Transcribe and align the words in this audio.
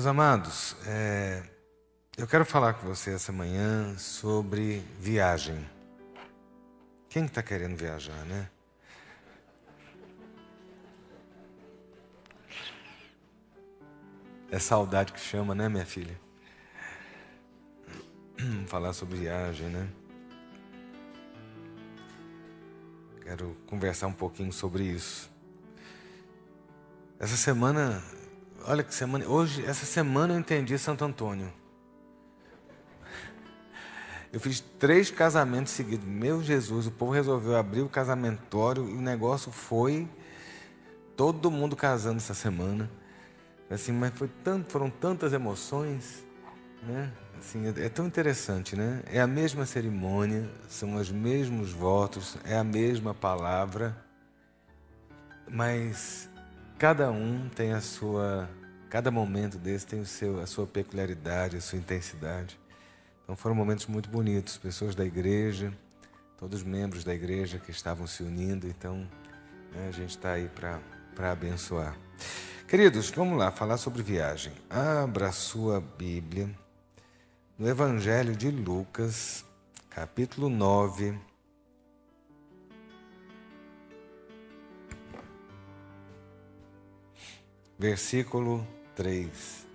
Meus 0.00 0.06
amados, 0.06 0.76
é, 0.86 1.42
eu 2.16 2.26
quero 2.26 2.46
falar 2.46 2.72
com 2.72 2.86
você 2.86 3.12
essa 3.12 3.30
manhã 3.30 3.98
sobre 3.98 4.82
viagem. 4.98 5.68
Quem 7.06 7.26
está 7.26 7.42
querendo 7.42 7.76
viajar, 7.76 8.24
né? 8.24 8.48
É 14.50 14.58
saudade 14.58 15.12
que 15.12 15.20
chama, 15.20 15.54
né, 15.54 15.68
minha 15.68 15.84
filha? 15.84 16.18
Falar 18.68 18.94
sobre 18.94 19.18
viagem, 19.18 19.68
né? 19.68 19.86
Quero 23.20 23.54
conversar 23.66 24.06
um 24.06 24.14
pouquinho 24.14 24.50
sobre 24.50 24.84
isso. 24.84 25.30
Essa 27.18 27.36
semana, 27.36 28.02
olha 28.66 28.82
que 28.82 28.94
semana, 28.94 29.26
hoje, 29.26 29.64
essa 29.64 29.84
semana 29.84 30.34
eu 30.34 30.38
entendi 30.38 30.76
Santo 30.78 31.04
Antônio. 31.04 31.52
Eu 34.32 34.38
fiz 34.38 34.60
três 34.78 35.10
casamentos 35.10 35.72
seguidos. 35.72 36.06
Meu 36.06 36.40
Jesus, 36.42 36.86
o 36.86 36.90
povo 36.90 37.10
resolveu 37.12 37.56
abrir 37.56 37.82
o 37.82 37.88
casamentório 37.88 38.88
e 38.88 38.92
o 38.92 39.00
negócio 39.00 39.50
foi 39.50 40.08
todo 41.16 41.50
mundo 41.50 41.74
casando 41.74 42.18
essa 42.18 42.34
semana. 42.34 42.88
Assim, 43.68 43.92
mas 43.92 44.12
foi 44.14 44.28
tanto, 44.42 44.70
foram 44.70 44.88
tantas 44.88 45.32
emoções, 45.32 46.24
né? 46.82 47.12
Assim, 47.38 47.66
é, 47.66 47.86
é 47.86 47.88
tão 47.88 48.06
interessante, 48.06 48.76
né? 48.76 49.02
É 49.06 49.20
a 49.20 49.26
mesma 49.26 49.66
cerimônia, 49.66 50.48
são 50.68 50.94
os 50.94 51.10
mesmos 51.10 51.72
votos, 51.72 52.36
é 52.44 52.56
a 52.56 52.64
mesma 52.64 53.12
palavra, 53.12 53.96
mas 55.50 56.29
cada 56.80 57.10
um 57.10 57.46
tem 57.50 57.74
a 57.74 57.80
sua, 57.82 58.48
cada 58.88 59.10
momento 59.10 59.58
desse 59.58 59.86
tem 59.86 60.00
o 60.00 60.06
seu, 60.06 60.40
a 60.40 60.46
sua 60.46 60.66
peculiaridade, 60.66 61.58
a 61.58 61.60
sua 61.60 61.78
intensidade. 61.78 62.58
Então 63.22 63.36
foram 63.36 63.54
momentos 63.54 63.86
muito 63.86 64.08
bonitos, 64.08 64.56
pessoas 64.56 64.94
da 64.94 65.04
igreja, 65.04 65.70
todos 66.38 66.60
os 66.60 66.66
membros 66.66 67.04
da 67.04 67.14
igreja 67.14 67.58
que 67.58 67.70
estavam 67.70 68.06
se 68.06 68.22
unindo, 68.22 68.66
então 68.66 69.06
né, 69.74 69.88
a 69.88 69.90
gente 69.90 70.08
está 70.08 70.32
aí 70.32 70.48
para 70.48 71.30
abençoar. 71.30 71.98
Queridos, 72.66 73.10
vamos 73.10 73.36
lá 73.36 73.50
falar 73.50 73.76
sobre 73.76 74.02
viagem. 74.02 74.54
Abra 74.70 75.32
sua 75.32 75.82
Bíblia 75.82 76.48
no 77.58 77.68
Evangelho 77.68 78.34
de 78.34 78.50
Lucas, 78.50 79.44
capítulo 79.90 80.48
9. 80.48 81.29
Versículo 87.80 88.68
3. 88.94 89.66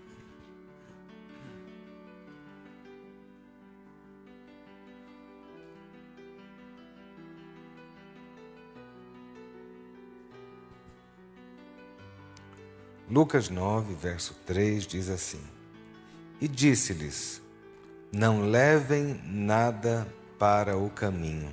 Lucas 13.09 13.49
9, 13.49 13.95
verso 13.95 14.35
3 14.45 14.85
diz 14.85 15.09
assim: 15.09 15.41
E 16.39 16.47
disse-lhes: 16.47 17.41
não 18.11 18.47
levem 18.47 19.19
nada 19.25 20.07
para 20.37 20.77
o 20.77 20.91
caminho, 20.91 21.51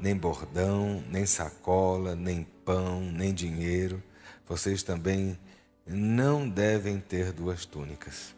nem 0.00 0.16
bordão, 0.16 1.04
nem 1.10 1.26
sacola, 1.26 2.16
nem 2.16 2.44
pão, 2.64 3.02
nem 3.02 3.34
dinheiro. 3.34 4.02
Vocês 4.48 4.82
também 4.82 5.38
não 5.86 6.48
devem 6.48 6.98
ter 6.98 7.32
duas 7.32 7.64
túnicas. 7.64 8.34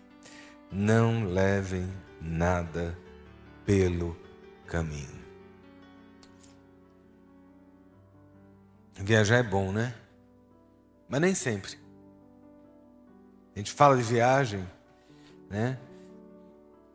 Não 0.71 1.25
levem 1.25 1.89
nada 2.21 2.97
pelo 3.65 4.17
caminho. 4.67 5.19
Viajar 8.95 9.37
é 9.39 9.43
bom, 9.43 9.73
né? 9.73 9.95
Mas 11.09 11.21
nem 11.21 11.35
sempre. 11.35 11.79
A 13.55 13.59
gente 13.59 13.73
fala 13.73 13.97
de 13.97 14.03
viagem, 14.03 14.69
né? 15.49 15.79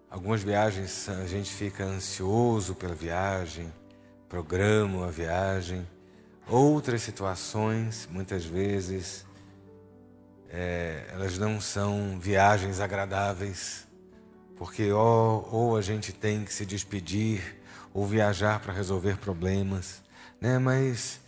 Algumas 0.10 0.44
viagens 0.44 1.10
a 1.10 1.26
gente 1.26 1.52
fica 1.52 1.84
ansioso 1.84 2.76
pela 2.76 2.94
viagem, 2.94 3.74
programa 4.30 5.08
a 5.08 5.10
viagem. 5.10 5.88
Outras 6.48 7.02
situações, 7.02 8.08
muitas 8.12 8.46
vezes, 8.46 9.26
é, 10.56 11.08
elas 11.12 11.40
não 11.40 11.60
são 11.60 12.20
viagens 12.20 12.80
agradáveis, 12.80 13.88
porque 14.56 14.92
ou, 14.92 15.50
ou 15.52 15.76
a 15.76 15.82
gente 15.82 16.14
tem 16.14 16.46
que 16.46 16.54
se 16.54 16.64
despedir 16.64 17.60
ou 17.92 18.06
viajar 18.06 18.60
para 18.60 18.72
resolver 18.72 19.18
problemas, 19.18 20.04
né? 20.40 20.60
Mas 20.60 21.20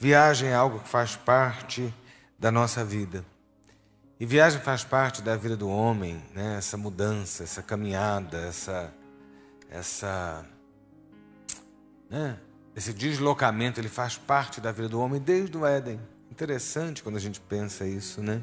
viagem 0.00 0.48
é 0.48 0.54
algo 0.54 0.80
que 0.80 0.88
faz 0.88 1.14
parte 1.14 1.94
da 2.36 2.50
nossa 2.50 2.84
vida. 2.84 3.24
E 4.18 4.26
viagem 4.26 4.60
faz 4.60 4.82
parte 4.82 5.22
da 5.22 5.36
vida 5.36 5.56
do 5.56 5.68
homem, 5.68 6.20
né? 6.34 6.56
essa 6.58 6.76
mudança, 6.76 7.44
essa 7.44 7.62
caminhada, 7.62 8.38
essa, 8.38 8.92
essa, 9.70 10.44
né? 12.10 12.38
esse 12.74 12.92
deslocamento, 12.92 13.80
ele 13.80 13.88
faz 13.88 14.16
parte 14.16 14.60
da 14.60 14.70
vida 14.70 14.88
do 14.88 15.00
homem 15.00 15.20
desde 15.20 15.56
o 15.56 15.66
Éden. 15.66 16.00
Interessante 16.30 17.02
quando 17.02 17.16
a 17.16 17.20
gente 17.20 17.40
pensa 17.40 17.86
isso, 17.86 18.22
né? 18.22 18.42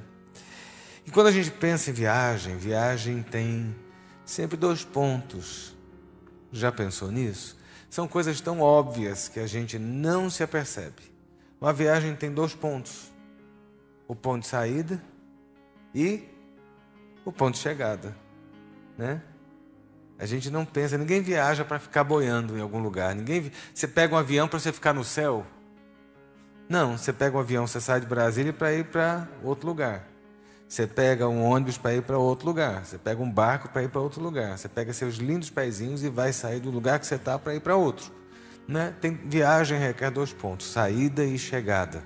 E 1.10 1.12
quando 1.12 1.26
a 1.26 1.32
gente 1.32 1.50
pensa 1.50 1.90
em 1.90 1.94
viagem, 1.94 2.56
viagem 2.56 3.24
tem 3.24 3.76
sempre 4.24 4.56
dois 4.56 4.86
pontos. 4.86 5.76
Já 6.52 6.72
pensou 6.72 7.10
nisso? 7.10 7.58
São 7.90 8.08
coisas 8.08 8.40
tão 8.40 8.62
óbvias 8.62 9.28
que 9.28 9.40
a 9.40 9.48
gente 9.48 9.80
não 9.80 10.30
se 10.30 10.44
apercebe. 10.44 11.02
Uma 11.60 11.74
viagem 11.74 12.16
tem 12.16 12.32
dois 12.32 12.54
pontos: 12.54 13.12
o 14.08 14.14
ponto 14.14 14.44
de 14.44 14.50
saída 14.50 15.02
e 15.96 16.30
o 17.26 17.32
ponto 17.32 17.56
de 17.56 17.62
chegada, 17.62 18.16
né? 18.96 19.20
A 20.20 20.28
gente 20.28 20.52
não 20.52 20.64
pensa, 20.64 20.96
ninguém 20.96 21.24
viaja 21.24 21.66
para 21.66 21.80
ficar 21.80 22.04
boiando 22.04 22.56
em 22.56 22.62
algum 22.62 22.78
lugar. 22.84 23.16
Ninguém, 23.16 23.52
você 23.74 23.88
pega 23.88 24.14
um 24.14 24.18
avião 24.20 24.48
para 24.48 24.60
você 24.60 24.72
ficar 24.72 24.94
no 24.94 25.04
céu? 25.04 25.44
Não, 26.70 27.00
você 27.00 27.12
pega 27.12 27.36
um 27.36 27.40
avião, 27.40 27.66
você 27.66 27.82
sai 27.82 28.00
de 28.00 28.06
Brasília 28.06 28.54
para 28.54 28.72
ir 28.76 28.86
para 28.86 29.28
outro 29.44 29.68
lugar. 29.68 30.19
Você 30.70 30.86
pega 30.86 31.28
um 31.28 31.44
ônibus 31.44 31.80
para 31.80 31.96
ir 31.96 32.04
para 32.04 32.20
outro 32.20 32.46
lugar. 32.46 32.86
Você 32.86 33.00
pega 33.00 33.20
um 33.20 33.30
barco 33.30 33.70
para 33.70 33.82
ir 33.82 33.90
para 33.90 34.00
outro 34.00 34.22
lugar. 34.22 34.56
Você 34.56 34.70
pega 34.70 34.94
seus 34.94 35.16
lindos 35.16 35.50
pezinhos 35.50 36.04
e 36.04 36.10
vai 36.10 36.32
sair 36.32 36.60
do 36.60 36.70
lugar 36.70 37.00
que 37.00 37.08
você 37.08 37.16
está 37.16 37.40
para 37.40 37.56
ir 37.56 37.60
para 37.60 37.76
outro. 37.76 38.12
Né? 38.68 38.94
Tem 39.02 39.12
viagem 39.12 39.80
requer 39.80 40.12
dois 40.12 40.32
pontos: 40.32 40.68
saída 40.68 41.26
e 41.26 41.40
chegada. 41.40 42.04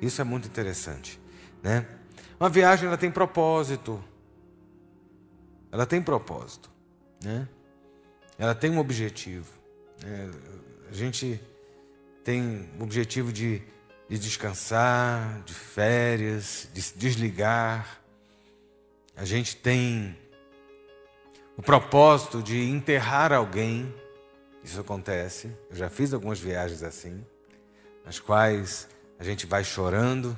Isso 0.00 0.20
é 0.20 0.24
muito 0.24 0.46
interessante, 0.46 1.20
né? 1.60 1.84
Uma 2.38 2.48
viagem 2.48 2.86
ela 2.86 2.96
tem 2.96 3.10
propósito. 3.10 4.00
Ela 5.72 5.84
tem 5.84 6.00
propósito, 6.00 6.70
né? 7.20 7.48
Ela 8.38 8.54
tem 8.54 8.70
um 8.70 8.78
objetivo. 8.78 9.50
Né? 10.04 10.30
A 10.88 10.94
gente 10.94 11.40
tem 12.22 12.70
o 12.78 12.84
objetivo 12.84 13.32
de, 13.32 13.60
de 14.08 14.18
descansar, 14.18 15.42
de 15.44 15.52
férias, 15.52 16.68
de 16.72 16.80
se 16.80 16.96
desligar. 16.96 18.00
A 19.16 19.24
gente 19.24 19.56
tem 19.56 20.16
o 21.56 21.62
propósito 21.62 22.42
de 22.42 22.58
enterrar 22.70 23.32
alguém. 23.32 23.92
Isso 24.64 24.80
acontece. 24.80 25.50
Eu 25.70 25.76
já 25.76 25.90
fiz 25.90 26.12
algumas 26.12 26.38
viagens 26.38 26.82
assim, 26.82 27.24
nas 28.04 28.18
quais 28.18 28.88
a 29.18 29.24
gente 29.24 29.46
vai 29.46 29.64
chorando, 29.64 30.36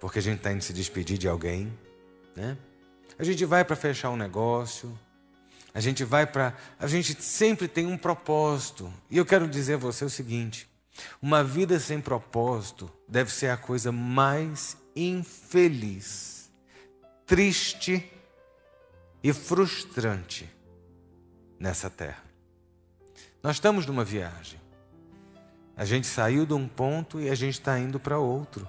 porque 0.00 0.18
a 0.18 0.22
gente 0.22 0.38
está 0.38 0.52
indo 0.52 0.62
se 0.62 0.72
despedir 0.72 1.18
de 1.18 1.28
alguém, 1.28 1.72
né? 2.34 2.56
A 3.18 3.22
gente 3.22 3.44
vai 3.44 3.64
para 3.64 3.76
fechar 3.76 4.10
um 4.10 4.16
negócio, 4.16 4.98
a 5.72 5.80
gente 5.80 6.04
vai 6.04 6.26
para. 6.26 6.56
A 6.78 6.86
gente 6.86 7.20
sempre 7.22 7.68
tem 7.68 7.86
um 7.86 7.98
propósito. 7.98 8.92
E 9.10 9.18
eu 9.18 9.26
quero 9.26 9.48
dizer 9.48 9.74
a 9.74 9.78
você 9.78 10.04
o 10.04 10.10
seguinte: 10.10 10.68
uma 11.20 11.42
vida 11.42 11.78
sem 11.80 12.00
propósito 12.00 12.90
deve 13.08 13.32
ser 13.32 13.48
a 13.48 13.56
coisa 13.56 13.90
mais 13.90 14.76
infeliz, 14.94 16.50
triste 17.26 18.10
e 19.22 19.32
frustrante 19.32 20.48
nessa 21.58 21.90
terra. 21.90 22.22
Nós 23.42 23.56
estamos 23.56 23.86
numa 23.86 24.04
viagem. 24.04 24.60
A 25.76 25.84
gente 25.84 26.06
saiu 26.06 26.46
de 26.46 26.54
um 26.54 26.68
ponto 26.68 27.20
e 27.20 27.28
a 27.28 27.34
gente 27.34 27.54
está 27.54 27.78
indo 27.78 27.98
para 27.98 28.18
outro. 28.18 28.68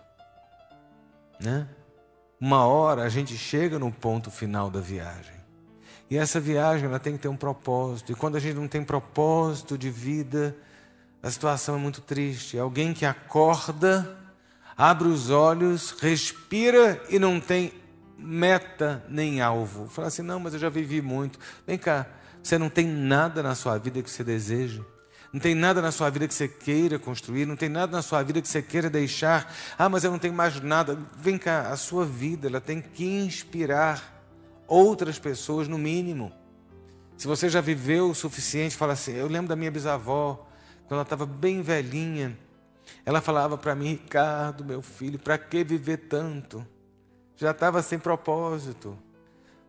Né? 1.40 1.68
Uma 2.40 2.66
hora 2.66 3.04
a 3.04 3.10
gente 3.10 3.38
chega 3.38 3.78
no 3.78 3.92
ponto 3.92 4.32
final 4.32 4.72
da 4.72 4.80
viagem. 4.80 5.36
E 6.10 6.18
essa 6.18 6.40
viagem 6.40 6.86
ela 6.86 7.00
tem 7.00 7.14
que 7.14 7.20
ter 7.20 7.28
um 7.28 7.38
propósito. 7.38 8.12
E 8.12 8.16
quando 8.16 8.36
a 8.36 8.40
gente 8.40 8.56
não 8.56 8.68
tem 8.68 8.84
propósito 8.84 9.78
de 9.78 9.90
vida, 9.90 10.56
a 11.26 11.32
situação 11.32 11.74
é 11.74 11.80
muito 11.80 12.02
triste. 12.02 12.56
Alguém 12.60 12.94
que 12.94 13.04
acorda, 13.04 14.16
abre 14.78 15.08
os 15.08 15.32
olhos, 15.32 15.90
respira 16.00 17.02
e 17.10 17.18
não 17.18 17.40
tem 17.40 17.74
meta 18.16 19.04
nem 19.10 19.42
alvo. 19.42 19.88
Fala 19.88 20.10
assim: 20.10 20.22
não, 20.22 20.40
mas 20.40 20.54
eu 20.54 20.60
já 20.60 20.70
vivi 20.70 21.02
muito. 21.02 21.40
Vem 21.66 21.80
cá, 21.80 22.06
você 22.44 22.60
não 22.60 22.70
tem 22.70 22.86
nada 22.86 23.42
na 23.42 23.56
sua 23.56 23.76
vida 23.80 24.04
que 24.04 24.12
você 24.12 24.24
deseja? 24.24 24.84
Não 25.34 25.40
tem 25.40 25.56
nada 25.56 25.82
na 25.82 25.92
sua 25.92 26.12
vida 26.12 26.28
que 26.28 26.34
você 26.34 26.48
queira 26.48 27.00
construir, 27.00 27.48
não 27.48 27.56
tem 27.56 27.70
nada 27.70 27.92
na 27.92 28.04
sua 28.04 28.22
vida 28.22 28.40
que 28.40 28.48
você 28.48 28.62
queira 28.62 28.88
deixar. 28.88 29.52
Ah, 29.80 29.90
mas 29.90 30.04
eu 30.04 30.12
não 30.12 30.20
tenho 30.20 30.34
mais 30.36 30.62
nada. 30.62 30.96
Vem 31.18 31.40
cá, 31.40 31.70
a 31.72 31.76
sua 31.76 32.06
vida 32.06 32.48
ela 32.48 32.62
tem 32.62 32.80
que 32.80 33.04
inspirar 33.04 34.24
outras 34.68 35.18
pessoas 35.18 35.68
no 35.68 35.80
mínimo. 35.80 36.32
Se 37.18 37.26
você 37.26 37.50
já 37.50 37.62
viveu 37.62 38.12
o 38.12 38.16
suficiente, 38.16 38.78
fala 38.78 38.94
assim. 38.94 39.14
Eu 39.14 39.28
lembro 39.28 39.48
da 39.48 39.56
minha 39.56 39.72
bisavó, 39.72 40.46
quando 40.88 40.94
ela 40.94 41.04
estava 41.04 41.26
bem 41.26 41.62
velhinha, 41.62 42.38
ela 43.06 43.22
falava 43.22 43.58
para 43.58 43.76
mim, 43.76 43.90
Ricardo, 43.90 44.64
meu 44.64 44.82
filho, 44.82 45.18
para 45.18 45.38
que 45.38 45.64
viver 45.64 45.98
tanto? 45.98 46.66
Já 47.36 47.52
estava 47.52 47.82
sem 47.82 48.00
propósito. 48.00 48.98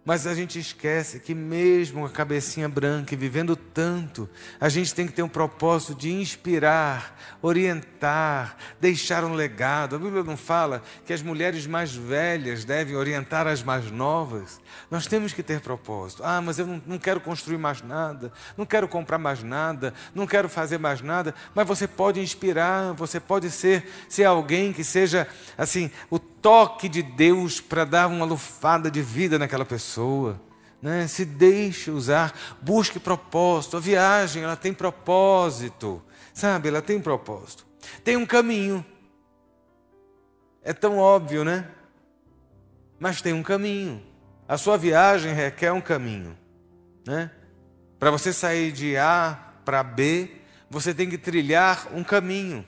Mas 0.07 0.25
a 0.25 0.37
gente 0.37 0.57
esquece 0.57 1.19
que, 1.19 1.35
mesmo 1.35 2.07
a 2.07 2.09
cabecinha 2.09 2.69
branca 2.69 3.13
e 3.13 3.17
vivendo 3.17 3.57
tanto, 3.57 4.31
a 4.61 4.69
gente 4.69 4.95
tem 4.95 5.05
que 5.05 5.13
ter 5.13 5.25
um 5.25 5.29
propósito 5.29 5.97
de 5.97 6.13
inspirar, 6.13 7.19
orientar, 7.43 8.57
deixar 8.81 9.25
um 9.25 9.35
legado. 9.35 9.97
A 9.97 9.99
Bíblia 9.99 10.23
não 10.23 10.37
fala 10.37 10.81
que 11.05 11.13
as 11.13 11.23
mulheres 11.23 11.67
mais 11.67 11.93
velhas 11.93 12.65
devem 12.65 12.95
orientar 12.95 13.49
as 13.49 13.65
mais 13.65 13.91
novas. 13.91 14.61
Nós 14.89 15.09
temos 15.09 15.33
que 15.33 15.43
ter 15.43 15.61
propósito. 15.61 16.23
Ah, 16.25 16.41
mas 16.41 16.61
eu 16.61 16.69
não, 16.69 16.81
não 16.87 16.99
quero 17.01 17.21
construir 17.21 17.59
mais 17.59 17.83
nada, 17.83 18.33
não 18.57 18.65
quero 18.65 18.87
comprar 18.87 19.19
mais 19.19 19.43
nada, 19.43 19.93
não 20.15 20.25
quero 20.25 20.49
fazer 20.49 20.79
mais 20.79 21.01
nada. 21.01 21.35
Mas 21.53 21.67
você 21.67 21.89
pode 21.89 22.21
inspirar, 22.21 22.93
você 22.93 23.19
pode 23.19 23.51
ser, 23.51 23.85
ser 24.09 24.23
alguém 24.23 24.73
que 24.73 24.85
seja 24.85 25.27
assim, 25.59 25.91
o 26.09 26.21
toque 26.41 26.89
de 26.89 27.03
Deus 27.03 27.61
para 27.61 27.85
dar 27.85 28.07
uma 28.07 28.25
lufada 28.25 28.91
de 28.91 29.03
vida 29.03 29.39
naquela 29.39 29.65
pessoa. 29.65 30.41
Né? 30.81 31.07
Se 31.07 31.25
deixe 31.25 31.91
usar, 31.91 32.33
busque 32.61 32.99
propósito. 32.99 33.77
A 33.77 33.81
viagem 33.81 34.43
ela 34.43 34.57
tem 34.57 34.73
propósito, 34.73 36.03
sabe? 36.33 36.69
Ela 36.69 36.83
tem 36.83 37.01
propósito. 37.01 37.67
Tem 38.05 38.17
um 38.17 38.27
caminho. 38.27 38.85
É 40.63 40.73
tão 40.73 40.99
óbvio, 40.99 41.45
né? 41.45 41.69
Mas 42.99 43.21
tem 43.23 43.33
um 43.33 43.43
caminho. 43.43 44.03
A 44.49 44.57
sua 44.57 44.77
viagem 44.77 45.33
requer 45.33 45.73
um 45.73 45.81
caminho, 45.81 46.37
né? 47.07 47.31
Para 47.99 48.11
você 48.11 48.33
sair 48.33 48.73
de 48.73 48.97
A 48.97 49.39
para 49.65 49.83
B, 49.83 50.31
você 50.71 50.95
tem 50.95 51.09
que 51.09 51.19
trilhar 51.19 51.89
um 51.93 52.05
caminho. 52.05 52.65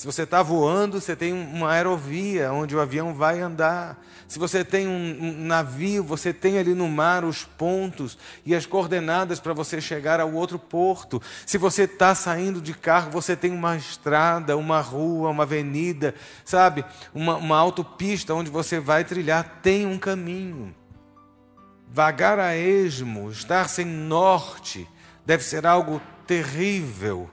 Se 0.00 0.06
você 0.06 0.22
está 0.22 0.42
voando, 0.42 0.98
você 0.98 1.14
tem 1.14 1.30
uma 1.30 1.72
aerovia 1.72 2.50
onde 2.50 2.74
o 2.74 2.80
avião 2.80 3.12
vai 3.12 3.38
andar. 3.38 4.02
Se 4.26 4.38
você 4.38 4.64
tem 4.64 4.88
um, 4.88 5.44
navio, 5.44 6.02
você 6.02 6.32
tem 6.32 6.58
ali 6.58 6.72
no 6.72 6.88
mar 6.88 7.22
os 7.22 7.44
pontos 7.44 8.16
e 8.46 8.54
as 8.54 8.64
coordenadas 8.64 9.40
para 9.40 9.52
você 9.52 9.78
chegar 9.78 10.18
ao 10.18 10.32
outro 10.32 10.58
porto. 10.58 11.20
Se 11.44 11.58
você 11.58 11.82
está 11.82 12.14
saindo 12.14 12.62
de 12.62 12.72
carro, 12.72 13.10
você 13.10 13.36
tem 13.36 13.52
uma 13.52 13.76
estrada, 13.76 14.56
uma 14.56 14.80
rua, 14.80 15.28
uma 15.28 15.42
avenida, 15.42 16.14
sabe? 16.46 16.82
Uma, 17.12 17.36
uma 17.36 17.58
autopista 17.58 18.32
onde 18.32 18.48
você 18.48 18.80
vai 18.80 19.04
trilhar. 19.04 19.60
Tem 19.62 19.86
um 19.86 19.98
caminho. 19.98 20.74
Vagar 21.92 22.38
a 22.38 22.56
esmo, 22.56 23.30
estar 23.30 23.68
sem 23.68 23.84
norte, 23.84 24.88
deve 25.26 25.44
ser 25.44 25.66
algo 25.66 26.00
terrível 26.26 27.30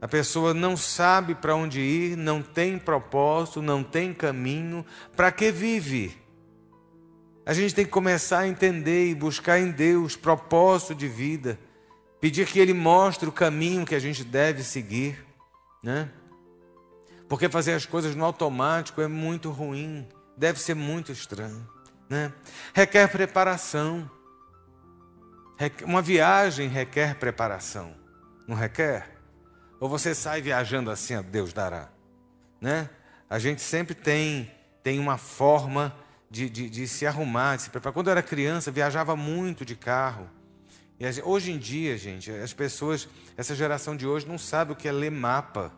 a 0.00 0.06
pessoa 0.06 0.54
não 0.54 0.76
sabe 0.76 1.34
para 1.34 1.56
onde 1.56 1.80
ir, 1.80 2.16
não 2.16 2.40
tem 2.40 2.78
propósito, 2.78 3.60
não 3.60 3.82
tem 3.82 4.14
caminho, 4.14 4.86
para 5.16 5.32
que 5.32 5.50
vive? 5.50 6.16
A 7.44 7.52
gente 7.52 7.74
tem 7.74 7.84
que 7.84 7.90
começar 7.90 8.40
a 8.40 8.48
entender 8.48 9.08
e 9.08 9.14
buscar 9.14 9.58
em 9.58 9.70
Deus 9.70 10.14
propósito 10.14 10.94
de 10.94 11.08
vida, 11.08 11.58
pedir 12.20 12.46
que 12.46 12.60
Ele 12.60 12.74
mostre 12.74 13.28
o 13.28 13.32
caminho 13.32 13.84
que 13.84 13.94
a 13.94 13.98
gente 13.98 14.22
deve 14.22 14.62
seguir, 14.62 15.24
né? 15.82 16.10
Porque 17.28 17.48
fazer 17.48 17.72
as 17.72 17.84
coisas 17.84 18.14
no 18.14 18.24
automático 18.24 19.00
é 19.00 19.08
muito 19.08 19.50
ruim, 19.50 20.06
deve 20.36 20.60
ser 20.60 20.74
muito 20.74 21.10
estranho, 21.10 21.68
né? 22.08 22.32
Requer 22.72 23.08
preparação. 23.08 24.08
Uma 25.84 26.00
viagem 26.00 26.68
requer 26.68 27.16
preparação, 27.16 27.96
não 28.46 28.54
requer? 28.54 29.17
Ou 29.80 29.88
você 29.88 30.14
sai 30.14 30.42
viajando 30.42 30.90
assim, 30.90 31.20
Deus 31.22 31.52
dará? 31.52 31.88
Né? 32.60 32.90
A 33.30 33.38
gente 33.38 33.60
sempre 33.60 33.94
tem, 33.94 34.50
tem 34.82 34.98
uma 34.98 35.16
forma 35.16 35.94
de, 36.30 36.50
de, 36.50 36.68
de 36.68 36.88
se 36.88 37.06
arrumar, 37.06 37.56
de 37.56 37.62
se 37.62 37.70
preparar. 37.70 37.94
Quando 37.94 38.08
eu 38.08 38.12
era 38.12 38.22
criança, 38.22 38.70
viajava 38.70 39.14
muito 39.14 39.64
de 39.64 39.76
carro. 39.76 40.28
E 40.98 41.10
gente, 41.10 41.24
hoje 41.24 41.52
em 41.52 41.58
dia, 41.58 41.96
gente, 41.96 42.30
as 42.30 42.52
pessoas, 42.52 43.08
essa 43.36 43.54
geração 43.54 43.96
de 43.96 44.06
hoje 44.06 44.26
não 44.26 44.38
sabe 44.38 44.72
o 44.72 44.76
que 44.76 44.88
é 44.88 44.92
ler 44.92 45.10
mapa. 45.10 45.72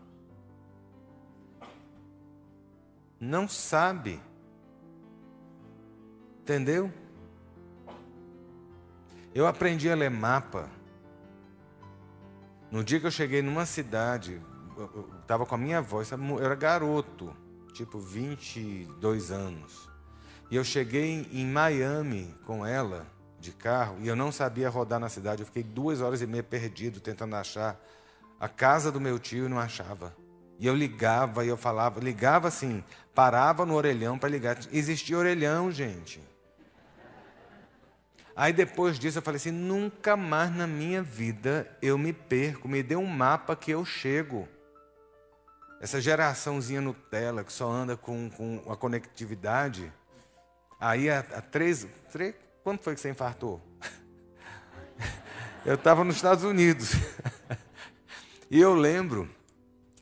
Não 3.21 3.47
sabe. 3.47 4.19
Entendeu? 6.41 6.91
Eu 9.35 9.47
aprendi 9.47 9.91
a 9.91 9.95
ler 9.95 10.11
mapa 10.11 10.71
no 12.71 12.85
dia 12.85 13.01
que 13.01 13.07
eu 13.07 13.11
cheguei 13.11 13.43
numa 13.43 13.67
cidade, 13.67 14.41
eu 14.77 15.09
estava 15.21 15.45
com 15.45 15.55
a 15.55 15.59
minha 15.59 15.79
avó, 15.79 16.03
eu 16.03 16.45
era 16.45 16.55
garoto, 16.55 17.35
tipo 17.73 17.99
22 17.99 19.31
anos. 19.31 19.89
E 20.51 20.57
eu 20.57 20.65
cheguei 20.65 21.29
em 21.33 21.47
Miami 21.47 22.35
com 22.45 22.65
ela, 22.65 23.07
de 23.39 23.53
carro, 23.53 23.97
e 24.01 24.09
eu 24.09 24.15
não 24.15 24.31
sabia 24.31 24.69
rodar 24.69 25.01
na 25.01 25.09
cidade. 25.09 25.43
Eu 25.43 25.47
fiquei 25.47 25.63
duas 25.63 26.01
horas 26.01 26.21
e 26.21 26.27
meia 26.27 26.43
perdido 26.43 27.01
tentando 27.01 27.35
achar 27.37 27.81
a 28.39 28.49
casa 28.49 28.93
do 28.93 29.01
meu 29.01 29.19
tio 29.19 29.47
e 29.47 29.49
não 29.49 29.59
achava. 29.59 30.15
E 30.59 30.67
eu 30.67 30.75
ligava 30.75 31.45
e 31.45 31.49
eu 31.49 31.57
falava, 31.57 32.01
ligava 32.01 32.49
assim, 32.49 32.85
parava 33.15 33.65
no 33.65 33.75
orelhão 33.75 34.19
para 34.19 34.29
ligar. 34.29 34.59
Existia 34.73 35.17
orelhão, 35.17 35.71
gente. 35.71 36.21
Aí 38.41 38.55
depois 38.55 38.99
disso 38.99 39.19
eu 39.19 39.23
falei 39.23 39.37
assim: 39.37 39.51
nunca 39.51 40.17
mais 40.17 40.51
na 40.51 40.67
minha 40.67 41.03
vida 41.03 41.71
eu 41.83 41.99
me 41.99 42.11
perco, 42.11 42.67
me 42.67 42.83
dê 42.83 42.97
um 42.97 43.05
mapa 43.05 43.55
que 43.55 43.71
eu 43.71 43.85
chego. 43.85 44.49
Essa 45.79 46.01
geraçãozinha 46.01 46.81
Nutella 46.81 47.45
que 47.45 47.53
só 47.53 47.71
anda 47.71 47.99
com, 47.99 48.31
com 48.31 48.63
a 48.73 48.75
conectividade. 48.75 49.93
Aí 50.81 51.11
há, 51.11 51.19
há 51.19 51.43
três, 51.43 51.87
três. 52.11 52.35
Quando 52.65 52.79
foi 52.79 52.95
que 52.95 53.03
você 53.03 53.11
infartou? 53.11 53.61
Eu 55.67 55.75
estava 55.75 56.03
nos 56.03 56.17
Estados 56.17 56.43
Unidos. 56.43 56.93
E 58.53 58.61
eu 58.61 58.75
lembro 58.75 59.31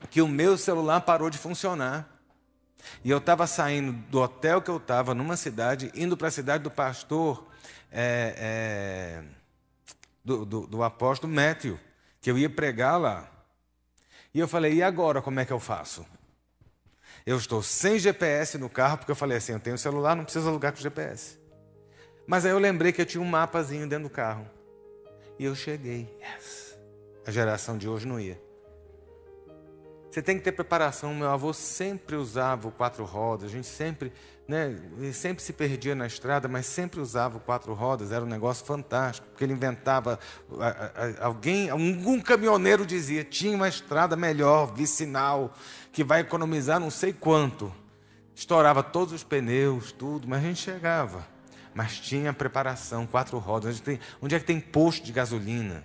que 0.09 0.23
o 0.23 0.27
meu 0.27 0.57
celular 0.57 1.03
parou 1.03 1.29
de 1.29 1.37
funcionar. 1.37 2.09
E 3.05 3.11
eu 3.11 3.19
estava 3.19 3.47
saindo 3.47 3.93
do 3.93 4.23
hotel 4.23 4.63
que 4.63 4.71
eu 4.71 4.79
estava, 4.79 5.15
numa 5.15 5.37
cidade, 5.37 5.93
indo 5.95 6.17
para 6.17 6.29
a 6.29 6.31
cidade 6.31 6.65
do 6.65 6.71
pastor 6.71 7.48
é, 7.91 8.35
é, 8.37 9.25
do, 10.25 10.45
do, 10.45 10.67
do 10.67 10.83
apóstolo 10.83 11.33
Métrio, 11.33 11.79
que 12.21 12.31
eu 12.31 12.39
ia 12.39 12.51
pregar 12.51 13.01
lá. 13.01 13.31
E 14.35 14.41
eu 14.41 14.49
falei, 14.49 14.75
e 14.75 14.83
agora 14.83 15.23
como 15.23 15.41
é 15.41 15.45
que 15.45 15.53
eu 15.53 15.61
faço? 15.61 16.07
Eu 17.25 17.37
estou 17.37 17.63
sem 17.63 17.99
GPS 17.99 18.57
no 18.57 18.69
carro, 18.69 18.99
porque 18.99 19.11
eu 19.11 19.17
falei 19.17 19.39
assim, 19.39 19.53
eu 19.53 19.61
tenho 19.61 19.77
celular, 19.77 20.15
não 20.15 20.25
preciso 20.25 20.49
alugar 20.49 20.73
com 20.73 20.81
GPS. 20.81 21.39
Mas 22.27 22.45
aí 22.45 22.53
eu 22.53 22.59
lembrei 22.59 22.93
que 22.93 23.01
eu 23.01 23.07
tinha 23.07 23.21
um 23.21 23.27
mapazinho 23.27 23.89
dentro 23.89 24.09
do 24.09 24.11
carro. 24.11 24.49
E 25.39 25.45
eu 25.45 25.55
cheguei. 25.55 26.09
Yes. 26.21 26.79
A 27.27 27.31
geração 27.31 27.79
de 27.79 27.89
hoje 27.89 28.07
não 28.07 28.19
ia. 28.19 28.41
Você 30.11 30.23
tem 30.23 30.37
que 30.37 30.43
ter 30.43 30.53
preparação. 30.53 31.15
Meu 31.15 31.29
avô 31.29 31.53
sempre 31.53 32.17
usava 32.17 32.69
o 32.69 32.73
quatro 32.73 33.05
rodas, 33.05 33.49
a 33.51 33.53
gente 33.53 33.67
sempre 33.67 34.13
né, 34.49 34.75
ele 34.97 35.13
sempre 35.13 35.43
se 35.43 35.53
perdia 35.53 35.95
na 35.95 36.07
estrada, 36.07 36.49
mas 36.49 36.65
sempre 36.65 37.01
usava 37.01 37.39
quatro 37.39 37.75
rodas, 37.75 38.11
era 38.11 38.25
um 38.25 38.29
negócio 38.29 38.65
fantástico, 38.65 39.29
porque 39.29 39.45
ele 39.45 39.53
inventava. 39.53 40.19
Alguém, 41.21 41.69
algum 41.69 42.19
caminhoneiro 42.19 42.87
dizia: 42.87 43.23
tinha 43.23 43.55
uma 43.55 43.69
estrada 43.69 44.17
melhor, 44.17 44.73
vicinal, 44.75 45.53
que 45.93 46.03
vai 46.03 46.21
economizar 46.21 46.81
não 46.81 46.91
sei 46.91 47.13
quanto. 47.13 47.71
Estourava 48.35 48.83
todos 48.83 49.13
os 49.13 49.23
pneus, 49.23 49.93
tudo, 49.93 50.27
mas 50.27 50.43
a 50.43 50.47
gente 50.47 50.63
chegava. 50.63 51.27
Mas 51.75 52.01
tinha 52.01 52.33
preparação, 52.33 53.07
quatro 53.07 53.37
rodas. 53.39 53.83
Onde 54.23 54.35
é 54.35 54.41
que 54.41 54.47
tem 54.47 54.59
posto 54.59 55.05
de 55.05 55.13
gasolina? 55.13 55.85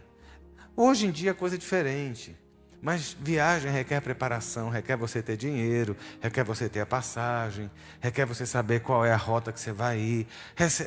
Hoje 0.75 1.05
em 1.07 1.11
dia 1.11 1.31
é 1.31 1.33
coisa 1.33 1.57
diferente. 1.57 2.35
Mas 2.83 3.15
viagem 3.17 3.71
requer 3.71 4.01
preparação, 4.01 4.67
requer 4.67 4.97
você 4.97 5.23
ter 5.23 5.37
dinheiro, 5.37 5.95
requer 6.19 6.43
você 6.43 6.67
ter 6.67 6.81
a 6.81 6.85
passagem, 6.85 7.71
requer 8.01 8.25
você 8.25 8.45
saber 8.45 8.81
qual 8.81 9.05
é 9.05 9.13
a 9.13 9.15
rota 9.15 9.53
que 9.53 9.59
você 9.61 9.71
vai 9.71 9.97
ir, 9.97 10.27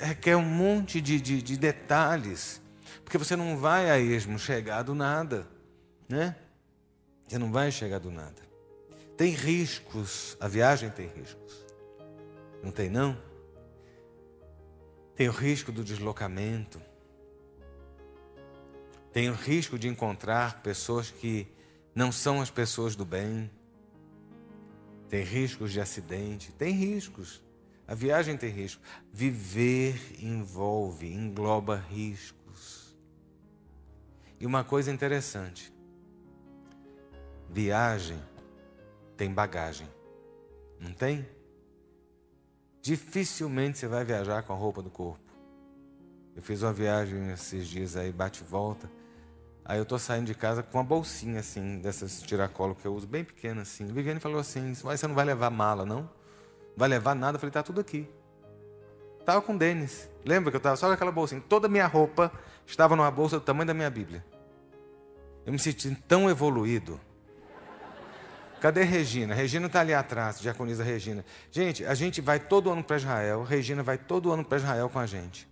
requer 0.03 0.37
um 0.37 0.45
monte 0.45 1.01
de, 1.01 1.19
de, 1.19 1.41
de 1.41 1.57
detalhes, 1.57 2.61
porque 3.03 3.17
você 3.17 3.35
não 3.35 3.57
vai 3.57 3.91
a 3.91 3.99
esmo 3.99 4.39
chegar 4.39 4.83
do 4.83 4.95
nada, 4.95 5.49
né? 6.07 6.37
Você 7.27 7.39
não 7.39 7.51
vai 7.51 7.73
chegar 7.73 7.99
do 7.99 8.11
nada. 8.11 8.43
Tem 9.17 9.33
riscos, 9.33 10.37
a 10.39 10.47
viagem 10.49 10.91
tem 10.91 11.09
riscos. 11.09 11.65
Não 12.63 12.71
tem 12.71 12.91
não? 12.91 13.17
Tem 15.15 15.31
o 15.31 15.33
risco 15.33 15.73
do 15.73 15.83
deslocamento. 15.83 16.79
Tem 19.15 19.31
o 19.31 19.35
risco 19.35 19.79
de 19.79 19.89
encontrar 19.89 20.61
pessoas 20.61 21.11
que 21.11 21.56
não 21.97 22.13
são 22.13 22.43
as 22.43 22.51
pessoas 22.51 22.95
do 22.95 23.07
bem. 23.07 23.51
Tem 25.09 25.25
riscos 25.25 25.73
de 25.73 25.81
acidente. 25.81 26.53
Tem 26.53 26.75
riscos. 26.75 27.43
A 27.89 27.95
viagem 27.95 28.37
tem 28.37 28.51
risco. 28.51 28.83
Viver 29.11 29.99
envolve, 30.23 31.11
engloba 31.11 31.77
riscos. 31.77 32.95
E 34.39 34.45
uma 34.45 34.63
coisa 34.63 34.93
interessante: 34.93 35.73
viagem 37.49 38.23
tem 39.17 39.33
bagagem. 39.33 39.89
Não 40.79 40.93
tem? 40.93 41.27
Dificilmente 42.83 43.79
você 43.79 43.89
vai 43.89 44.05
viajar 44.05 44.43
com 44.43 44.53
a 44.53 44.57
roupa 44.57 44.83
do 44.83 44.91
corpo. 44.91 45.25
Eu 46.35 46.43
fiz 46.43 46.63
uma 46.63 46.75
viagem 46.75 47.31
esses 47.31 47.67
dias 47.67 47.97
aí, 47.97 48.13
bate 48.13 48.43
e 48.43 48.45
volta. 48.45 48.91
Aí 49.69 49.79
eu 49.79 49.85
tô 49.85 49.99
saindo 49.99 50.27
de 50.27 50.35
casa 50.35 50.63
com 50.63 50.79
uma 50.79 50.85
bolsinha 50.85 51.41
assim, 51.41 51.81
dessas 51.81 52.23
tiracolo 52.23 52.73
que 52.77 52.87
eu 52.87 52.95
uso, 52.95 53.05
bem 53.05 53.25
pequena 53.25 53.63
assim. 53.63 53.85
Viviane 53.87 54.21
falou 54.21 54.39
assim: 54.39 54.73
Mas 54.85 55.01
você 55.01 55.09
não 55.09 55.15
vai 55.15 55.25
levar 55.25 55.51
mala, 55.51 55.85
não? 55.85 56.09
Vai 56.77 56.89
levar 56.89 57.17
nada? 57.17 57.35
Eu 57.35 57.41
falei: 57.41 57.51
Tá 57.51 57.65
tudo 57.65 57.81
aqui. 57.81 58.09
Tava 59.25 59.43
com 59.43 59.55
o 59.55 59.59
Denis. 59.59 60.09
Lembra 60.25 60.53
que 60.53 60.57
eu 60.57 60.61
tava 60.61 60.77
só 60.77 60.87
com 60.87 60.93
aquela 60.93 61.11
bolsinha? 61.11 61.43
Toda 61.49 61.67
a 61.67 61.71
minha 61.71 61.87
roupa 61.89 62.31
estava 62.65 62.95
numa 62.95 63.11
bolsa 63.11 63.41
do 63.41 63.45
tamanho 63.45 63.67
da 63.67 63.75
minha 63.75 63.91
Bíblia. 63.91 64.25
Eu 65.45 65.53
me 65.53 65.59
senti 65.59 65.93
tão 66.07 66.31
evoluído. 66.31 67.01
Cadê 68.61 68.85
Regina? 68.85 69.35
Regina 69.35 69.67
está 69.67 69.81
ali 69.81 69.93
atrás, 69.93 70.41
diaconisa 70.41 70.85
Regina. 70.85 71.25
Gente, 71.51 71.85
a 71.85 71.95
gente 71.95 72.21
vai 72.21 72.39
todo 72.39 72.71
ano 72.71 72.85
para 72.85 72.97
Israel. 72.97 73.43
Regina 73.43 73.83
vai 73.83 73.99
todo 73.99 74.33
ano 74.33 74.45
para 74.45 74.59
Israel 74.59 74.89
com 74.89 75.01
a 75.01 75.07
gente. 75.07 75.49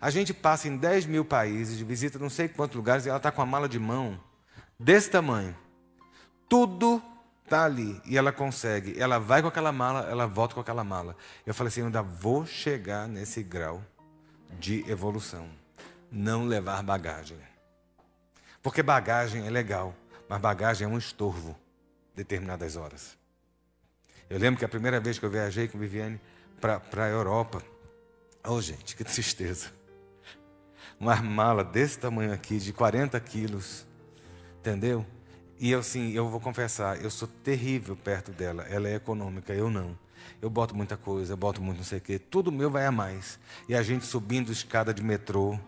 A 0.00 0.10
gente 0.10 0.34
passa 0.34 0.68
em 0.68 0.76
10 0.76 1.06
mil 1.06 1.24
países, 1.24 1.80
visita 1.80 2.18
não 2.18 2.30
sei 2.30 2.48
quantos 2.48 2.76
lugares, 2.76 3.06
e 3.06 3.08
ela 3.08 3.18
está 3.18 3.30
com 3.30 3.42
a 3.42 3.46
mala 3.46 3.68
de 3.68 3.78
mão 3.78 4.18
desse 4.78 5.10
tamanho. 5.10 5.56
Tudo 6.48 7.02
está 7.44 7.64
ali 7.64 8.00
e 8.04 8.16
ela 8.16 8.32
consegue. 8.32 8.98
Ela 9.00 9.18
vai 9.18 9.42
com 9.42 9.48
aquela 9.48 9.72
mala, 9.72 10.08
ela 10.10 10.26
volta 10.26 10.54
com 10.54 10.60
aquela 10.60 10.84
mala. 10.84 11.16
Eu 11.46 11.54
falei 11.54 11.68
assim: 11.68 11.80
eu 11.80 11.86
ainda 11.86 12.02
vou 12.02 12.46
chegar 12.46 13.06
nesse 13.06 13.42
grau 13.42 13.82
de 14.58 14.88
evolução. 14.90 15.48
Não 16.10 16.44
levar 16.44 16.82
bagagem. 16.82 17.38
Porque 18.62 18.82
bagagem 18.82 19.46
é 19.46 19.50
legal, 19.50 19.94
mas 20.28 20.40
bagagem 20.40 20.86
é 20.86 20.90
um 20.90 20.98
estorvo 20.98 21.58
determinadas 22.14 22.76
horas. 22.76 23.16
Eu 24.28 24.38
lembro 24.38 24.58
que 24.58 24.64
a 24.64 24.68
primeira 24.68 25.00
vez 25.00 25.18
que 25.18 25.24
eu 25.24 25.30
viajei 25.30 25.68
com 25.68 25.78
Viviane 25.78 26.20
para 26.60 27.04
a 27.04 27.08
Europa, 27.08 27.62
oh 28.46 28.60
gente, 28.60 28.96
que 28.96 29.04
tristeza. 29.04 29.72
Uma 30.98 31.16
mala 31.16 31.64
desse 31.64 31.98
tamanho 31.98 32.32
aqui, 32.32 32.58
de 32.58 32.72
40 32.72 33.18
quilos, 33.20 33.86
entendeu? 34.58 35.04
E 35.58 35.70
eu 35.70 35.80
assim, 35.80 36.10
eu 36.12 36.28
vou 36.28 36.40
confessar, 36.40 37.00
eu 37.02 37.10
sou 37.10 37.28
terrível 37.28 37.96
perto 37.96 38.32
dela. 38.32 38.64
Ela 38.64 38.88
é 38.88 38.96
econômica, 38.96 39.52
eu 39.52 39.70
não. 39.70 39.96
Eu 40.40 40.50
boto 40.50 40.74
muita 40.74 40.96
coisa, 40.96 41.34
eu 41.34 41.36
boto 41.36 41.62
muito 41.62 41.78
não 41.78 41.84
sei 41.84 41.98
o 41.98 42.00
quê. 42.00 42.18
Tudo 42.18 42.50
meu 42.50 42.70
vai 42.70 42.84
a 42.86 42.92
mais. 42.92 43.38
E 43.68 43.74
a 43.74 43.82
gente 43.82 44.04
subindo 44.04 44.50
escada 44.50 44.92
de 44.92 45.02
metrô, 45.02 45.58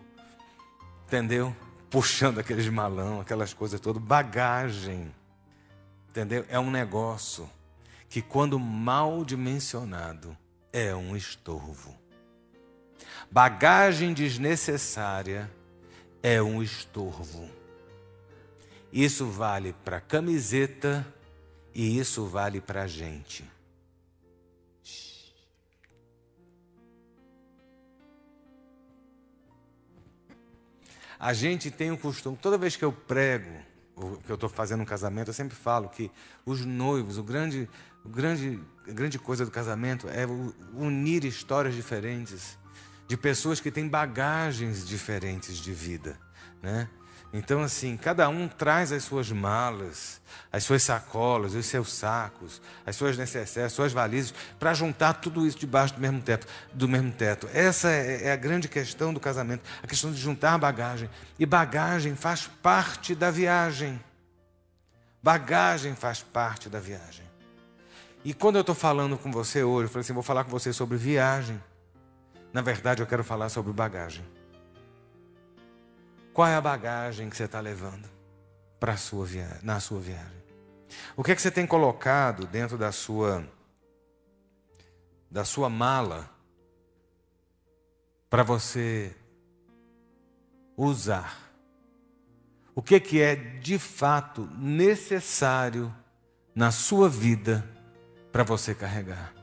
entendeu? 1.05 1.55
Puxando 1.89 2.39
aqueles 2.39 2.67
malão, 2.67 3.21
aquelas 3.21 3.53
coisas 3.53 3.79
todas, 3.79 4.01
bagagem. 4.01 5.13
Entendeu? 6.09 6.45
É 6.49 6.59
um 6.59 6.71
negócio 6.71 7.49
que, 8.09 8.21
quando 8.21 8.59
mal 8.59 9.23
dimensionado, 9.23 10.35
é 10.73 10.93
um 10.95 11.15
estorvo. 11.15 11.95
Bagagem 13.31 14.13
desnecessária 14.13 15.51
é 16.21 16.41
um 16.41 16.63
estorvo. 16.63 17.49
Isso 18.91 19.25
vale 19.25 19.73
para 19.83 19.99
camiseta 19.99 21.05
e 21.73 21.99
isso 21.99 22.25
vale 22.25 22.61
para 22.61 22.83
a 22.83 22.87
gente. 22.87 23.43
A 31.19 31.33
gente 31.33 31.71
tem 31.71 31.91
o 31.91 31.97
costume, 31.97 32.37
toda 32.41 32.57
vez 32.57 32.75
que 32.75 32.85
eu 32.85 32.91
prego, 32.91 33.49
que 34.25 34.31
eu 34.31 34.35
estou 34.35 34.49
fazendo 34.49 34.81
um 34.81 34.85
casamento, 34.85 35.29
eu 35.29 35.33
sempre 35.33 35.55
falo 35.55 35.89
que 35.89 36.11
os 36.45 36.65
noivos, 36.65 37.17
o 37.17 37.23
grande, 37.23 37.69
o 38.03 38.09
grande, 38.09 38.59
a 38.87 38.91
grande 38.91 39.17
coisa 39.17 39.45
do 39.45 39.51
casamento 39.51 40.07
é 40.07 40.25
unir 40.73 41.23
histórias 41.25 41.73
diferentes 41.73 42.57
de 43.07 43.15
pessoas 43.15 43.59
que 43.59 43.71
têm 43.71 43.87
bagagens 43.87 44.85
diferentes 44.85 45.57
de 45.57 45.73
vida, 45.73 46.17
né? 46.61 46.89
Então, 47.37 47.61
assim, 47.61 47.97
cada 47.97 48.29
um 48.29 48.47
traz 48.47 48.93
as 48.93 49.03
suas 49.03 49.29
malas, 49.29 50.21
as 50.49 50.63
suas 50.63 50.83
sacolas, 50.83 51.53
os 51.53 51.65
seus 51.65 51.91
sacos, 51.91 52.61
as 52.85 52.95
suas 52.95 53.17
necessárias, 53.17 53.73
as 53.73 53.73
suas 53.73 53.91
valizes, 53.91 54.33
para 54.57 54.73
juntar 54.73 55.15
tudo 55.15 55.45
isso 55.45 55.59
debaixo 55.59 55.95
do 55.95 55.99
mesmo 55.99 56.21
teto. 56.21 56.47
Do 56.73 56.87
mesmo 56.87 57.11
teto. 57.11 57.49
Essa 57.53 57.89
é, 57.89 58.27
é 58.27 58.31
a 58.31 58.37
grande 58.37 58.69
questão 58.69 59.13
do 59.13 59.19
casamento, 59.19 59.63
a 59.83 59.87
questão 59.87 60.13
de 60.13 60.17
juntar 60.17 60.57
bagagem. 60.57 61.09
E 61.37 61.45
bagagem 61.45 62.15
faz 62.15 62.49
parte 62.63 63.13
da 63.13 63.29
viagem. 63.29 64.01
Bagagem 65.21 65.93
faz 65.93 66.21
parte 66.21 66.69
da 66.69 66.79
viagem. 66.79 67.25
E 68.23 68.33
quando 68.33 68.55
eu 68.55 68.61
estou 68.61 68.75
falando 68.75 69.17
com 69.17 69.29
você 69.29 69.61
hoje, 69.61 69.87
eu 69.87 69.89
falei 69.89 70.01
assim, 70.01 70.13
vou 70.13 70.23
falar 70.23 70.45
com 70.45 70.51
você 70.51 70.71
sobre 70.71 70.95
viagem. 70.95 71.61
Na 72.55 72.61
verdade, 72.61 73.01
eu 73.01 73.05
quero 73.05 73.21
falar 73.21 73.49
sobre 73.49 73.73
bagagem. 73.73 74.23
Qual 76.33 76.47
é 76.47 76.55
a 76.55 76.61
bagagem 76.61 77.29
que 77.29 77.35
você 77.35 77.43
está 77.43 77.59
levando 77.59 78.09
para 78.79 78.95
sua 78.95 79.25
viagem, 79.25 79.59
na 79.61 79.81
sua 79.81 79.99
viagem? 79.99 80.41
O 81.17 81.21
que 81.21 81.33
é 81.33 81.35
que 81.35 81.41
você 81.41 81.51
tem 81.51 81.67
colocado 81.67 82.47
dentro 82.47 82.77
da 82.77 82.93
sua 82.93 83.45
da 85.29 85.43
sua 85.43 85.69
mala 85.69 86.29
para 88.29 88.41
você 88.41 89.13
usar? 90.77 91.37
O 92.73 92.81
que 92.81 92.95
é 92.95 93.01
que 93.01 93.21
é 93.21 93.35
de 93.35 93.77
fato 93.77 94.49
necessário 94.57 95.93
na 96.55 96.71
sua 96.71 97.09
vida 97.09 97.69
para 98.31 98.45
você 98.45 98.73
carregar? 98.73 99.34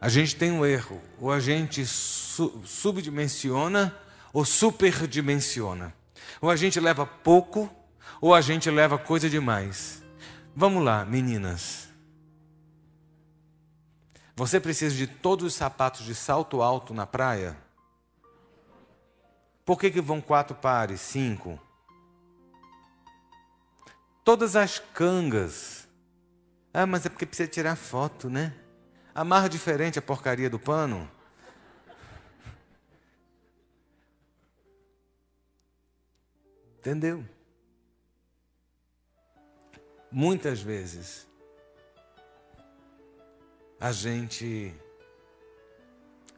A 0.00 0.08
gente 0.08 0.36
tem 0.36 0.52
um 0.52 0.64
erro, 0.64 1.00
ou 1.18 1.32
a 1.32 1.40
gente 1.40 1.84
su 1.84 2.62
subdimensiona 2.64 3.94
ou 4.32 4.44
superdimensiona. 4.44 5.94
Ou 6.40 6.50
a 6.50 6.56
gente 6.56 6.78
leva 6.78 7.06
pouco, 7.06 7.68
ou 8.20 8.34
a 8.34 8.40
gente 8.40 8.70
leva 8.70 8.98
coisa 8.98 9.28
demais. 9.28 10.02
Vamos 10.54 10.84
lá, 10.84 11.04
meninas. 11.04 11.88
Você 14.36 14.60
precisa 14.60 14.94
de 14.94 15.06
todos 15.06 15.46
os 15.46 15.54
sapatos 15.54 16.04
de 16.04 16.14
salto 16.14 16.62
alto 16.62 16.94
na 16.94 17.06
praia? 17.06 17.56
Por 19.64 19.78
que, 19.78 19.90
que 19.90 20.00
vão 20.00 20.20
quatro 20.20 20.54
pares, 20.54 21.00
cinco? 21.00 21.58
Todas 24.24 24.54
as 24.54 24.78
cangas. 24.78 25.88
Ah, 26.72 26.86
mas 26.86 27.04
é 27.04 27.08
porque 27.08 27.26
precisa 27.26 27.48
tirar 27.48 27.74
foto, 27.74 28.30
né? 28.30 28.54
Amarra 29.18 29.48
diferente 29.48 29.98
a 29.98 30.02
porcaria 30.02 30.48
do 30.48 30.60
pano. 30.60 31.10
Entendeu? 36.78 37.26
Muitas 40.08 40.60
vezes 40.60 41.26
a 43.80 43.90
gente 43.90 44.72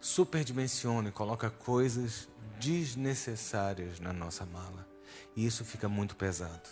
superdimensiona 0.01 1.11
e 1.11 1.13
coloca 1.13 1.51
coisas 1.51 2.31
desnecessárias 2.59 4.01
na 4.01 4.15
nossa 4.15 4.47
mala. 4.47 4.89
E 5.37 5.45
isso 5.45 5.67
fica 5.67 5.87
muito 5.87 6.17
pesado. 6.17 6.71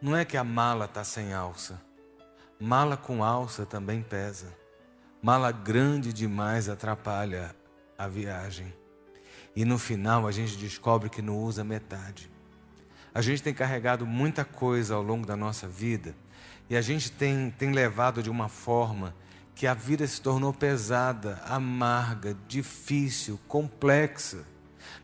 Não 0.00 0.16
é 0.16 0.24
que 0.24 0.36
a 0.36 0.42
mala 0.42 0.86
está 0.86 1.04
sem 1.04 1.32
alça. 1.32 1.80
Mala 2.58 2.96
com 2.96 3.22
alça 3.22 3.64
também 3.64 4.02
pesa. 4.02 4.61
Mala 5.24 5.52
grande 5.52 6.12
demais 6.12 6.68
atrapalha 6.68 7.54
a 7.96 8.08
viagem. 8.08 8.74
E 9.54 9.64
no 9.64 9.78
final 9.78 10.26
a 10.26 10.32
gente 10.32 10.56
descobre 10.56 11.08
que 11.08 11.22
não 11.22 11.38
usa 11.38 11.62
metade. 11.62 12.28
A 13.14 13.22
gente 13.22 13.40
tem 13.40 13.54
carregado 13.54 14.04
muita 14.04 14.44
coisa 14.44 14.96
ao 14.96 15.02
longo 15.02 15.24
da 15.24 15.36
nossa 15.36 15.68
vida 15.68 16.12
e 16.68 16.76
a 16.76 16.80
gente 16.80 17.12
tem, 17.12 17.54
tem 17.56 17.70
levado 17.70 18.20
de 18.20 18.28
uma 18.28 18.48
forma 18.48 19.14
que 19.54 19.64
a 19.64 19.74
vida 19.74 20.04
se 20.08 20.20
tornou 20.20 20.52
pesada, 20.52 21.40
amarga, 21.44 22.36
difícil, 22.48 23.38
complexa, 23.46 24.44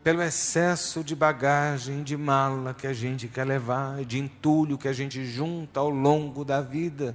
pelo 0.02 0.20
excesso 0.20 1.04
de 1.04 1.14
bagagem, 1.14 2.02
de 2.02 2.16
mala 2.16 2.74
que 2.74 2.88
a 2.88 2.92
gente 2.92 3.28
quer 3.28 3.44
levar, 3.44 4.04
de 4.04 4.18
entulho 4.18 4.78
que 4.78 4.88
a 4.88 4.92
gente 4.92 5.24
junta 5.24 5.78
ao 5.78 5.90
longo 5.90 6.44
da 6.44 6.60
vida. 6.60 7.14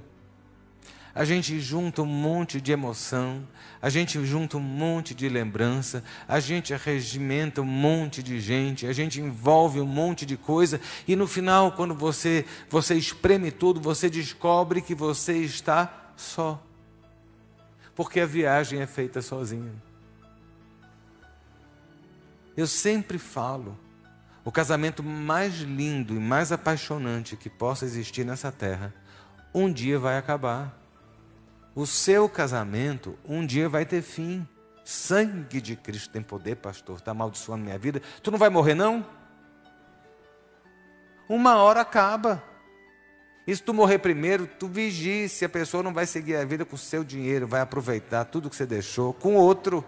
A 1.14 1.24
gente 1.24 1.60
junta 1.60 2.02
um 2.02 2.06
monte 2.06 2.60
de 2.60 2.72
emoção, 2.72 3.46
a 3.80 3.88
gente 3.88 4.24
junta 4.26 4.56
um 4.56 4.60
monte 4.60 5.14
de 5.14 5.28
lembrança, 5.28 6.02
a 6.26 6.40
gente 6.40 6.74
regimenta 6.74 7.60
um 7.60 7.66
monte 7.66 8.22
de 8.22 8.40
gente, 8.40 8.86
a 8.86 8.92
gente 8.92 9.20
envolve 9.20 9.80
um 9.80 9.86
monte 9.86 10.26
de 10.26 10.36
coisa 10.36 10.80
e 11.06 11.14
no 11.14 11.28
final, 11.28 11.72
quando 11.72 11.94
você 11.94 12.44
você 12.68 12.96
espreme 12.96 13.52
tudo, 13.52 13.80
você 13.80 14.10
descobre 14.10 14.80
que 14.82 14.94
você 14.94 15.38
está 15.38 16.12
só. 16.16 16.60
Porque 17.94 18.18
a 18.18 18.26
viagem 18.26 18.80
é 18.80 18.86
feita 18.86 19.22
sozinha. 19.22 19.72
Eu 22.56 22.66
sempre 22.66 23.18
falo, 23.18 23.78
o 24.44 24.50
casamento 24.50 25.02
mais 25.02 25.60
lindo 25.60 26.14
e 26.14 26.18
mais 26.18 26.50
apaixonante 26.50 27.36
que 27.36 27.48
possa 27.48 27.84
existir 27.84 28.24
nessa 28.24 28.50
terra, 28.50 28.92
um 29.54 29.72
dia 29.72 29.98
vai 29.98 30.18
acabar. 30.18 30.83
O 31.74 31.86
seu 31.86 32.28
casamento 32.28 33.18
um 33.28 33.44
dia 33.44 33.68
vai 33.68 33.84
ter 33.84 34.02
fim. 34.02 34.46
Sangue 34.84 35.60
de 35.60 35.74
Cristo 35.74 36.10
tem 36.10 36.22
poder, 36.22 36.56
pastor. 36.56 36.98
Está 36.98 37.10
amaldiçoando 37.10 37.64
minha 37.64 37.78
vida. 37.78 38.00
Tu 38.22 38.30
não 38.30 38.38
vai 38.38 38.50
morrer, 38.50 38.74
não? 38.74 39.04
Uma 41.28 41.56
hora 41.56 41.80
acaba. 41.80 42.42
E 43.46 43.54
se 43.54 43.62
tu 43.62 43.74
morrer 43.74 43.98
primeiro, 43.98 44.46
tu 44.46 44.68
vigie 44.68 45.28
se 45.28 45.44
a 45.44 45.48
pessoa 45.48 45.82
não 45.82 45.92
vai 45.92 46.06
seguir 46.06 46.36
a 46.36 46.44
vida 46.44 46.64
com 46.64 46.76
o 46.76 46.78
seu 46.78 47.04
dinheiro, 47.04 47.46
vai 47.46 47.60
aproveitar 47.60 48.24
tudo 48.24 48.48
que 48.48 48.56
você 48.56 48.64
deixou 48.64 49.12
com 49.12 49.34
outro 49.34 49.84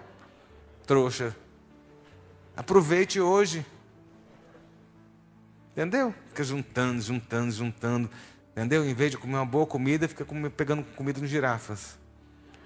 trouxa. 0.87 1.35
Aproveite 2.57 3.21
hoje. 3.21 3.64
Entendeu? 5.73 6.14
Fica 6.28 6.43
juntando, 6.43 7.00
juntando, 7.02 7.52
juntando. 7.52 8.11
Entendeu? 8.56 8.88
Em 8.88 8.94
vez 8.94 9.10
de 9.10 9.18
comer 9.18 9.34
uma 9.34 9.44
boa 9.44 9.66
comida, 9.66 10.08
fica 10.08 10.25
pegando 10.56 10.82
comida 10.96 11.20
nos 11.20 11.28
girafas. 11.28 11.98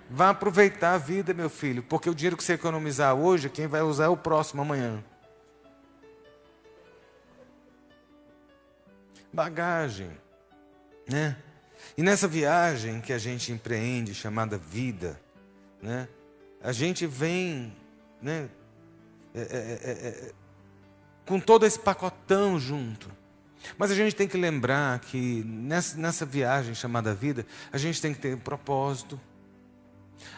Vá 0.08 0.30
aproveitar 0.30 0.94
a 0.94 0.98
vida, 0.98 1.34
meu 1.34 1.50
filho, 1.50 1.82
porque 1.82 2.08
o 2.08 2.14
dinheiro 2.14 2.36
que 2.36 2.44
você 2.44 2.52
economizar 2.52 3.16
hoje, 3.16 3.50
quem 3.50 3.66
vai 3.66 3.82
usar 3.82 4.04
é 4.04 4.08
o 4.08 4.16
próximo 4.16 4.62
amanhã. 4.62 5.02
Bagagem, 9.32 10.12
né? 11.08 11.36
E 11.96 12.02
nessa 12.04 12.28
viagem 12.28 13.00
que 13.00 13.12
a 13.12 13.18
gente 13.18 13.50
empreende, 13.50 14.14
chamada 14.14 14.56
vida, 14.56 15.20
né? 15.82 16.08
A 16.62 16.70
gente 16.70 17.04
vem, 17.04 17.76
né? 18.22 18.48
É, 19.34 19.40
é, 19.40 19.44
é, 19.44 20.08
é 20.08 20.32
com 21.26 21.40
todo 21.40 21.66
esse 21.66 21.78
pacotão 21.78 22.60
junto. 22.60 23.19
Mas 23.76 23.90
a 23.90 23.94
gente 23.94 24.14
tem 24.14 24.26
que 24.26 24.36
lembrar 24.36 24.98
que 25.00 25.44
nessa, 25.44 25.96
nessa 25.96 26.26
viagem 26.26 26.74
chamada 26.74 27.14
vida, 27.14 27.46
a 27.72 27.78
gente 27.78 28.00
tem 28.00 28.14
que 28.14 28.20
ter 28.20 28.34
um 28.34 28.38
propósito, 28.38 29.20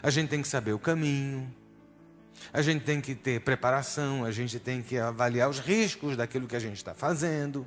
a 0.02 0.10
gente 0.10 0.28
tem 0.28 0.42
que 0.42 0.48
saber 0.48 0.72
o 0.72 0.78
caminho, 0.78 1.52
a 2.52 2.62
gente 2.62 2.84
tem 2.84 3.00
que 3.00 3.14
ter 3.14 3.40
preparação, 3.40 4.24
a 4.24 4.30
gente 4.30 4.58
tem 4.58 4.82
que 4.82 4.98
avaliar 4.98 5.48
os 5.48 5.58
riscos 5.58 6.16
daquilo 6.16 6.46
que 6.46 6.56
a 6.56 6.60
gente 6.60 6.76
está 6.76 6.94
fazendo. 6.94 7.66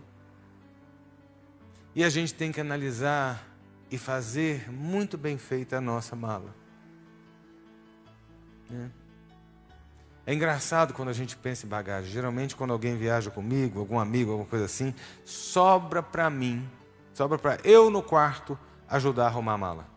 E 1.95 2.03
a 2.03 2.09
gente 2.09 2.33
tem 2.33 2.51
que 2.51 2.59
analisar 2.59 3.47
e 3.89 3.97
fazer 3.97 4.69
muito 4.71 5.17
bem 5.17 5.37
feita 5.37 5.77
a 5.77 5.81
nossa 5.81 6.15
mala. 6.15 6.53
É. 8.71 9.04
É 10.27 10.33
engraçado 10.33 10.93
quando 10.93 11.09
a 11.09 11.13
gente 11.13 11.37
pensa 11.37 11.65
em 11.65 11.69
bagagem. 11.69 12.11
Geralmente, 12.11 12.55
quando 12.55 12.71
alguém 12.71 12.97
viaja 12.97 13.29
comigo, 13.29 13.79
algum 13.79 13.99
amigo, 13.99 14.31
alguma 14.31 14.49
coisa 14.49 14.65
assim, 14.65 14.93
sobra 15.23 16.01
para 16.01 16.29
mim, 16.29 16.67
sobra 17.13 17.37
para 17.37 17.59
eu 17.63 17.91
no 17.91 18.01
quarto 18.01 18.57
ajudar 18.89 19.25
a 19.25 19.27
arrumar 19.27 19.53
a 19.53 19.57
mala. 19.57 19.87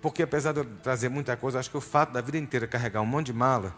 Porque 0.00 0.22
apesar 0.22 0.52
de 0.52 0.60
eu 0.60 0.64
trazer 0.82 1.10
muita 1.10 1.36
coisa, 1.36 1.58
acho 1.58 1.70
que 1.70 1.76
o 1.76 1.82
fato 1.82 2.12
da 2.12 2.20
vida 2.22 2.38
inteira 2.38 2.66
carregar 2.66 3.02
um 3.02 3.06
monte 3.06 3.26
de 3.26 3.32
mala, 3.34 3.74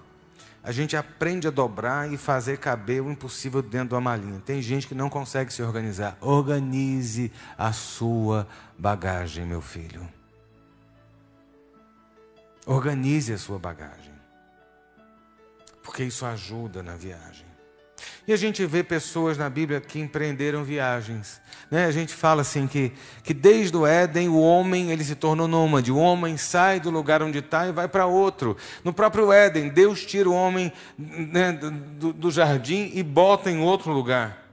a 0.62 0.70
gente 0.70 0.96
aprende 0.96 1.48
a 1.48 1.50
dobrar 1.50 2.12
e 2.12 2.16
fazer 2.16 2.58
caber 2.58 3.02
o 3.02 3.10
impossível 3.10 3.62
dentro 3.62 3.88
de 3.88 3.94
uma 3.94 4.00
malinha. 4.00 4.40
Tem 4.44 4.62
gente 4.62 4.86
que 4.86 4.94
não 4.94 5.08
consegue 5.08 5.52
se 5.52 5.62
organizar. 5.62 6.16
Organize 6.20 7.32
a 7.56 7.72
sua 7.72 8.46
bagagem, 8.78 9.44
meu 9.44 9.62
filho. 9.62 10.06
Organize 12.66 13.32
a 13.32 13.38
sua 13.38 13.58
bagagem 13.58 14.17
porque 15.88 16.04
isso 16.04 16.26
ajuda 16.26 16.82
na 16.82 16.96
viagem. 16.96 17.46
E 18.26 18.32
a 18.34 18.36
gente 18.36 18.64
vê 18.66 18.84
pessoas 18.84 19.38
na 19.38 19.48
Bíblia 19.48 19.80
que 19.80 19.98
empreenderam 19.98 20.62
viagens. 20.62 21.40
Né? 21.70 21.86
A 21.86 21.90
gente 21.90 22.12
fala 22.12 22.42
assim 22.42 22.66
que, 22.66 22.92
que 23.24 23.32
desde 23.32 23.74
o 23.74 23.86
Éden 23.86 24.28
o 24.28 24.38
homem 24.38 24.90
ele 24.90 25.02
se 25.02 25.14
tornou 25.14 25.48
nômade. 25.48 25.90
O 25.90 25.96
homem 25.96 26.36
sai 26.36 26.78
do 26.78 26.90
lugar 26.90 27.22
onde 27.22 27.38
está 27.38 27.66
e 27.66 27.72
vai 27.72 27.88
para 27.88 28.04
outro. 28.04 28.54
No 28.84 28.92
próprio 28.92 29.32
Éden, 29.32 29.70
Deus 29.70 30.04
tira 30.04 30.28
o 30.28 30.34
homem 30.34 30.70
né, 30.98 31.52
do, 31.52 32.12
do 32.12 32.30
jardim 32.30 32.90
e 32.92 33.02
bota 33.02 33.50
em 33.50 33.58
outro 33.58 33.90
lugar. 33.90 34.46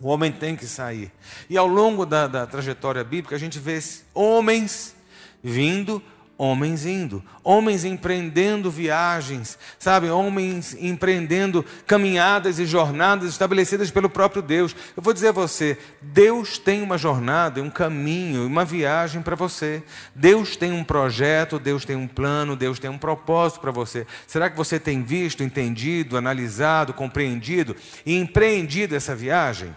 O 0.00 0.08
homem 0.08 0.32
tem 0.32 0.56
que 0.56 0.66
sair. 0.66 1.12
E 1.50 1.58
ao 1.58 1.66
longo 1.66 2.06
da, 2.06 2.26
da 2.26 2.46
trajetória 2.46 3.04
bíblica, 3.04 3.36
a 3.36 3.38
gente 3.38 3.58
vê 3.58 3.78
homens 4.14 4.96
vindo 5.42 6.02
homens 6.36 6.84
indo, 6.84 7.22
homens 7.42 7.84
empreendendo 7.84 8.70
viagens, 8.70 9.58
sabe? 9.78 10.10
Homens 10.10 10.76
empreendendo 10.80 11.64
caminhadas 11.86 12.58
e 12.58 12.66
jornadas 12.66 13.30
estabelecidas 13.30 13.90
pelo 13.90 14.10
próprio 14.10 14.42
Deus. 14.42 14.74
Eu 14.96 15.02
vou 15.02 15.12
dizer 15.12 15.28
a 15.28 15.32
você, 15.32 15.78
Deus 16.02 16.58
tem 16.58 16.82
uma 16.82 16.98
jornada, 16.98 17.62
um 17.62 17.70
caminho, 17.70 18.46
uma 18.46 18.64
viagem 18.64 19.22
para 19.22 19.36
você. 19.36 19.82
Deus 20.14 20.56
tem 20.56 20.72
um 20.72 20.82
projeto, 20.82 21.58
Deus 21.58 21.84
tem 21.84 21.96
um 21.96 22.08
plano, 22.08 22.56
Deus 22.56 22.78
tem 22.78 22.90
um 22.90 22.98
propósito 22.98 23.60
para 23.60 23.70
você. 23.70 24.06
Será 24.26 24.50
que 24.50 24.56
você 24.56 24.80
tem 24.80 25.02
visto, 25.02 25.42
entendido, 25.42 26.16
analisado, 26.16 26.92
compreendido 26.92 27.76
e 28.04 28.16
empreendido 28.16 28.96
essa 28.96 29.14
viagem? 29.14 29.74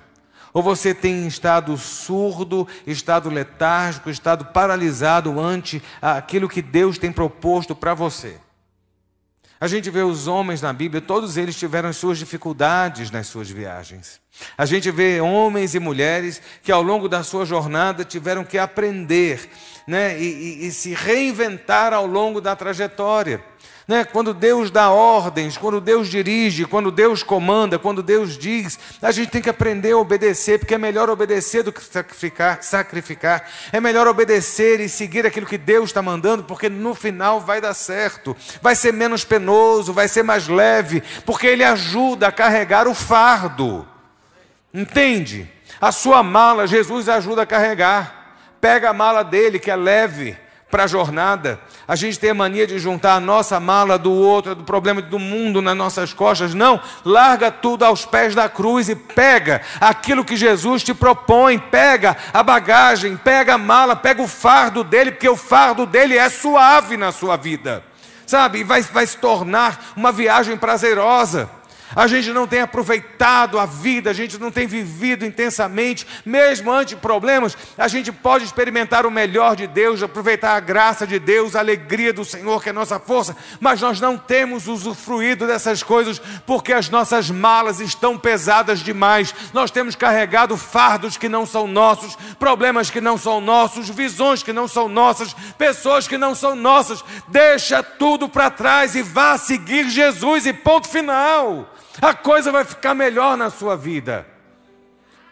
Ou 0.54 0.64
você 0.64 0.94
tem 0.94 1.28
estado 1.28 1.78
surdo, 1.78 2.68
estado 2.86 3.30
letárgico, 3.30 4.10
estado 4.10 4.46
paralisado 4.46 5.40
ante 5.40 5.82
aquilo 6.02 6.50
que 6.50 6.62
Deus 6.62 6.98
tem 6.98 7.12
proposto 7.12 7.76
para 7.76 7.94
você? 7.94 8.38
A 9.60 9.68
gente 9.68 9.90
vê 9.90 10.02
os 10.02 10.28
homens 10.28 10.62
na 10.62 10.72
Bíblia, 10.72 11.02
todos 11.02 11.36
eles 11.36 11.56
tiveram 11.56 11.92
suas 11.92 12.20
dificuldades 12.20 13.10
nas 13.10 13.26
suas 13.26 13.50
viagens. 13.50 14.22
A 14.56 14.68
gente 14.68 14.92
vê 14.92 15.20
homens 15.20 15.74
e 15.74 15.80
mulheres 15.80 16.40
que 16.62 16.72
ao 16.72 16.84
longo 16.84 17.10
da 17.10 17.24
sua 17.24 17.44
jornada 17.44 18.06
tiveram 18.06 18.44
que 18.44 18.60
aprender 18.60 19.50
né, 19.88 20.20
e, 20.20 20.26
e, 20.26 20.68
e 20.68 20.72
se 20.72 20.94
reinventar 20.94 21.92
ao 21.92 22.06
longo 22.06 22.40
da 22.40 22.56
trajetória. 22.56 23.44
Né? 23.88 24.04
Quando 24.04 24.34
Deus 24.34 24.70
dá 24.70 24.90
ordens, 24.90 25.56
quando 25.56 25.80
Deus 25.80 26.10
dirige, 26.10 26.66
quando 26.66 26.92
Deus 26.92 27.24
comanda, 27.24 27.80
quando 27.80 28.04
Deus 28.04 28.38
diz, 28.38 28.78
a 29.02 29.12
gente 29.12 29.32
tem 29.32 29.42
que 29.42 29.50
aprender 29.50 29.94
a 29.94 29.98
obedecer, 29.98 30.60
porque 30.60 30.76
é 30.76 30.78
melhor 30.78 31.10
obedecer 31.10 31.64
do 31.64 31.72
que 31.72 31.82
sacrificar. 31.82 32.62
sacrificar. 32.62 33.50
É 33.72 33.80
melhor 33.80 34.06
obedecer 34.06 34.82
e 34.82 34.90
seguir 34.90 35.26
aquilo 35.26 35.46
que 35.46 35.58
Deus 35.58 35.86
está 35.86 36.02
mandando, 36.02 36.44
porque 36.44 36.68
no 36.68 36.94
final 36.94 37.40
vai 37.40 37.62
dar 37.62 37.74
certo, 37.74 38.36
vai 38.62 38.76
ser 38.76 38.92
menos 38.92 39.24
penoso, 39.24 39.94
vai 39.94 40.10
ser 40.10 40.22
mais 40.22 40.50
leve, 40.50 41.02
porque 41.26 41.48
Ele 41.48 41.64
ajuda 41.64 42.28
a 42.28 42.32
carregar 42.32 42.90
o 42.90 42.94
fardo. 42.94 43.88
Entende? 44.74 45.50
A 45.80 45.94
sua 45.94 46.22
mala, 46.22 46.68
Jesus 46.68 47.08
ajuda 47.08 47.44
a 47.44 47.46
carregar. 47.46 48.36
Pega 48.60 48.90
a 48.90 48.94
mala 48.94 49.24
dele, 49.24 49.60
que 49.60 49.72
é 49.72 49.76
leve 49.78 50.38
para 50.70 50.84
a 50.84 50.88
jornada. 50.88 51.60
A 51.88 51.96
gente 51.96 52.20
tem 52.20 52.32
a 52.32 52.34
mania 52.34 52.68
de 52.68 52.78
juntar 52.78 53.14
a 53.14 53.20
nossa 53.20 53.60
mala 53.60 53.98
do 53.98 54.12
outro, 54.12 54.54
do 54.54 54.64
problema 54.64 55.02
do 55.02 55.18
mundo 55.18 55.62
nas 55.62 55.78
nossas 55.78 56.14
costas. 56.14 56.54
Não, 56.54 56.80
larga 57.06 57.50
tudo 57.50 57.86
aos 57.86 58.06
pés 58.06 58.36
da 58.36 58.50
cruz 58.50 58.90
e 58.90 58.96
pega 58.96 59.62
aquilo 59.80 60.26
que 60.26 60.36
Jesus 60.36 60.84
te 60.84 60.94
propõe. 60.94 61.58
Pega 61.58 62.18
a 62.34 62.44
bagagem, 62.44 63.16
pega 63.16 63.54
a 63.54 63.58
mala, 63.58 63.96
pega 63.96 64.22
o 64.22 64.28
fardo 64.28 64.84
dele, 64.84 65.12
porque 65.12 65.30
o 65.30 65.38
fardo 65.38 65.86
dele 65.86 66.18
é 66.18 66.30
suave 66.30 66.98
na 66.98 67.12
sua 67.12 67.38
vida. 67.38 67.84
Sabe? 68.26 68.64
Vai, 68.64 68.82
vai 68.82 69.08
se 69.08 69.18
tornar 69.18 69.94
uma 69.96 70.12
viagem 70.12 70.58
prazerosa 70.58 71.50
a 71.96 72.08
gente 72.08 72.32
não 72.32 72.46
tem 72.46 72.62
aproveitado 72.62 73.60
a 73.60 73.66
vida, 73.66 74.10
a 74.10 74.14
gente 74.14 74.38
não 74.38 74.52
tem 74.52 74.68
vivido 74.68 75.26
intensamente, 75.26 76.06
mesmo 76.26 76.72
ante 76.72 76.96
problemas, 76.96 77.58
a 77.78 77.88
gente 77.88 78.12
pode 78.12 78.44
experimentar 78.44 79.06
o 79.06 79.12
melhor 79.12 79.56
de 79.56 79.68
Deus, 79.68 80.04
aproveitar 80.04 80.56
a 80.56 80.60
graça 80.60 81.08
de 81.08 81.20
Deus, 81.20 81.56
a 81.56 81.60
alegria 81.60 82.12
do 82.12 82.26
Senhor, 82.26 82.62
que 82.62 82.70
é 82.70 82.74
nossa 82.74 83.00
força, 83.00 83.36
mas 83.60 83.82
nós 83.82 84.02
não 84.02 84.18
temos 84.18 84.68
usufruído 84.68 85.48
dessas 85.48 85.82
coisas 85.82 86.20
porque 86.46 86.74
as 86.74 86.90
nossas 86.90 87.30
malas 87.30 87.80
estão 87.80 88.18
pesadas 88.18 88.80
demais. 88.80 89.34
Nós 89.54 89.72
temos 89.72 89.96
carregado 89.96 90.58
fardos 90.58 91.18
que 91.18 91.30
não 91.30 91.46
são 91.46 91.68
nossos, 91.68 92.18
problemas 92.38 92.90
que 92.90 93.02
não 93.02 93.18
são 93.18 93.40
nossos, 93.40 93.90
visões 93.90 94.44
que 94.44 94.54
não 94.54 94.68
são 94.68 94.90
nossas, 94.90 95.34
pessoas 95.58 96.08
que 96.08 96.18
não 96.18 96.36
são 96.36 96.56
nossas. 96.56 97.04
Deixa 97.28 97.82
tudo 97.82 98.28
para 98.28 98.50
trás 98.50 98.96
e 98.96 99.02
vá 99.02 99.38
seguir 99.38 99.90
Jesus, 99.90 100.46
e 100.46 100.54
ponto 100.54 100.88
final 100.88 101.77
a 102.02 102.14
coisa 102.14 102.52
vai 102.52 102.64
ficar 102.64 102.94
melhor 102.94 103.38
na 103.38 103.50
sua 103.50 103.76
vida. 103.76 104.28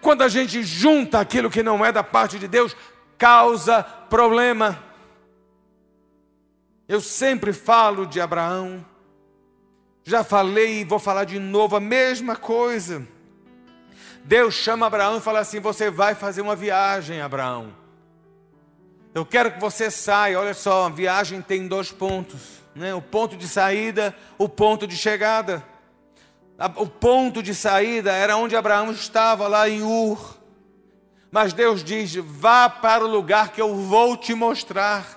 Quando 0.01 0.21
a 0.21 0.28
gente 0.28 0.63
junta 0.63 1.19
aquilo 1.19 1.49
que 1.49 1.63
não 1.63 1.84
é 1.84 1.91
da 1.91 2.04
parte 2.04 2.38
de 2.38 2.47
Deus, 2.47 2.75
causa 3.17 3.84
problema. 3.84 4.84
Eu 6.88 7.01
sempre 7.01 7.51
falo 7.51 8.06
de 8.06 8.21
Abraão, 8.21 8.86
já 10.04 10.23
falei 10.23 10.82
e 10.82 10.84
vou 10.84 10.99
falar 10.99 11.23
de 11.23 11.39
novo 11.39 11.75
a 11.75 11.80
mesma 11.80 12.36
coisa. 12.36 13.08
Deus 14.23 14.54
chama 14.54 14.86
Abraão 14.86 15.17
e 15.17 15.21
fala 15.21 15.39
assim: 15.39 15.60
Você 15.60 15.89
vai 15.89 16.13
fazer 16.13 16.41
uma 16.41 16.56
viagem, 16.56 17.21
Abraão. 17.21 17.73
Eu 19.13 19.25
quero 19.25 19.51
que 19.51 19.60
você 19.60 19.89
saia. 19.89 20.39
Olha 20.39 20.54
só, 20.54 20.86
a 20.86 20.89
viagem 20.89 21.41
tem 21.41 21.67
dois 21.67 21.91
pontos: 21.91 22.62
né? 22.75 22.93
o 22.93 23.01
ponto 23.01 23.36
de 23.36 23.47
saída, 23.47 24.15
o 24.38 24.47
ponto 24.47 24.86
de 24.86 24.95
chegada. 24.95 25.63
O 26.78 26.88
ponto 26.88 27.44
de 27.44 27.54
saída 27.54 28.12
era 28.13 28.38
onde 28.38 28.56
Abraão 28.56 28.91
estava, 28.91 29.48
lá 29.48 29.68
em 29.70 29.82
Ur. 29.82 30.38
Mas 31.30 31.52
Deus 31.52 31.84
diz: 31.84 32.15
vá 32.15 32.70
para 32.70 33.04
o 33.04 33.10
lugar 33.10 33.52
que 33.52 33.62
eu 33.62 33.76
vou 33.76 34.15
te 34.15 34.34
mostrar. 34.34 35.14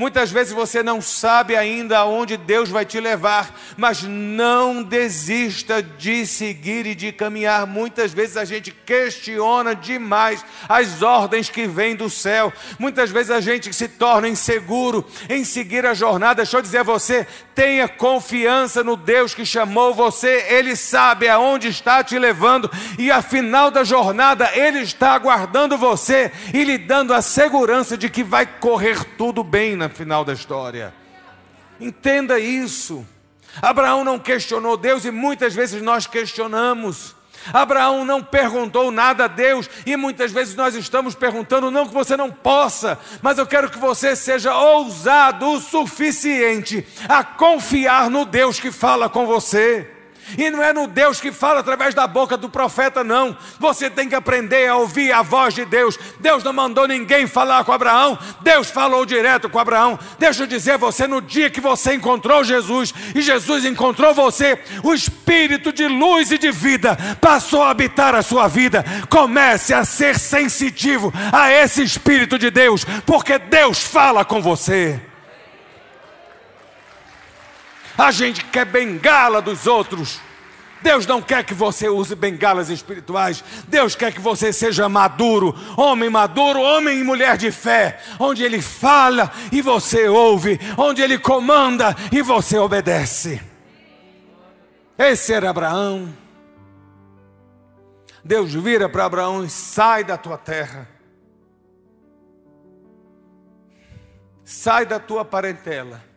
Muitas 0.00 0.30
vezes 0.30 0.54
você 0.54 0.82
não 0.82 0.98
sabe 1.02 1.54
ainda 1.54 1.98
aonde 1.98 2.38
Deus 2.38 2.70
vai 2.70 2.86
te 2.86 2.98
levar, 2.98 3.54
mas 3.76 4.02
não 4.02 4.82
desista 4.82 5.82
de 5.82 6.24
seguir 6.24 6.86
e 6.86 6.94
de 6.94 7.12
caminhar. 7.12 7.66
Muitas 7.66 8.10
vezes 8.10 8.38
a 8.38 8.46
gente 8.46 8.70
questiona 8.70 9.74
demais 9.74 10.42
as 10.66 11.02
ordens 11.02 11.50
que 11.50 11.66
vêm 11.66 11.94
do 11.94 12.08
céu. 12.08 12.50
Muitas 12.78 13.10
vezes 13.10 13.30
a 13.30 13.42
gente 13.42 13.74
se 13.74 13.88
torna 13.88 14.26
inseguro 14.26 15.04
em 15.28 15.44
seguir 15.44 15.84
a 15.84 15.92
jornada. 15.92 16.36
Deixa 16.36 16.56
eu 16.56 16.62
dizer 16.62 16.78
a 16.78 16.82
você: 16.82 17.26
tenha 17.54 17.86
confiança 17.86 18.82
no 18.82 18.96
Deus 18.96 19.34
que 19.34 19.44
chamou 19.44 19.92
você, 19.92 20.46
Ele 20.48 20.76
sabe 20.76 21.28
aonde 21.28 21.68
está 21.68 22.02
te 22.02 22.18
levando, 22.18 22.70
e 22.98 23.10
a 23.10 23.20
final 23.20 23.70
da 23.70 23.84
jornada 23.84 24.50
Ele 24.54 24.78
está 24.78 25.12
aguardando 25.12 25.76
você 25.76 26.32
e 26.54 26.64
lhe 26.64 26.78
dando 26.78 27.12
a 27.12 27.20
segurança 27.20 27.98
de 27.98 28.08
que 28.08 28.24
vai 28.24 28.46
correr 28.46 29.04
tudo 29.18 29.44
bem 29.44 29.76
na 29.76 29.89
final 29.90 30.24
da 30.24 30.32
história. 30.32 30.94
Entenda 31.80 32.38
isso. 32.38 33.06
Abraão 33.60 34.04
não 34.04 34.18
questionou 34.18 34.76
Deus 34.76 35.04
e 35.04 35.10
muitas 35.10 35.54
vezes 35.54 35.82
nós 35.82 36.06
questionamos. 36.06 37.16
Abraão 37.52 38.04
não 38.04 38.22
perguntou 38.22 38.90
nada 38.90 39.24
a 39.24 39.28
Deus 39.28 39.68
e 39.86 39.96
muitas 39.96 40.30
vezes 40.30 40.54
nós 40.54 40.74
estamos 40.74 41.14
perguntando, 41.14 41.70
não 41.70 41.86
que 41.86 41.94
você 41.94 42.16
não 42.16 42.30
possa, 42.30 42.98
mas 43.22 43.38
eu 43.38 43.46
quero 43.46 43.70
que 43.70 43.78
você 43.78 44.14
seja 44.14 44.54
ousado 44.54 45.46
o 45.50 45.60
suficiente 45.60 46.86
a 47.08 47.24
confiar 47.24 48.10
no 48.10 48.26
Deus 48.26 48.60
que 48.60 48.70
fala 48.70 49.08
com 49.08 49.26
você. 49.26 49.99
E 50.36 50.50
não 50.50 50.62
é 50.62 50.72
no 50.72 50.86
Deus 50.86 51.20
que 51.20 51.32
fala 51.32 51.60
através 51.60 51.94
da 51.94 52.06
boca 52.06 52.36
do 52.36 52.48
profeta, 52.48 53.02
não. 53.04 53.36
Você 53.58 53.88
tem 53.88 54.08
que 54.08 54.14
aprender 54.14 54.68
a 54.68 54.76
ouvir 54.76 55.12
a 55.12 55.22
voz 55.22 55.54
de 55.54 55.64
Deus. 55.64 55.98
Deus 56.18 56.42
não 56.44 56.52
mandou 56.52 56.86
ninguém 56.86 57.26
falar 57.26 57.64
com 57.64 57.72
Abraão, 57.72 58.18
Deus 58.40 58.70
falou 58.70 59.04
direto 59.04 59.48
com 59.48 59.58
Abraão. 59.58 59.98
Deixa 60.18 60.42
eu 60.42 60.46
dizer 60.46 60.78
você, 60.78 61.06
no 61.06 61.20
dia 61.20 61.50
que 61.50 61.60
você 61.60 61.94
encontrou 61.94 62.44
Jesus 62.44 62.92
e 63.14 63.20
Jesus 63.20 63.64
encontrou 63.64 64.14
você, 64.14 64.58
o 64.82 64.94
Espírito 64.94 65.72
de 65.72 65.86
luz 65.86 66.30
e 66.30 66.38
de 66.38 66.50
vida 66.50 66.96
passou 67.20 67.62
a 67.62 67.70
habitar 67.70 68.14
a 68.14 68.22
sua 68.22 68.48
vida. 68.48 68.84
Comece 69.08 69.74
a 69.74 69.84
ser 69.84 70.18
sensitivo 70.18 71.12
a 71.32 71.50
esse 71.50 71.82
Espírito 71.82 72.38
de 72.38 72.50
Deus, 72.50 72.84
porque 73.06 73.38
Deus 73.38 73.82
fala 73.82 74.24
com 74.24 74.40
você. 74.40 75.09
A 78.00 78.10
gente 78.10 78.42
quer 78.46 78.64
bengala 78.64 79.42
dos 79.42 79.66
outros. 79.66 80.22
Deus 80.80 81.06
não 81.06 81.20
quer 81.20 81.44
que 81.44 81.52
você 81.52 81.86
use 81.86 82.14
bengalas 82.14 82.70
espirituais. 82.70 83.44
Deus 83.68 83.94
quer 83.94 84.10
que 84.10 84.20
você 84.22 84.54
seja 84.54 84.88
maduro, 84.88 85.54
homem 85.76 86.08
maduro, 86.08 86.62
homem 86.62 86.98
e 86.98 87.04
mulher 87.04 87.36
de 87.36 87.52
fé, 87.52 88.00
onde 88.18 88.42
Ele 88.42 88.62
fala 88.62 89.30
e 89.52 89.60
você 89.60 90.08
ouve, 90.08 90.58
onde 90.78 91.02
Ele 91.02 91.18
comanda 91.18 91.94
e 92.10 92.22
você 92.22 92.56
obedece. 92.56 93.38
Esse 94.96 95.34
era 95.34 95.50
Abraão. 95.50 96.08
Deus 98.24 98.54
vira 98.54 98.88
para 98.88 99.04
Abraão 99.04 99.44
e 99.44 99.50
sai 99.50 100.04
da 100.04 100.16
tua 100.16 100.38
terra, 100.38 100.88
sai 104.42 104.86
da 104.86 104.98
tua 104.98 105.22
parentela 105.22 106.08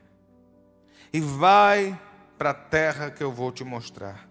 e 1.13 1.21
vai 1.21 1.97
para 2.39 2.49
a 2.49 2.56
terra 2.56 3.12
que 3.12 3.23
eu 3.23 3.32
vou 3.32 3.52
te 3.52 3.63
mostrar. 3.63 4.28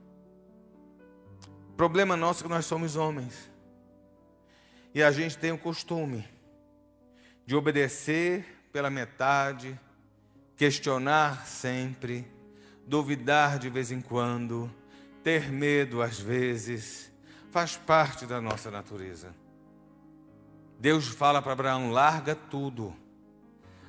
O 1.71 1.75
problema 1.75 2.17
nosso 2.17 2.41
é 2.41 2.43
que 2.43 2.53
nós 2.53 2.67
somos 2.67 2.97
homens. 2.97 3.51
E 4.93 5.03
a 5.03 5.13
gente 5.13 5.39
tem 5.39 5.53
o 5.53 5.59
costume 5.59 6.29
de 7.47 7.55
obedecer 7.55 8.67
pela 8.73 8.91
metade, 8.91 9.79
questionar 10.57 11.47
sempre, 11.47 12.27
duvidar 12.87 13.59
de 13.59 13.71
vez 13.71 13.93
em 13.93 14.01
quando, 14.01 14.71
ter 15.23 15.51
medo 15.51 16.03
às 16.03 16.19
vezes, 16.19 17.13
faz 17.51 17.77
parte 17.77 18.27
da 18.27 18.41
nossa 18.41 18.71
natureza. 18.71 19.35
Deus 20.81 21.07
fala 21.07 21.41
para 21.41 21.53
Abraão: 21.53 21.91
larga 21.91 22.35
tudo, 22.35 22.95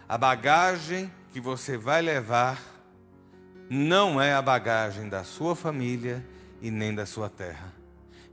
a 0.08 0.17
bagagem 0.17 1.12
que 1.32 1.39
você 1.39 1.75
vai 1.75 2.01
levar 2.01 2.72
não 3.69 4.21
é 4.21 4.34
a 4.34 4.41
bagagem 4.41 5.10
da 5.10 5.23
sua 5.23 5.56
família 5.56 6.23
e 6.62 6.69
nem 6.69 6.93
da 6.93 7.06
sua 7.06 7.30
terra. 7.30 7.73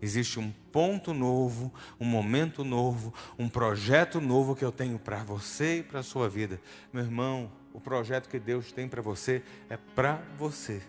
Existe 0.02 0.40
um 0.40 0.50
ponto 0.72 1.12
novo, 1.12 1.72
um 1.98 2.06
momento 2.06 2.64
novo, 2.64 3.12
um 3.38 3.48
projeto 3.48 4.20
novo 4.20 4.56
que 4.56 4.64
eu 4.64 4.72
tenho 4.72 4.98
para 4.98 5.22
você 5.22 5.78
e 5.78 5.82
para 5.82 6.00
a 6.00 6.02
sua 6.02 6.28
vida. 6.28 6.60
Meu 6.92 7.04
irmão, 7.04 7.52
o 7.74 7.80
projeto 7.80 8.28
que 8.28 8.38
Deus 8.38 8.72
tem 8.72 8.88
para 8.88 9.02
você 9.02 9.42
é 9.68 9.76
para 9.76 10.22
você. 10.38 10.80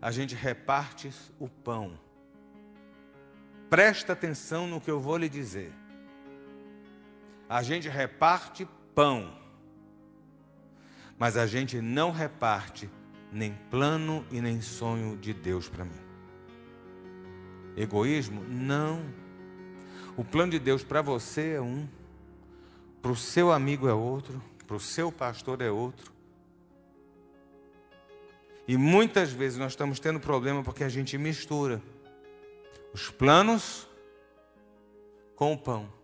A 0.00 0.12
gente 0.12 0.34
reparte 0.34 1.10
o 1.40 1.48
pão. 1.48 1.98
Presta 3.68 4.12
atenção 4.12 4.68
no 4.68 4.80
que 4.80 4.90
eu 4.90 5.00
vou 5.00 5.16
lhe 5.16 5.28
dizer. 5.28 5.72
A 7.48 7.62
gente 7.62 7.88
reparte 7.88 8.66
pão 8.94 9.45
mas 11.18 11.36
a 11.36 11.46
gente 11.46 11.80
não 11.80 12.10
reparte 12.10 12.90
nem 13.32 13.52
plano 13.70 14.24
e 14.30 14.40
nem 14.40 14.60
sonho 14.60 15.16
de 15.16 15.32
Deus 15.32 15.68
para 15.68 15.84
mim. 15.84 16.00
Egoísmo? 17.76 18.42
Não. 18.44 19.02
O 20.16 20.24
plano 20.24 20.52
de 20.52 20.58
Deus 20.58 20.82
para 20.82 21.02
você 21.02 21.52
é 21.54 21.60
um, 21.60 21.86
para 23.02 23.10
o 23.10 23.16
seu 23.16 23.52
amigo 23.52 23.88
é 23.88 23.92
outro, 23.92 24.42
para 24.66 24.76
o 24.76 24.80
seu 24.80 25.12
pastor 25.12 25.60
é 25.60 25.70
outro. 25.70 26.12
E 28.66 28.76
muitas 28.76 29.30
vezes 29.30 29.58
nós 29.58 29.72
estamos 29.72 30.00
tendo 30.00 30.18
problema 30.18 30.62
porque 30.62 30.82
a 30.82 30.88
gente 30.88 31.16
mistura 31.16 31.80
os 32.92 33.10
planos 33.10 33.86
com 35.36 35.52
o 35.52 35.58
pão. 35.58 35.95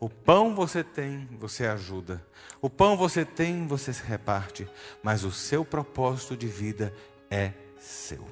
O 0.00 0.08
pão 0.08 0.54
você 0.54 0.82
tem, 0.82 1.28
você 1.38 1.66
ajuda. 1.66 2.26
O 2.62 2.70
pão 2.70 2.96
você 2.96 3.22
tem, 3.22 3.66
você 3.66 3.92
se 3.92 4.02
reparte. 4.02 4.66
Mas 5.02 5.24
o 5.24 5.30
seu 5.30 5.62
propósito 5.62 6.34
de 6.34 6.46
vida 6.46 6.94
é 7.30 7.52
seu. 7.78 8.26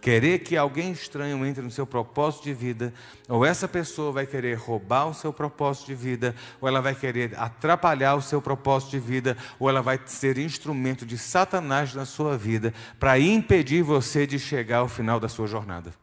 Querer 0.00 0.40
que 0.40 0.56
alguém 0.56 0.90
estranho 0.90 1.46
entre 1.46 1.62
no 1.62 1.70
seu 1.70 1.86
propósito 1.86 2.42
de 2.42 2.52
vida, 2.52 2.92
ou 3.28 3.46
essa 3.46 3.68
pessoa 3.68 4.10
vai 4.10 4.26
querer 4.26 4.54
roubar 4.58 5.06
o 5.06 5.14
seu 5.14 5.32
propósito 5.32 5.86
de 5.86 5.94
vida, 5.94 6.34
ou 6.60 6.66
ela 6.66 6.82
vai 6.82 6.92
querer 6.92 7.38
atrapalhar 7.38 8.16
o 8.16 8.20
seu 8.20 8.42
propósito 8.42 8.90
de 8.90 8.98
vida, 8.98 9.36
ou 9.60 9.68
ela 9.70 9.80
vai 9.80 10.00
ser 10.04 10.38
instrumento 10.38 11.06
de 11.06 11.16
Satanás 11.16 11.94
na 11.94 12.04
sua 12.04 12.36
vida 12.36 12.74
para 12.98 13.16
impedir 13.16 13.84
você 13.84 14.26
de 14.26 14.40
chegar 14.40 14.78
ao 14.78 14.88
final 14.88 15.20
da 15.20 15.28
sua 15.28 15.46
jornada. 15.46 15.94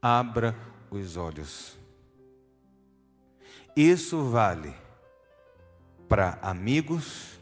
Abra 0.00 0.56
os 0.90 1.18
olhos. 1.18 1.77
Isso 3.80 4.24
vale 4.24 4.74
para 6.08 6.32
amigos, 6.42 7.38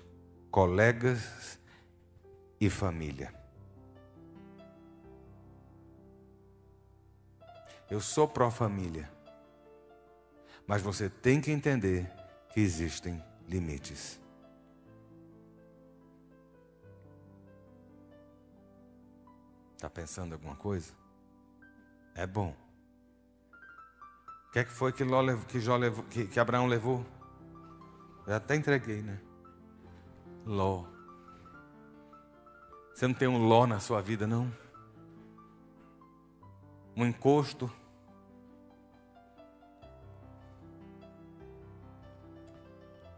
colegas 0.51 1.59
e 2.61 2.69
família. 2.69 3.35
Eu 7.89 8.03
sou 8.03 8.29
pró-família, 8.29 9.11
mas 10.67 10.83
você 10.83 11.09
tem 11.09 11.41
que 11.41 11.51
entender 11.51 12.07
que 12.53 12.61
existem 12.61 13.25
limites. 13.49 14.21
Está 19.75 19.89
pensando 19.89 20.35
alguma 20.35 20.57
coisa? 20.57 20.93
É 22.15 22.27
bom 22.27 22.66
que 24.57 24.61
é 24.61 24.65
que 24.65 24.73
foi 24.73 24.91
que, 24.91 25.05
Ló 25.05 25.21
levou, 25.21 25.45
que, 25.45 25.61
Jó 25.61 25.77
levou, 25.77 26.03
que, 26.05 26.27
que 26.27 26.41
Abraão 26.41 26.67
levou? 26.67 27.05
Eu 28.27 28.37
até 28.37 28.57
entreguei, 28.57 29.03
né? 29.03 29.21
Ló. 30.47 30.87
Você 32.95 33.07
não 33.07 33.15
tem 33.15 33.29
um 33.29 33.47
Ló 33.47 33.67
na 33.67 33.81
sua 33.81 34.01
vida, 34.01 34.27
não? 34.27 34.51
Um 36.97 37.05
encosto. 37.05 37.71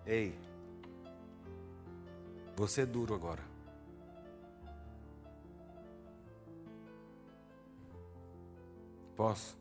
Ei, 0.04 0.36
você 2.56 2.80
é 2.80 2.86
duro 2.86 3.14
agora. 3.14 3.44
Posso? 9.14 9.56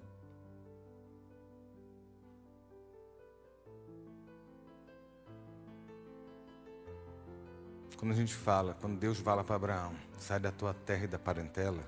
Quando 7.98 8.12
a 8.12 8.16
gente 8.16 8.36
fala, 8.36 8.78
quando 8.80 8.96
Deus 9.00 9.18
fala 9.18 9.44
para 9.44 9.56
Abraão, 9.56 9.96
sai 10.20 10.40
da 10.40 10.52
tua 10.52 10.72
terra 10.72 11.06
e 11.06 11.08
da 11.08 11.18
parentela, 11.18 11.84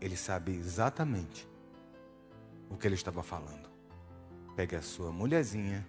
ele 0.00 0.16
sabe 0.16 0.56
exatamente 0.56 1.46
o 2.70 2.76
que 2.78 2.88
ele 2.88 2.94
estava 2.94 3.22
falando. 3.22 3.68
Pegue 4.56 4.74
a 4.74 4.80
sua 4.80 5.12
mulherzinha, 5.12 5.86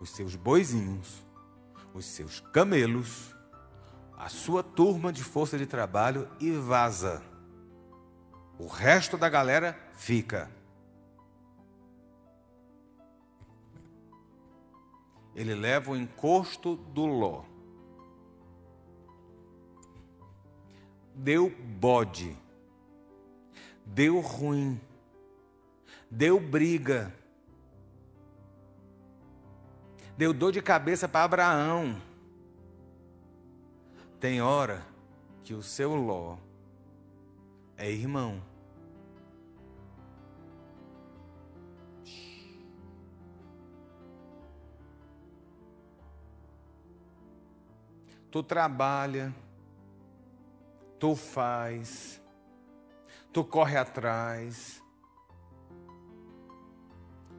os 0.00 0.10
seus 0.10 0.36
boizinhos, 0.36 1.24
os 1.94 2.04
seus 2.04 2.40
camelos, 2.52 3.34
a 4.18 4.28
sua 4.28 4.62
turma 4.62 5.10
de 5.10 5.24
força 5.24 5.56
de 5.56 5.64
trabalho 5.64 6.28
e 6.38 6.50
vaza. 6.50 7.22
O 8.58 8.66
resto 8.66 9.16
da 9.16 9.30
galera 9.30 9.78
fica. 9.94 10.50
Ele 15.34 15.54
leva 15.54 15.92
o 15.92 15.96
encosto 15.96 16.76
do 16.76 17.06
Ló. 17.06 17.55
Deu 21.16 21.48
bode, 21.48 22.36
deu 23.86 24.20
ruim, 24.20 24.78
deu 26.10 26.38
briga, 26.38 27.10
deu 30.16 30.34
dor 30.34 30.52
de 30.52 30.60
cabeça 30.60 31.08
para 31.08 31.24
Abraão. 31.24 32.00
Tem 34.20 34.42
hora 34.42 34.84
que 35.42 35.54
o 35.54 35.62
seu 35.62 35.94
Ló 35.94 36.36
é 37.78 37.90
irmão. 37.90 38.42
Tu 48.30 48.42
trabalha 48.42 49.34
tu 51.06 51.14
faz, 51.14 52.20
tu 53.32 53.44
corre 53.44 53.76
atrás 53.76 54.82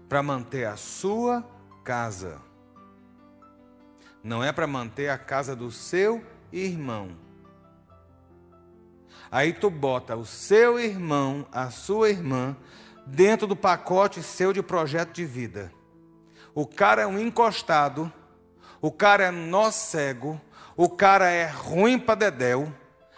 para 0.07 0.23
manter 0.23 0.65
a 0.65 0.77
sua 0.77 1.45
casa. 1.83 2.41
Não 4.23 4.41
é 4.41 4.53
para 4.53 4.65
manter 4.65 5.09
a 5.09 5.17
casa 5.17 5.53
do 5.53 5.69
seu 5.69 6.23
irmão. 6.49 7.09
Aí 9.29 9.51
tu 9.51 9.69
bota 9.69 10.15
o 10.15 10.23
seu 10.23 10.79
irmão, 10.79 11.45
a 11.51 11.69
sua 11.69 12.09
irmã, 12.09 12.55
dentro 13.05 13.45
do 13.45 13.55
pacote 13.55 14.23
seu 14.23 14.53
de 14.53 14.63
projeto 14.63 15.11
de 15.11 15.25
vida. 15.25 15.73
O 16.55 16.65
cara 16.65 17.01
é 17.01 17.05
um 17.05 17.19
encostado, 17.19 18.09
o 18.79 18.93
cara 18.93 19.25
é 19.25 19.31
nó 19.31 19.69
cego, 19.71 20.39
o 20.77 20.89
cara 20.89 21.29
é 21.29 21.45
ruim 21.45 21.99
para 21.99 22.15
dedéu 22.15 22.73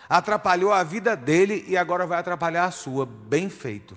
atrapalhou 0.10 0.74
a 0.74 0.84
vida 0.84 1.16
dele 1.16 1.64
e 1.68 1.78
agora 1.78 2.08
vai 2.08 2.18
atrapalhar 2.18 2.66
a 2.66 2.72
sua. 2.72 3.06
Bem 3.06 3.48
feito. 3.48 3.96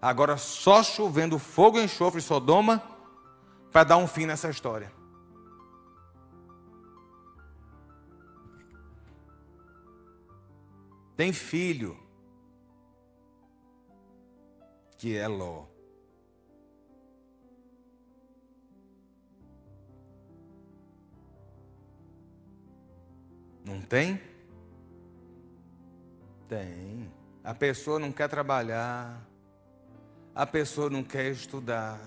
Agora 0.00 0.38
só 0.38 0.82
chovendo 0.82 1.38
fogo, 1.38 1.78
enxofre 1.78 2.20
e 2.20 2.22
Sodoma 2.22 2.82
para 3.70 3.84
dar 3.84 3.96
um 3.98 4.08
fim 4.08 4.24
nessa 4.24 4.48
história. 4.48 4.90
Tem 11.14 11.34
filho 11.34 11.98
que 14.96 15.18
é 15.18 15.28
Ló. 15.28 15.66
Não 23.62 23.82
tem? 23.82 24.29
Tem. 26.50 27.08
A 27.44 27.54
pessoa 27.54 28.00
não 28.00 28.10
quer 28.10 28.28
trabalhar. 28.28 29.24
A 30.34 30.44
pessoa 30.44 30.90
não 30.90 31.04
quer 31.04 31.30
estudar. 31.30 32.00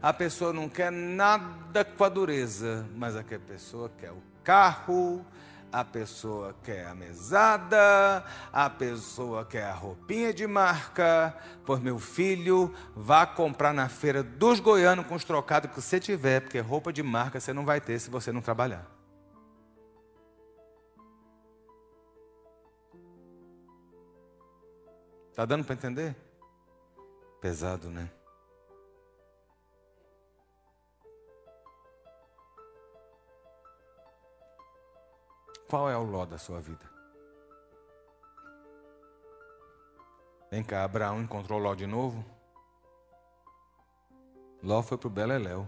A 0.00 0.12
pessoa 0.12 0.52
não 0.52 0.68
quer 0.68 0.92
nada 0.92 1.84
com 1.84 2.04
a 2.04 2.08
dureza, 2.08 2.86
mas 2.94 3.16
a 3.16 3.24
pessoa 3.24 3.90
quer 3.98 4.12
o 4.12 4.22
carro, 4.44 5.26
a 5.72 5.84
pessoa 5.84 6.54
quer 6.62 6.86
a 6.86 6.94
mesada, 6.94 8.24
a 8.52 8.70
pessoa 8.70 9.44
quer 9.44 9.64
a 9.64 9.72
roupinha 9.72 10.32
de 10.32 10.46
marca. 10.46 11.36
Pois 11.66 11.80
meu 11.80 11.98
filho, 11.98 12.72
vá 12.94 13.26
comprar 13.26 13.74
na 13.74 13.88
feira 13.88 14.22
dos 14.22 14.60
goianos 14.60 15.06
com 15.06 15.16
os 15.16 15.24
trocados 15.24 15.70
que 15.70 15.80
você 15.80 15.98
tiver, 15.98 16.40
porque 16.40 16.60
roupa 16.60 16.92
de 16.92 17.02
marca 17.02 17.40
você 17.40 17.52
não 17.52 17.64
vai 17.64 17.80
ter 17.80 17.98
se 17.98 18.10
você 18.10 18.30
não 18.30 18.40
trabalhar. 18.40 18.93
Está 25.34 25.44
dando 25.44 25.64
para 25.64 25.74
entender? 25.74 26.14
Pesado, 27.40 27.90
né? 27.90 28.08
Qual 35.68 35.90
é 35.90 35.96
o 35.96 36.04
ló 36.04 36.24
da 36.24 36.38
sua 36.38 36.60
vida? 36.60 36.88
Vem 40.52 40.62
cá, 40.62 40.84
Abraão 40.84 41.20
encontrou 41.20 41.58
Ló 41.58 41.74
de 41.74 41.84
novo? 41.84 42.24
Ló 44.62 44.84
foi 44.84 44.96
para 44.96 45.08
o 45.08 45.10
Beleléu. 45.10 45.66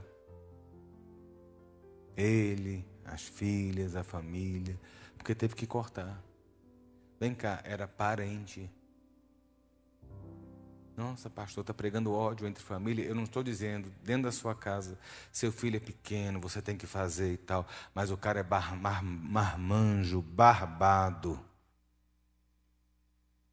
Ele, 2.16 2.88
as 3.04 3.22
filhas, 3.22 3.96
a 3.96 4.04
família, 4.04 4.78
porque 5.18 5.34
teve 5.34 5.56
que 5.56 5.66
cortar. 5.66 6.22
Vem 7.18 7.34
cá, 7.34 7.60
era 7.64 7.88
parente. 7.88 8.70
Nossa, 10.96 11.28
pastor, 11.28 11.60
está 11.60 11.74
pregando 11.74 12.14
ódio 12.14 12.46
entre 12.46 12.64
família. 12.64 13.04
Eu 13.04 13.14
não 13.14 13.24
estou 13.24 13.42
dizendo, 13.42 13.92
dentro 14.02 14.22
da 14.22 14.32
sua 14.32 14.54
casa, 14.54 14.98
seu 15.30 15.52
filho 15.52 15.76
é 15.76 15.80
pequeno, 15.80 16.40
você 16.40 16.62
tem 16.62 16.74
que 16.74 16.86
fazer 16.86 17.34
e 17.34 17.36
tal. 17.36 17.66
Mas 17.94 18.10
o 18.10 18.16
cara 18.16 18.40
é 18.40 18.42
bar, 18.42 18.74
mar, 18.74 19.02
marmanjo, 19.02 20.22
barbado. 20.22 21.38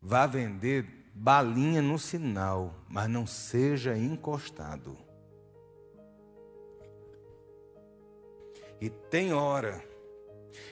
Vá 0.02 0.26
vender 0.26 1.12
balinha 1.14 1.82
no 1.82 2.00
sinal, 2.00 2.74
mas 2.88 3.10
não 3.10 3.28
seja 3.28 3.98
encostado. 3.98 4.98
E 8.80 8.90
tem 8.90 9.34
hora 9.34 9.84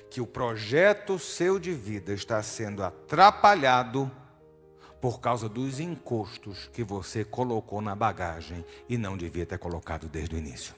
que 0.10 0.22
o 0.22 0.28
projeto 0.28 1.20
seu 1.20 1.60
de 1.60 1.74
vida 1.74 2.14
está 2.14 2.42
sendo 2.42 2.82
atrapalhado 2.82 4.10
por 5.02 5.20
causa 5.20 5.50
dos 5.50 5.80
encostos 5.80 6.70
que 6.72 6.84
você 6.84 7.26
colocou 7.26 7.82
na 7.82 7.96
bagagem 7.96 8.64
e 8.88 9.00
não 9.00 9.18
devia 9.18 9.48
ter 9.48 9.58
colocado 9.58 10.08
desde 10.08 10.36
o 10.36 10.38
início. 10.38 10.76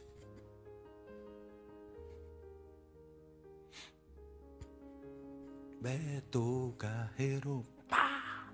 Beto 5.81 6.73
Carreiro, 6.77 7.65
pá! 7.89 8.47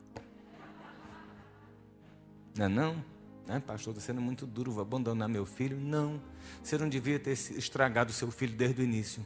Não 2.57 2.65
é 2.65 2.67
não? 2.67 3.05
É, 3.47 3.59
pastor, 3.59 3.93
está 3.93 4.01
sendo 4.07 4.21
muito 4.21 4.47
duro, 4.47 4.71
vou 4.71 4.81
abandonar 4.81 5.29
meu 5.29 5.45
filho. 5.45 5.79
Não, 5.79 6.19
você 6.63 6.77
não 6.79 6.89
devia 6.89 7.19
ter 7.19 7.31
estragado 7.31 8.11
seu 8.11 8.31
filho 8.31 8.55
desde 8.55 8.81
o 8.81 8.83
início. 8.83 9.23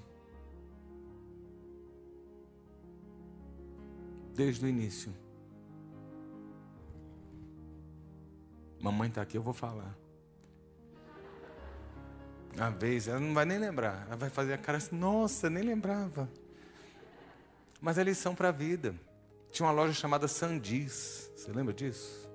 Desde 4.36 4.66
o 4.66 4.68
início. 4.68 5.23
Mamãe 8.84 9.08
está 9.08 9.22
aqui, 9.22 9.38
eu 9.38 9.42
vou 9.42 9.54
falar. 9.54 9.96
Uma 12.54 12.70
vez, 12.70 13.08
ela 13.08 13.18
não 13.18 13.34
vai 13.34 13.46
nem 13.46 13.58
lembrar. 13.58 14.04
Ela 14.08 14.18
vai 14.18 14.30
fazer 14.30 14.52
a 14.52 14.58
cara 14.58 14.78
assim, 14.78 14.94
nossa, 14.94 15.50
nem 15.50 15.64
lembrava. 15.64 16.30
Mas 17.80 17.98
é 17.98 18.04
lição 18.04 18.36
para 18.36 18.50
a 18.50 18.52
vida. 18.52 18.94
Tinha 19.52 19.66
uma 19.66 19.72
loja 19.72 19.94
chamada 19.94 20.28
Sandis. 20.28 21.32
Você 21.34 21.50
lembra 21.54 21.74
disso? 21.74 22.30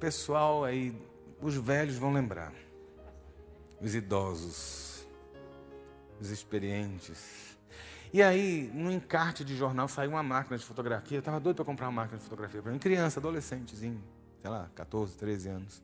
Pessoal 0.00 0.64
aí, 0.64 0.92
os 1.40 1.54
velhos 1.54 1.94
vão 1.94 2.12
lembrar. 2.12 2.52
Os 3.80 3.94
idosos. 3.94 5.06
Os 6.20 6.28
experientes. 6.30 7.56
E 8.12 8.20
aí, 8.20 8.68
no 8.74 8.90
encarte 8.90 9.44
de 9.44 9.54
jornal, 9.56 9.86
saiu 9.86 10.10
uma 10.10 10.24
máquina 10.24 10.58
de 10.58 10.64
fotografia. 10.64 11.18
Eu 11.18 11.20
estava 11.20 11.38
doido 11.38 11.54
para 11.54 11.64
comprar 11.64 11.86
uma 11.86 12.02
máquina 12.02 12.18
de 12.18 12.24
fotografia 12.24 12.60
para 12.60 12.72
mim. 12.72 12.80
Criança, 12.80 13.20
adolescentezinho 13.20 14.02
sei 14.42 14.50
lá, 14.50 14.68
14, 14.74 15.16
13 15.16 15.48
anos. 15.48 15.82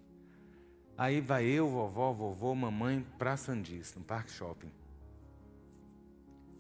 Aí 0.96 1.20
vai 1.20 1.44
eu, 1.44 1.70
vovó, 1.70 2.12
vovô, 2.12 2.56
mamãe 2.56 3.06
para 3.16 3.36
Sandis, 3.36 3.94
no 3.94 4.02
Parque 4.02 4.32
Shopping. 4.32 4.70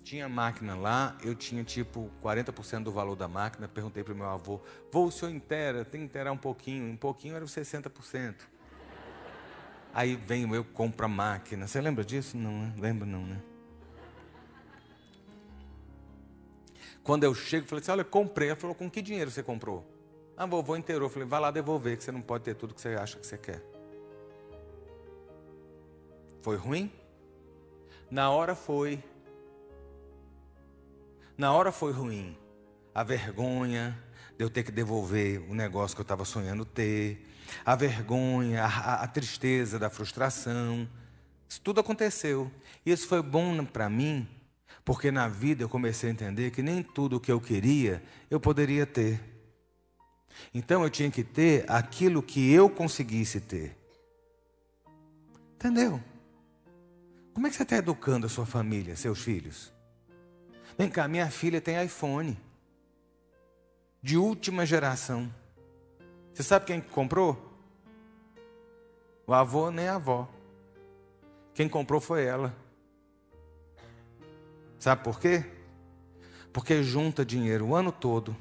Tinha 0.04 0.28
máquina 0.28 0.76
lá, 0.76 1.18
eu 1.24 1.34
tinha 1.34 1.64
tipo 1.64 2.08
40% 2.22 2.84
do 2.84 2.92
valor 2.92 3.16
da 3.16 3.26
máquina. 3.26 3.66
Perguntei 3.66 4.04
para 4.04 4.14
o 4.14 4.16
meu 4.16 4.28
avô: 4.28 4.60
Vô, 4.92 5.06
o 5.06 5.10
senhor 5.10 5.32
inteira? 5.32 5.84
Tem 5.84 6.00
que 6.00 6.06
inteirar 6.06 6.30
um 6.30 6.38
pouquinho. 6.38 6.88
Um 6.88 6.96
pouquinho 6.96 7.34
era 7.34 7.44
os 7.44 7.50
60%. 7.50 8.36
Aí 9.92 10.14
venho 10.14 10.54
eu, 10.54 10.64
compro 10.64 11.04
a 11.04 11.08
máquina. 11.08 11.66
Você 11.66 11.80
lembra 11.80 12.04
disso? 12.04 12.36
Não, 12.36 12.52
né? 12.52 12.74
Lembro 12.78 13.04
não, 13.04 13.26
né? 13.26 13.42
Quando 17.02 17.24
eu 17.24 17.34
chego, 17.34 17.66
falei 17.66 17.82
assim: 17.82 17.90
Olha, 17.90 18.04
comprei. 18.04 18.50
Ela 18.50 18.56
falou: 18.56 18.76
Com 18.76 18.88
que 18.88 19.02
dinheiro 19.02 19.30
você 19.30 19.42
comprou? 19.42 19.97
Ah, 20.38 20.46
vovô 20.46 20.76
inteirou. 20.76 21.08
Falei: 21.08 21.26
Vai 21.26 21.40
lá 21.40 21.50
devolver, 21.50 21.96
que 21.96 22.04
você 22.04 22.12
não 22.12 22.20
pode 22.20 22.44
ter 22.44 22.54
tudo 22.54 22.72
que 22.72 22.80
você 22.80 22.90
acha 22.90 23.18
que 23.18 23.26
você 23.26 23.36
quer. 23.36 23.60
Foi 26.40 26.56
ruim? 26.56 26.92
Na 28.08 28.30
hora 28.30 28.54
foi. 28.54 29.02
Na 31.36 31.52
hora 31.52 31.72
foi 31.72 31.90
ruim. 31.90 32.38
A 32.94 33.02
vergonha 33.02 33.98
de 34.36 34.44
eu 34.44 34.48
ter 34.48 34.62
que 34.62 34.70
devolver 34.70 35.40
o 35.50 35.54
negócio 35.54 35.96
que 35.96 36.00
eu 36.00 36.04
estava 36.04 36.24
sonhando 36.24 36.64
ter. 36.64 37.26
A 37.64 37.74
vergonha, 37.74 38.64
a, 38.64 39.02
a 39.02 39.08
tristeza 39.08 39.76
da 39.76 39.90
frustração. 39.90 40.88
Isso 41.48 41.60
tudo 41.60 41.80
aconteceu. 41.80 42.48
E 42.86 42.92
isso 42.92 43.08
foi 43.08 43.22
bom 43.22 43.64
para 43.64 43.90
mim, 43.90 44.28
porque 44.84 45.10
na 45.10 45.26
vida 45.26 45.64
eu 45.64 45.68
comecei 45.68 46.10
a 46.10 46.12
entender 46.12 46.52
que 46.52 46.62
nem 46.62 46.80
tudo 46.80 47.16
o 47.16 47.20
que 47.20 47.32
eu 47.32 47.40
queria 47.40 48.00
eu 48.30 48.38
poderia 48.38 48.86
ter. 48.86 49.37
Então 50.52 50.82
eu 50.82 50.90
tinha 50.90 51.10
que 51.10 51.22
ter 51.22 51.64
aquilo 51.70 52.22
que 52.22 52.52
eu 52.52 52.68
conseguisse 52.68 53.40
ter. 53.40 53.76
Entendeu? 55.54 56.02
Como 57.34 57.46
é 57.46 57.50
que 57.50 57.56
você 57.56 57.62
está 57.62 57.76
educando 57.76 58.26
a 58.26 58.28
sua 58.28 58.46
família, 58.46 58.96
seus 58.96 59.20
filhos? 59.20 59.72
Vem 60.76 60.88
cá, 60.88 61.06
minha 61.08 61.30
filha 61.30 61.60
tem 61.60 61.82
iPhone. 61.84 62.38
De 64.02 64.16
última 64.16 64.64
geração. 64.64 65.32
Você 66.32 66.42
sabe 66.42 66.66
quem 66.66 66.80
comprou? 66.80 67.36
O 69.26 69.34
avô 69.34 69.70
nem 69.70 69.88
a 69.88 69.96
avó. 69.96 70.28
Quem 71.52 71.68
comprou 71.68 72.00
foi 72.00 72.24
ela. 72.24 72.54
Sabe 74.78 75.02
por 75.02 75.18
quê? 75.18 75.44
Porque 76.52 76.82
junta 76.82 77.24
dinheiro 77.24 77.66
o 77.66 77.74
ano 77.74 77.90
todo. 77.90 78.36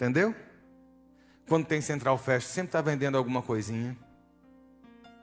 Entendeu? 0.00 0.34
Quando 1.46 1.66
tem 1.66 1.82
Central 1.82 2.16
Fest, 2.16 2.48
sempre 2.48 2.68
está 2.68 2.80
vendendo 2.80 3.18
alguma 3.18 3.42
coisinha. 3.42 3.94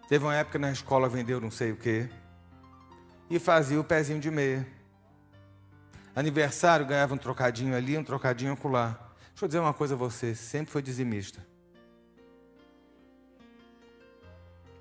Teve 0.07 0.23
uma 0.23 0.35
época 0.35 0.59
na 0.59 0.71
escola 0.71 1.09
vendeu 1.09 1.41
não 1.41 1.49
sei 1.49 1.71
o 1.71 1.75
quê 1.75 2.07
e 3.27 3.39
fazia 3.39 3.79
o 3.79 3.83
pezinho 3.83 4.19
de 4.19 4.29
meia. 4.29 4.67
Aniversário, 6.15 6.85
ganhava 6.85 7.15
um 7.15 7.17
trocadinho 7.17 7.75
ali, 7.75 7.97
um 7.97 8.03
trocadinho 8.03 8.53
acolá. 8.53 8.89
Deixa 9.29 9.45
eu 9.45 9.47
dizer 9.47 9.59
uma 9.59 9.73
coisa 9.73 9.95
a 9.95 9.97
você, 9.97 10.35
sempre 10.35 10.71
foi 10.71 10.83
dizimista. 10.83 11.43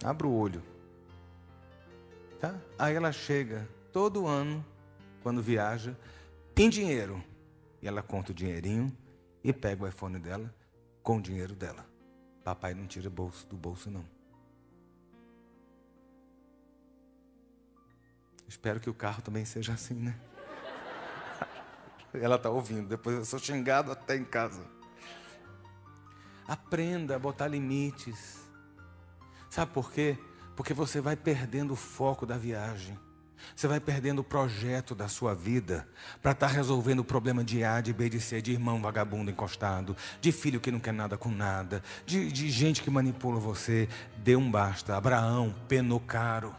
Abra 0.04 0.26
o 0.26 0.38
olho. 0.38 0.62
Tá? 2.38 2.54
Aí 2.78 2.94
ela 2.94 3.12
chega 3.12 3.66
todo 3.94 4.26
ano, 4.26 4.62
quando 5.22 5.40
viaja, 5.40 5.96
tem 6.54 6.68
dinheiro. 6.68 7.24
E 7.80 7.88
ela 7.88 8.02
conta 8.02 8.32
o 8.32 8.34
dinheirinho 8.34 8.94
e 9.46 9.52
pega 9.52 9.84
o 9.84 9.86
iPhone 9.86 10.18
dela 10.18 10.52
com 11.04 11.18
o 11.18 11.22
dinheiro 11.22 11.54
dela. 11.54 11.86
Papai 12.42 12.74
não 12.74 12.84
tira 12.84 13.08
bolso 13.08 13.46
do 13.46 13.56
bolso, 13.56 13.88
não. 13.88 14.04
Espero 18.48 18.80
que 18.80 18.90
o 18.90 18.94
carro 18.94 19.22
também 19.22 19.44
seja 19.44 19.72
assim, 19.72 19.94
né? 19.94 20.18
Ela 22.12 22.34
está 22.34 22.50
ouvindo, 22.50 22.88
depois 22.88 23.16
eu 23.18 23.24
sou 23.24 23.38
xingado 23.38 23.92
até 23.92 24.16
em 24.16 24.24
casa. 24.24 24.66
Aprenda 26.48 27.14
a 27.14 27.18
botar 27.18 27.46
limites. 27.46 28.50
Sabe 29.48 29.72
por 29.72 29.92
quê? 29.92 30.18
Porque 30.56 30.74
você 30.74 31.00
vai 31.00 31.14
perdendo 31.14 31.72
o 31.72 31.76
foco 31.76 32.26
da 32.26 32.36
viagem. 32.36 32.98
Você 33.54 33.66
vai 33.66 33.80
perdendo 33.80 34.20
o 34.20 34.24
projeto 34.24 34.94
da 34.94 35.08
sua 35.08 35.34
vida 35.34 35.88
para 36.20 36.32
estar 36.32 36.48
tá 36.48 36.52
resolvendo 36.52 37.00
o 37.00 37.04
problema 37.04 37.44
de 37.44 37.64
A, 37.64 37.80
de 37.80 37.92
B, 37.92 38.08
de 38.08 38.20
C, 38.20 38.42
de 38.42 38.52
irmão 38.52 38.82
vagabundo 38.82 39.30
encostado, 39.30 39.96
de 40.20 40.32
filho 40.32 40.60
que 40.60 40.70
não 40.70 40.80
quer 40.80 40.92
nada 40.92 41.16
com 41.16 41.30
nada, 41.30 41.82
de, 42.04 42.30
de 42.30 42.50
gente 42.50 42.82
que 42.82 42.90
manipula 42.90 43.38
você. 43.38 43.88
Dê 44.18 44.36
um 44.36 44.50
basta. 44.50 44.96
Abraão 44.96 45.54
penou 45.68 46.00
caro. 46.00 46.54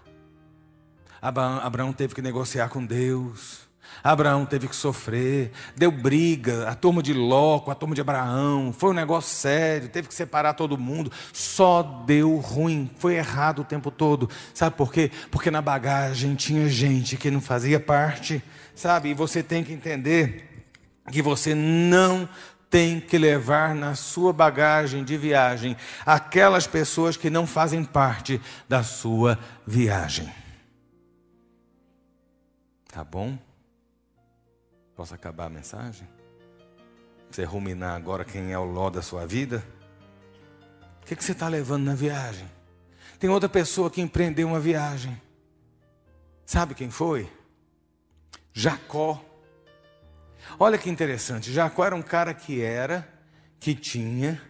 Abraão 1.22 1.92
teve 1.92 2.16
que 2.16 2.22
negociar 2.22 2.70
com 2.70 2.86
Deus. 2.86 3.67
Abraão 4.04 4.45
teve 4.45 4.67
que 4.67 4.76
sofrer, 4.76 5.52
deu 5.76 5.91
briga, 5.91 6.67
a 6.69 6.76
turma 6.76 7.04
de 7.04 7.13
Ló 7.13 7.60
com 7.60 7.71
a 7.71 7.76
turma 7.76 7.95
de 7.95 8.02
Abraão, 8.02 8.73
foi 8.73 8.91
um 8.91 8.93
negócio 8.93 9.36
sério, 9.36 9.89
teve 9.89 10.08
que 10.08 10.13
separar 10.13 10.54
todo 10.54 10.78
mundo, 10.78 11.12
só 11.34 11.84
deu 12.06 12.38
ruim, 12.38 12.89
foi 13.00 13.15
errado 13.15 13.60
o 13.60 13.65
tempo 13.65 13.91
todo. 13.91 14.30
Sabe 14.54 14.76
por 14.76 14.91
quê? 14.91 15.12
Porque 15.32 15.52
na 15.52 15.62
bagagem 15.62 16.36
tinha 16.36 16.69
gente 16.69 17.17
que 17.17 17.32
não 17.32 17.41
fazia 17.41 17.80
parte, 17.80 18.41
sabe? 18.76 19.10
E 19.10 19.13
você 19.13 19.41
tem 19.43 19.63
que 19.63 19.73
entender 19.73 20.65
que 21.12 21.21
você 21.21 21.56
não 21.56 22.28
tem 22.69 23.00
que 23.00 23.17
levar 23.17 23.73
na 23.73 23.95
sua 23.95 24.34
bagagem 24.34 25.04
de 25.04 25.17
viagem 25.17 25.76
aquelas 26.06 26.67
pessoas 26.67 27.15
que 27.15 27.30
não 27.30 27.47
fazem 27.47 27.84
parte 27.84 28.41
da 28.67 28.84
sua 28.84 29.39
viagem. 29.65 30.30
Tá 32.91 33.04
bom? 33.04 33.38
Posso 34.98 35.14
acabar 35.14 35.46
a 35.46 35.50
mensagem? 35.50 36.08
Você 37.30 37.44
ruminar 37.44 37.96
agora 37.96 38.26
quem 38.26 38.52
é 38.52 38.58
o 38.58 38.66
Ló 38.66 38.90
da 38.90 39.04
sua 39.04 39.28
vida? 39.28 39.64
O 41.04 41.06
que, 41.06 41.16
que 41.16 41.24
você 41.24 41.34
está 41.34 41.48
levando 41.48 41.84
na 41.84 41.94
viagem? 41.94 42.50
Tem 43.20 43.30
outra 43.30 43.48
pessoa 43.48 43.92
que 43.92 44.02
empreendeu 44.02 44.48
uma 44.48 44.60
viagem. 44.60 45.22
Sabe 46.48 46.74
quem 46.74 46.90
foi? 46.90 47.32
Jacó. 48.52 49.24
Olha 50.58 50.80
que 50.80 50.90
interessante. 50.90 51.54
Jacó 51.54 51.86
era 51.86 51.96
um 51.96 52.02
cara 52.02 52.34
que 52.34 52.64
era, 52.64 53.08
que 53.60 53.76
tinha, 53.76 54.42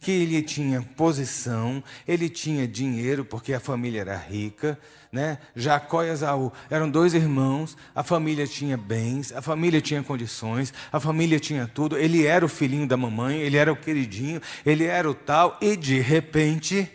que 0.00 0.10
ele 0.10 0.42
tinha 0.42 0.80
posição, 0.80 1.82
ele 2.06 2.28
tinha 2.28 2.68
dinheiro, 2.68 3.24
porque 3.24 3.52
a 3.52 3.60
família 3.60 4.00
era 4.00 4.16
rica, 4.16 4.78
né? 5.10 5.38
Jacó 5.56 6.04
e 6.04 6.10
Esaú 6.10 6.52
eram 6.70 6.88
dois 6.88 7.14
irmãos, 7.14 7.76
a 7.94 8.02
família 8.02 8.46
tinha 8.46 8.76
bens, 8.76 9.32
a 9.32 9.42
família 9.42 9.80
tinha 9.80 10.02
condições, 10.02 10.72
a 10.92 11.00
família 11.00 11.40
tinha 11.40 11.66
tudo. 11.66 11.98
Ele 11.98 12.24
era 12.26 12.44
o 12.44 12.48
filhinho 12.48 12.86
da 12.86 12.96
mamãe, 12.96 13.38
ele 13.38 13.56
era 13.56 13.72
o 13.72 13.76
queridinho, 13.76 14.40
ele 14.64 14.84
era 14.84 15.10
o 15.10 15.14
tal, 15.14 15.58
e 15.60 15.76
de 15.76 15.98
repente, 16.00 16.88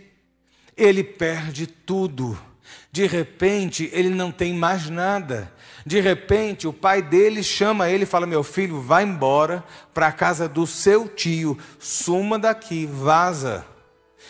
ele 0.77 1.03
perde 1.03 1.67
tudo. 1.67 2.39
De 2.91 3.05
repente, 3.05 3.89
ele 3.91 4.09
não 4.09 4.31
tem 4.31 4.53
mais 4.53 4.89
nada. 4.89 5.52
De 5.85 5.99
repente, 5.99 6.67
o 6.67 6.73
pai 6.73 7.01
dele 7.01 7.43
chama 7.43 7.89
ele 7.89 8.03
e 8.03 8.07
fala: 8.07 8.25
Meu 8.25 8.43
filho, 8.43 8.81
vai 8.81 9.03
embora 9.03 9.63
para 9.93 10.07
a 10.07 10.11
casa 10.11 10.47
do 10.47 10.65
seu 10.65 11.07
tio, 11.07 11.57
suma 11.79 12.39
daqui, 12.39 12.85
vaza. 12.85 13.65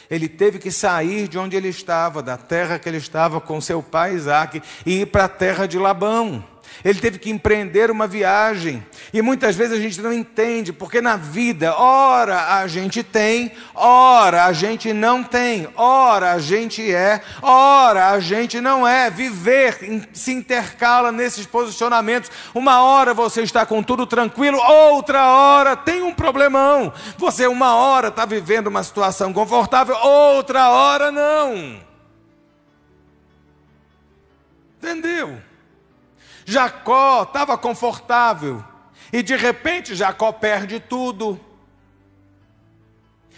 Ele 0.09 0.27
teve 0.27 0.59
que 0.59 0.71
sair 0.71 1.27
de 1.27 1.37
onde 1.37 1.55
ele 1.55 1.69
estava, 1.69 2.21
da 2.21 2.37
terra 2.37 2.77
que 2.77 2.89
ele 2.89 2.97
estava 2.97 3.39
com 3.39 3.61
seu 3.61 3.81
pai 3.81 4.13
Isaac, 4.13 4.61
e 4.85 5.01
ir 5.01 5.05
para 5.07 5.25
a 5.25 5.29
terra 5.29 5.67
de 5.67 5.77
Labão 5.77 6.52
ele 6.83 6.99
teve 6.99 7.19
que 7.19 7.29
empreender 7.29 7.91
uma 7.91 8.07
viagem. 8.07 8.85
E 9.13 9.21
muitas 9.21 9.55
vezes 9.55 9.77
a 9.77 9.81
gente 9.81 10.01
não 10.01 10.13
entende, 10.13 10.71
porque 10.71 11.01
na 11.01 11.15
vida, 11.15 11.75
ora 11.75 12.55
a 12.57 12.67
gente 12.67 13.03
tem, 13.03 13.51
ora 13.73 14.45
a 14.45 14.53
gente 14.53 14.93
não 14.93 15.23
tem, 15.23 15.67
ora 15.75 16.31
a 16.31 16.39
gente 16.39 16.93
é, 16.93 17.21
ora 17.41 18.09
a 18.09 18.19
gente 18.19 18.61
não 18.61 18.87
é. 18.87 19.09
Viver 19.09 20.07
se 20.13 20.31
intercala 20.31 21.11
nesses 21.11 21.45
posicionamentos. 21.45 22.31
Uma 22.53 22.81
hora 22.81 23.13
você 23.13 23.41
está 23.41 23.65
com 23.65 23.83
tudo 23.83 24.05
tranquilo, 24.05 24.57
outra 24.57 25.27
hora 25.27 25.75
tem 25.75 26.01
um 26.01 26.13
problemão. 26.13 26.93
Você, 27.17 27.47
uma 27.47 27.75
hora, 27.75 28.07
está 28.07 28.25
vivendo 28.25 28.67
uma 28.67 28.83
situação 28.83 29.33
confortável, 29.33 29.95
outra 29.95 30.69
hora 30.69 31.11
não. 31.11 31.79
Entendeu? 34.77 35.41
Jacó 36.45 37.23
estava 37.23 37.57
confortável 37.57 38.63
e 39.11 39.21
de 39.21 39.35
repente 39.35 39.95
Jacó 39.95 40.31
perde 40.31 40.79
tudo. 40.79 41.39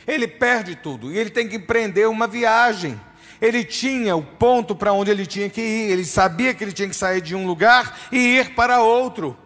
Ele 0.08 0.28
perde 0.28 0.76
tudo 0.76 1.12
e 1.12 1.18
ele 1.18 1.30
tem 1.30 1.48
que 1.48 1.56
empreender 1.56 2.08
uma 2.08 2.28
viagem. 2.28 3.00
Ele 3.42 3.64
tinha 3.64 4.16
o 4.16 4.24
ponto 4.24 4.76
para 4.76 4.94
onde 4.94 5.12
ele 5.12 5.26
tinha 5.26 5.50
que 5.50 5.62
ir, 5.62 5.92
ele 5.92 6.06
sabia 6.06 6.54
que 6.54 6.64
ele 6.64 6.72
tinha 6.72 6.88
que 6.88 6.96
sair 6.96 7.22
de 7.22 7.36
um 7.36 7.46
lugar 7.46 8.00
e 8.12 8.38
ir 8.40 8.56
para 8.56 8.82
outro. 8.82 9.38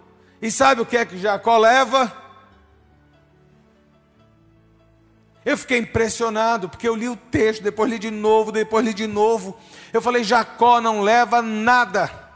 E 0.41 0.51
sabe 0.51 0.81
o 0.81 0.85
que 0.85 0.95
é 0.95 1.05
que 1.05 1.17
Jacó 1.17 1.57
leva? 1.57 2.15
Eu 5.43 5.57
fiquei 5.57 5.79
impressionado, 5.79 6.69
porque 6.69 6.87
eu 6.87 6.95
li 6.95 7.09
o 7.09 7.15
texto, 7.15 7.63
depois 7.63 7.89
li 7.89 7.97
de 7.97 8.11
novo, 8.11 8.51
depois 8.51 8.85
li 8.85 8.93
de 8.93 9.07
novo. 9.07 9.57
Eu 9.91 10.01
falei: 10.01 10.23
Jacó 10.23 10.79
não 10.79 11.01
leva 11.01 11.41
nada. 11.41 12.28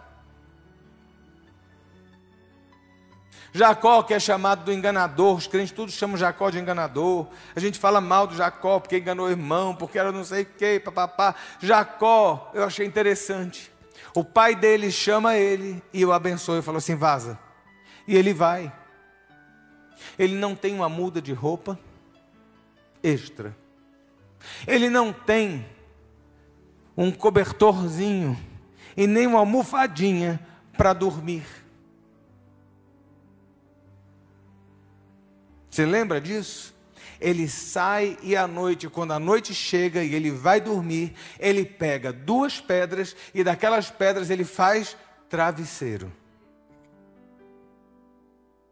Jacó, 3.56 4.02
que 4.02 4.16
é 4.16 4.20
chamado 4.20 4.66
do 4.66 4.74
enganador, 4.74 5.38
os 5.38 5.46
crentes 5.46 5.72
todos 5.72 5.94
chamam 5.94 6.18
Jacó 6.18 6.50
de 6.50 6.58
enganador. 6.58 7.28
A 7.56 7.60
gente 7.60 7.78
fala 7.78 8.02
mal 8.02 8.26
do 8.26 8.36
Jacó 8.36 8.80
porque 8.80 8.98
enganou 8.98 9.28
o 9.28 9.30
irmão, 9.30 9.76
porque 9.76 10.00
era 10.00 10.12
não 10.12 10.24
sei 10.24 10.42
o 10.42 10.46
que, 10.46 10.80
papapá. 10.80 11.36
Jacó, 11.60 12.50
eu 12.56 12.64
achei 12.64 12.86
interessante. 12.86 13.72
O 14.16 14.24
pai 14.24 14.56
dele 14.56 14.92
chama 14.92 15.38
ele 15.38 15.84
e 15.94 16.04
o 16.04 16.12
abençoa 16.12 16.58
e 16.58 16.62
falou 16.64 16.80
assim: 16.80 16.96
vaza. 16.96 17.38
E 18.08 18.18
ele 18.18 18.34
vai. 18.34 18.74
Ele 20.18 20.34
não 20.34 20.56
tem 20.56 20.74
uma 20.74 20.90
muda 20.90 21.22
de 21.22 21.32
roupa 21.32 21.80
extra. 23.04 23.56
Ele 24.66 24.90
não 24.90 25.14
tem 25.14 25.64
um 26.98 27.12
cobertorzinho 27.12 28.36
e 28.98 29.06
nem 29.06 29.28
uma 29.28 29.40
almofadinha 29.40 30.40
para 30.76 30.92
dormir. 30.92 31.63
Você 35.74 35.88
lembra 35.88 36.22
disso? 36.22 36.72
Ele 37.20 37.50
sai 37.50 38.16
e 38.22 38.36
à 38.36 38.48
noite, 38.48 38.88
quando 38.88 39.12
a 39.12 39.18
noite 39.18 39.56
chega 39.56 40.04
e 40.04 40.14
ele 40.14 40.30
vai 40.30 40.62
dormir, 40.62 41.16
ele 41.40 41.66
pega 41.66 42.14
duas 42.14 42.62
pedras 42.62 43.16
e 43.34 43.44
daquelas 43.44 43.90
pedras 43.90 44.30
ele 44.30 44.44
faz 44.44 44.96
travesseiro. 45.28 46.14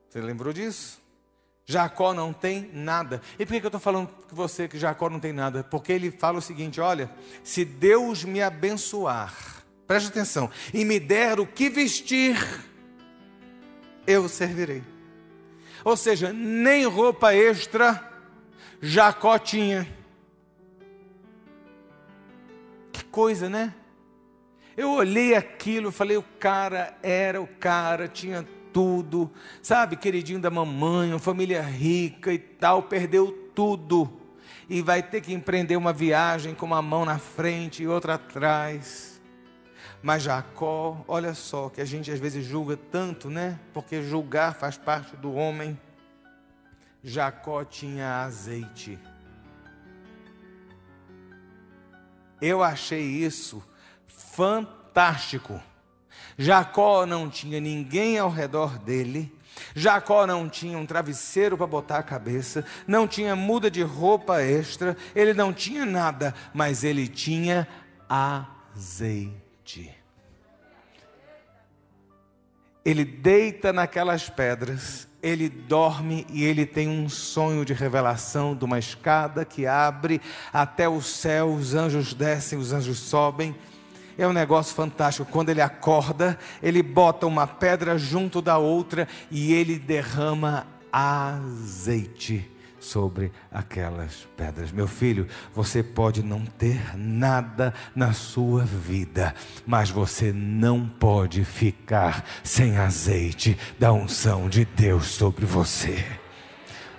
Você 0.08 0.22
lembrou 0.22 0.54
disso? 0.54 1.02
Jacó 1.66 2.14
não 2.14 2.32
tem 2.32 2.70
nada. 2.72 3.20
E 3.40 3.48
por 3.48 3.60
que 3.60 3.66
eu 3.66 3.70
estou 3.70 3.82
falando 3.82 4.08
com 4.30 4.36
você 4.36 4.68
que 4.68 4.78
Jacó 4.78 5.10
não 5.10 5.20
tem 5.20 5.34
nada? 5.34 5.64
Porque 5.64 5.92
ele 5.92 6.12
fala 6.12 6.38
o 6.38 6.42
seguinte: 6.42 6.80
olha, 6.80 7.10
se 7.44 7.66
Deus 7.66 8.24
me 8.24 8.44
abençoar, 8.44 9.64
preste 9.88 10.10
atenção, 10.10 10.52
e 10.72 10.86
me 10.86 11.00
der 11.00 11.40
o 11.40 11.48
que 11.48 11.68
vestir, 11.68 12.38
eu 14.06 14.30
servirei. 14.30 14.91
Ou 15.84 15.98
seja, 15.98 16.32
nem 16.32 16.86
roupa 16.86 17.34
extra 17.34 18.10
Jacó 18.82 19.38
tinha. 19.38 19.88
Que 22.92 23.04
coisa, 23.06 23.50
né? 23.50 23.74
Eu 24.76 24.92
olhei 24.92 25.36
aquilo, 25.36 25.92
falei, 25.92 26.18
o 26.18 26.26
cara 26.40 26.98
era 27.04 27.42
o 27.42 27.48
cara, 27.48 28.08
tinha 28.08 28.48
tudo, 28.72 29.30
sabe, 29.62 29.98
queridinho 29.98 30.40
da 30.40 30.50
mamãe, 30.50 31.10
uma 31.10 31.20
família 31.20 31.62
rica 31.62 32.32
e 32.34 32.40
tal, 32.40 32.84
perdeu 32.84 33.32
tudo. 33.54 34.20
E 34.70 34.82
vai 34.82 35.04
ter 35.04 35.20
que 35.20 35.34
empreender 35.34 35.76
uma 35.76 35.92
viagem 35.92 36.56
com 36.56 36.66
uma 36.66 36.82
mão 36.82 37.04
na 37.04 37.20
frente 37.20 37.84
e 37.84 37.88
outra 37.88 38.14
atrás. 38.14 39.11
Mas 40.02 40.24
Jacó, 40.24 41.04
olha 41.08 41.34
só, 41.34 41.70
que 41.70 41.80
a 41.80 41.86
gente 41.86 42.12
às 42.12 42.20
vezes 42.20 42.44
julga 42.44 42.76
tanto, 42.76 43.30
né? 43.30 43.60
Porque 43.74 44.02
julgar 44.02 44.56
faz 44.56 44.78
parte 44.78 45.16
do 45.16 45.34
homem. 45.34 45.80
Jacó 47.04 47.64
tinha 47.64 48.24
azeite. 48.24 48.98
Eu 52.42 52.64
achei 52.64 53.02
isso 53.02 53.64
fantástico. 54.08 55.62
Jacó 56.38 57.06
não 57.06 57.30
tinha 57.30 57.60
ninguém 57.60 58.18
ao 58.18 58.30
redor 58.30 58.80
dele. 58.80 59.32
Jacó 59.76 60.26
não 60.26 60.50
tinha 60.50 60.78
um 60.78 60.86
travesseiro 60.86 61.58
para 61.58 61.68
botar 61.68 61.98
a 61.98 62.04
cabeça, 62.04 62.66
não 62.88 63.08
tinha 63.08 63.36
muda 63.36 63.70
de 63.70 63.84
roupa 63.84 64.42
extra, 64.42 64.98
ele 65.14 65.34
não 65.34 65.54
tinha 65.54 65.86
nada, 65.86 66.34
mas 66.54 66.84
ele 66.84 67.08
tinha 67.08 67.68
azeite. 68.10 69.41
Ele 72.84 73.06
deita 73.06 73.72
naquelas 73.72 74.28
pedras, 74.30 75.08
ele 75.22 75.48
dorme 75.48 76.26
e 76.30 76.44
ele 76.44 76.66
tem 76.66 76.90
um 76.90 77.08
sonho 77.08 77.64
de 77.64 77.74
revelação 77.74 78.56
de 78.56 78.66
uma 78.66 78.80
escada 78.80 79.46
que 79.46 79.68
abre 79.68 80.20
até 80.52 80.90
o 80.90 81.02
céu, 81.02 81.54
os 81.54 81.76
anjos 81.76 82.14
descem, 82.14 82.58
os 82.58 82.74
anjos 82.74 82.98
sobem. 82.98 83.56
É 84.18 84.28
um 84.28 84.34
negócio 84.34 84.76
fantástico. 84.76 85.32
Quando 85.32 85.50
ele 85.50 85.62
acorda, 85.62 86.38
ele 86.62 86.84
bota 86.84 87.26
uma 87.28 87.48
pedra 87.48 87.98
junto 87.98 88.42
da 88.42 88.58
outra 88.58 89.08
e 89.30 89.54
ele 89.54 89.78
derrama 89.80 90.68
azeite 90.92 92.51
sobre 92.82 93.32
aquelas 93.52 94.28
pedras. 94.36 94.72
Meu 94.72 94.88
filho, 94.88 95.28
você 95.54 95.82
pode 95.84 96.24
não 96.24 96.44
ter 96.44 96.98
nada 96.98 97.74
na 97.96 98.12
sua 98.12 98.66
vida, 98.66 99.34
mas 99.66 99.90
você 99.90 100.34
não 100.34 100.86
pode 100.86 101.46
ficar 101.46 102.26
sem 102.44 102.78
azeite 102.78 103.58
da 103.80 103.94
unção 103.94 104.50
de 104.50 104.66
Deus 104.66 105.08
sobre 105.08 105.46
você. 105.46 106.04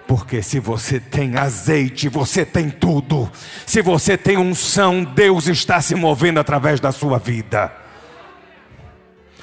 Porque 0.07 0.43
se 0.43 0.61
você 0.61 1.01
tem 1.01 1.37
azeite, 1.37 2.09
você 2.09 2.45
tem 2.45 2.71
tudo. 2.71 3.31
Se 3.67 3.83
você 3.83 4.17
tem 4.17 4.37
unção, 4.37 5.05
Deus 5.05 5.49
está 5.49 5.81
se 5.81 5.95
movendo 5.95 6.39
através 6.39 6.79
da 6.81 6.93
sua 6.93 7.19
vida. 7.19 7.82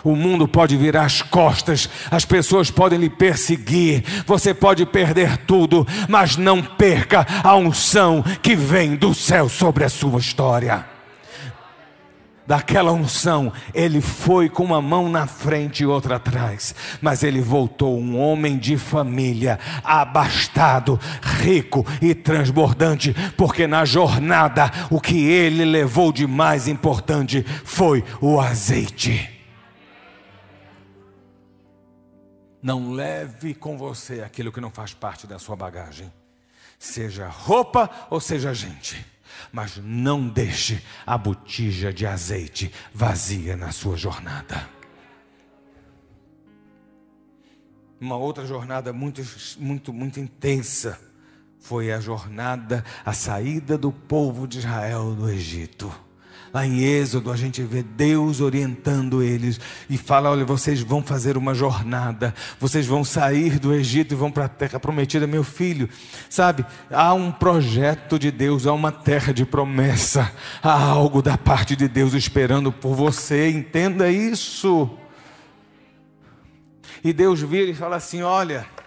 O 0.03 0.15
mundo 0.15 0.47
pode 0.47 0.77
virar 0.77 1.03
as 1.03 1.21
costas, 1.21 1.89
as 2.09 2.25
pessoas 2.25 2.71
podem 2.71 2.99
lhe 2.99 3.09
perseguir, 3.09 4.03
você 4.25 4.53
pode 4.53 4.85
perder 4.85 5.37
tudo, 5.37 5.85
mas 6.07 6.37
não 6.37 6.61
perca 6.61 7.25
a 7.43 7.55
unção 7.55 8.23
que 8.41 8.55
vem 8.55 8.95
do 8.95 9.13
céu 9.13 9.49
sobre 9.49 9.83
a 9.83 9.89
sua 9.89 10.19
história. 10.19 10.85
Daquela 12.49 12.91
unção, 12.91 13.53
ele 13.75 14.01
foi 14.01 14.49
com 14.49 14.63
uma 14.63 14.81
mão 14.81 15.07
na 15.07 15.27
frente 15.27 15.83
e 15.83 15.85
outra 15.85 16.15
atrás, 16.15 16.73
mas 16.99 17.21
ele 17.21 17.41
voltou 17.41 17.99
um 17.99 18.19
homem 18.19 18.57
de 18.57 18.75
família, 18.75 19.59
abastado, 19.83 20.99
rico 21.21 21.85
e 22.01 22.15
transbordante, 22.15 23.15
porque 23.37 23.67
na 23.67 23.85
jornada 23.85 24.71
o 24.89 24.99
que 24.99 25.27
ele 25.27 25.63
levou 25.63 26.11
de 26.11 26.25
mais 26.25 26.67
importante 26.67 27.45
foi 27.63 28.03
o 28.19 28.41
azeite. 28.41 29.38
Não 32.61 32.91
leve 32.91 33.53
com 33.53 33.77
você 33.77 34.21
aquilo 34.21 34.51
que 34.51 34.59
não 34.59 34.69
faz 34.69 34.93
parte 34.93 35.25
da 35.25 35.39
sua 35.39 35.55
bagagem, 35.55 36.11
seja 36.77 37.27
roupa 37.27 37.89
ou 38.09 38.19
seja 38.19 38.53
gente, 38.53 39.05
mas 39.51 39.77
não 39.77 40.27
deixe 40.27 40.83
a 41.05 41.17
botija 41.17 41.93
de 41.93 42.05
azeite 42.05 42.73
vazia 42.93 43.55
na 43.55 43.71
sua 43.71 43.95
jornada. 43.95 44.69
Uma 47.99 48.15
outra 48.15 48.45
jornada 48.45 48.93
muito, 48.93 49.21
muito, 49.57 49.93
muito 49.93 50.19
intensa 50.19 50.99
foi 51.59 51.91
a 51.91 51.99
jornada, 51.99 52.83
a 53.05 53.13
saída 53.13 53.77
do 53.77 53.91
povo 53.91 54.47
de 54.47 54.59
Israel 54.59 55.13
do 55.13 55.29
Egito. 55.29 55.93
Lá 56.53 56.65
em 56.65 56.81
Êxodo 56.83 57.31
a 57.31 57.35
gente 57.35 57.61
vê 57.61 57.83
Deus 57.83 58.41
orientando 58.41 59.21
eles 59.21 59.59
e 59.89 59.97
fala: 59.97 60.31
olha, 60.31 60.43
vocês 60.43 60.81
vão 60.81 61.03
fazer 61.03 61.37
uma 61.37 61.53
jornada, 61.53 62.33
vocês 62.59 62.85
vão 62.85 63.03
sair 63.03 63.59
do 63.59 63.73
Egito 63.73 64.13
e 64.13 64.17
vão 64.17 64.31
para 64.31 64.45
a 64.45 64.49
terra 64.49 64.79
prometida, 64.79 65.27
meu 65.27 65.43
filho. 65.43 65.89
Sabe, 66.29 66.65
há 66.89 67.13
um 67.13 67.31
projeto 67.31 68.17
de 68.17 68.31
Deus, 68.31 68.65
há 68.65 68.73
uma 68.73 68.91
terra 68.91 69.33
de 69.33 69.45
promessa, 69.45 70.31
há 70.61 70.81
algo 70.81 71.21
da 71.21 71.37
parte 71.37 71.75
de 71.75 71.87
Deus 71.87 72.13
esperando 72.13 72.71
por 72.71 72.95
você, 72.95 73.49
entenda 73.49 74.09
isso. 74.09 74.89
E 77.03 77.13
Deus 77.13 77.41
vira 77.41 77.69
e 77.69 77.75
fala 77.75 77.97
assim: 77.97 78.21
olha. 78.21 78.78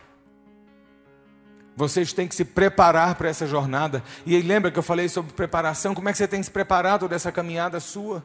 Vocês 1.74 2.12
têm 2.12 2.28
que 2.28 2.34
se 2.34 2.44
preparar 2.44 3.14
para 3.14 3.28
essa 3.28 3.46
jornada. 3.46 4.02
E 4.26 4.36
aí, 4.36 4.42
lembra 4.42 4.70
que 4.70 4.78
eu 4.78 4.82
falei 4.82 5.08
sobre 5.08 5.32
preparação? 5.32 5.94
Como 5.94 6.08
é 6.08 6.12
que 6.12 6.18
você 6.18 6.28
tem 6.28 6.42
se 6.42 6.50
preparado 6.50 7.08
dessa 7.08 7.32
caminhada 7.32 7.80
sua? 7.80 8.24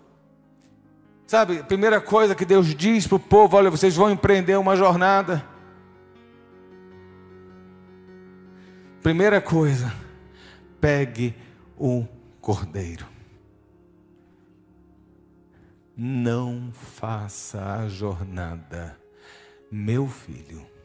Sabe, 1.26 1.64
primeira 1.64 2.00
coisa 2.00 2.36
que 2.36 2.46
Deus 2.46 2.76
diz 2.76 3.08
para 3.08 3.16
o 3.16 3.20
povo: 3.20 3.56
olha, 3.56 3.70
vocês 3.70 3.96
vão 3.96 4.12
empreender 4.12 4.58
uma 4.58 4.76
jornada. 4.76 5.44
Primeira 9.02 9.40
coisa, 9.40 9.94
pegue 10.82 11.34
o 11.78 12.06
cordeiro. 12.42 13.06
Não 15.96 16.70
faça 16.74 17.76
a 17.76 17.88
jornada, 17.88 18.98
meu 19.72 20.08
filho 20.08 20.77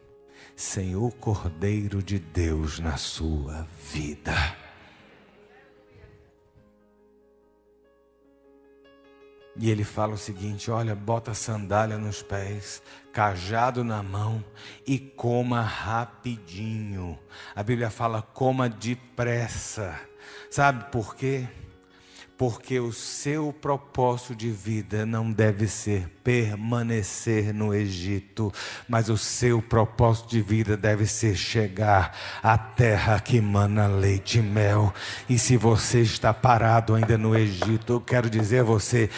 sem 0.55 0.95
o 0.95 1.11
Cordeiro 1.11 2.01
de 2.01 2.19
Deus 2.19 2.79
na 2.79 2.97
sua 2.97 3.67
vida. 3.91 4.63
E 9.55 9.69
ele 9.69 9.83
fala 9.83 10.13
o 10.13 10.17
seguinte: 10.17 10.71
olha, 10.71 10.95
bota 10.95 11.33
sandália 11.33 11.97
nos 11.97 12.23
pés, 12.23 12.81
cajado 13.11 13.83
na 13.83 14.01
mão 14.01 14.43
e 14.85 14.97
coma 14.97 15.61
rapidinho. 15.61 17.17
A 17.55 17.61
Bíblia 17.61 17.89
fala 17.89 18.21
coma 18.21 18.67
depressa. 18.67 19.99
Sabe 20.49 20.91
por 20.91 21.15
quê? 21.15 21.47
Porque 22.37 22.79
o 22.79 22.91
seu 22.91 23.53
propósito 23.53 24.35
de 24.35 24.49
vida 24.49 25.05
não 25.05 25.31
deve 25.31 25.67
ser 25.67 26.09
permanecer 26.23 27.53
no 27.53 27.73
Egito, 27.73 28.51
mas 28.87 29.09
o 29.09 29.17
seu 29.17 29.61
propósito 29.61 30.29
de 30.29 30.41
vida 30.41 30.75
deve 30.75 31.05
ser 31.05 31.35
chegar 31.35 32.17
à 32.41 32.57
terra 32.57 33.19
que 33.19 33.39
mana 33.39 33.87
leite 33.87 34.39
e 34.39 34.41
mel. 34.41 34.93
E 35.29 35.37
se 35.37 35.55
você 35.57 36.01
está 36.01 36.33
parado 36.33 36.95
ainda 36.95 37.17
no 37.17 37.35
Egito, 37.35 37.93
eu 37.93 38.01
quero 38.01 38.29
dizer 38.29 38.61
a 38.61 38.63
você: 38.63 39.09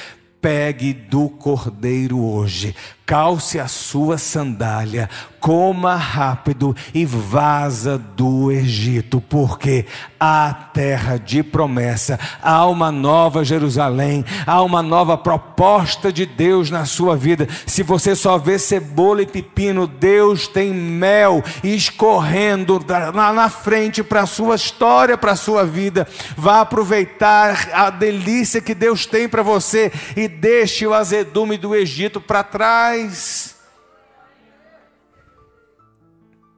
pegue 0.46 0.94
do 0.94 1.28
cordeiro 1.28 2.20
hoje, 2.20 2.76
calce 3.06 3.60
a 3.60 3.68
sua 3.68 4.18
sandália, 4.18 5.10
coma 5.40 5.96
rápido 5.96 6.76
e 6.92 7.06
vaza 7.06 8.00
do 8.00 8.52
Egito, 8.52 9.22
porque 9.22 9.86
há 10.20 10.52
terra 10.74 11.20
de 11.20 11.44
promessa, 11.44 12.20
há 12.42 12.66
uma 12.66 12.92
nova 12.92 13.46
Jerusalém, 13.46 14.26
há 14.48 14.64
uma 14.64 14.82
nova 14.82 15.16
proposta 15.16 16.12
de 16.12 16.26
Deus 16.26 16.72
na 16.72 16.86
sua 16.86 17.16
vida. 17.16 17.48
Se 17.68 17.84
você 17.84 18.16
só 18.16 18.40
vê 18.40 18.58
cebola 18.58 19.22
e 19.22 19.28
pepino, 19.28 19.86
Deus 19.86 20.48
tem 20.48 20.74
mel 20.74 21.44
escorrendo 21.64 22.84
lá 23.14 23.32
na 23.32 23.50
frente 23.50 24.02
para 24.02 24.22
a 24.22 24.28
sua 24.28 24.56
história, 24.56 25.16
para 25.16 25.34
a 25.34 25.36
sua 25.38 25.64
vida. 25.64 26.08
Vá 26.36 26.62
aproveitar 26.62 27.70
a 27.72 27.92
delícia 27.92 28.62
que 28.62 28.74
Deus 28.74 29.06
tem 29.06 29.30
para 29.30 29.44
você 29.44 29.92
e 30.18 30.28
deixe 30.28 30.88
o 30.88 30.94
azedume 30.94 31.56
do 31.56 31.76
Egito 31.76 32.20
para 32.20 32.42
trás. 32.42 32.95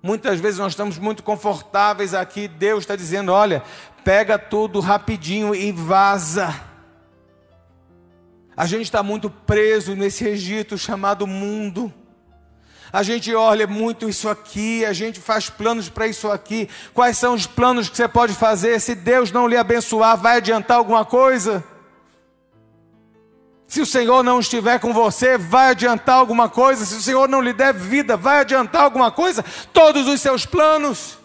Muitas 0.01 0.39
vezes 0.39 0.59
nós 0.59 0.71
estamos 0.71 0.97
muito 0.97 1.23
confortáveis 1.23 2.13
aqui, 2.13 2.47
Deus 2.47 2.83
está 2.83 2.95
dizendo: 2.95 3.31
olha, 3.31 3.63
pega 4.03 4.39
tudo 4.39 4.79
rapidinho 4.79 5.53
e 5.53 5.71
vaza. 5.71 6.53
A 8.55 8.65
gente 8.65 8.83
está 8.83 9.03
muito 9.03 9.29
preso 9.29 9.95
nesse 9.95 10.25
Egito 10.25 10.77
chamado 10.77 11.27
mundo. 11.27 11.93
A 12.91 13.03
gente 13.03 13.35
olha 13.35 13.67
muito 13.67 14.07
isso 14.07 14.29
aqui, 14.29 14.85
a 14.85 14.93
gente 14.93 15.19
faz 15.19 15.49
planos 15.49 15.89
para 15.89 16.07
isso 16.07 16.31
aqui. 16.31 16.69
Quais 16.93 17.17
são 17.17 17.33
os 17.33 17.45
planos 17.45 17.89
que 17.89 17.97
você 17.97 18.07
pode 18.07 18.33
fazer? 18.33 18.79
Se 18.79 18.95
Deus 18.95 19.31
não 19.31 19.47
lhe 19.47 19.57
abençoar, 19.57 20.17
vai 20.17 20.37
adiantar 20.37 20.77
alguma 20.77 21.03
coisa? 21.03 21.63
Se 23.67 23.81
o 23.81 23.85
Senhor 23.85 24.23
não 24.23 24.39
estiver 24.39 24.79
com 24.79 24.93
você, 24.93 25.37
vai 25.37 25.71
adiantar 25.71 26.15
alguma 26.15 26.47
coisa? 26.47 26.85
Se 26.85 26.95
o 26.95 27.01
Senhor 27.01 27.27
não 27.27 27.41
lhe 27.41 27.51
der 27.51 27.73
vida, 27.73 28.15
vai 28.15 28.39
adiantar 28.39 28.83
alguma 28.83 29.11
coisa? 29.11 29.43
Todos 29.73 30.07
os 30.07 30.21
seus 30.21 30.45
planos? 30.45 31.17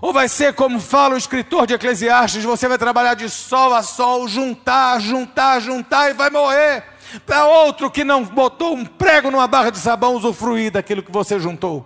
Ou 0.00 0.12
vai 0.12 0.28
ser 0.28 0.54
como 0.54 0.78
fala 0.78 1.14
o 1.14 1.18
escritor 1.18 1.66
de 1.66 1.74
Eclesiastes: 1.74 2.44
você 2.44 2.68
vai 2.68 2.78
trabalhar 2.78 3.14
de 3.14 3.28
sol 3.28 3.74
a 3.74 3.82
sol, 3.82 4.28
juntar, 4.28 5.00
juntar, 5.00 5.60
juntar 5.60 6.10
e 6.10 6.14
vai 6.14 6.30
morrer. 6.30 6.84
Para 7.26 7.46
outro 7.46 7.90
que 7.90 8.04
não 8.04 8.24
botou 8.24 8.74
um 8.74 8.84
prego 8.84 9.30
numa 9.30 9.46
barra 9.46 9.70
de 9.70 9.78
sabão, 9.78 10.14
usufruir 10.14 10.70
daquilo 10.70 11.02
que 11.02 11.10
você 11.10 11.40
juntou. 11.40 11.84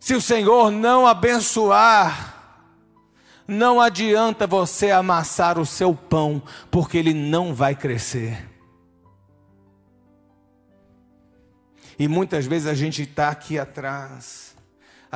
Se 0.00 0.14
o 0.14 0.20
Senhor 0.20 0.70
não 0.70 1.06
abençoar, 1.06 2.33
não 3.46 3.80
adianta 3.80 4.46
você 4.46 4.90
amassar 4.90 5.58
o 5.58 5.66
seu 5.66 5.94
pão, 5.94 6.42
porque 6.70 6.98
ele 6.98 7.14
não 7.14 7.54
vai 7.54 7.74
crescer. 7.74 8.50
E 11.98 12.08
muitas 12.08 12.46
vezes 12.46 12.66
a 12.66 12.74
gente 12.74 13.02
está 13.02 13.28
aqui 13.28 13.58
atrás 13.58 14.43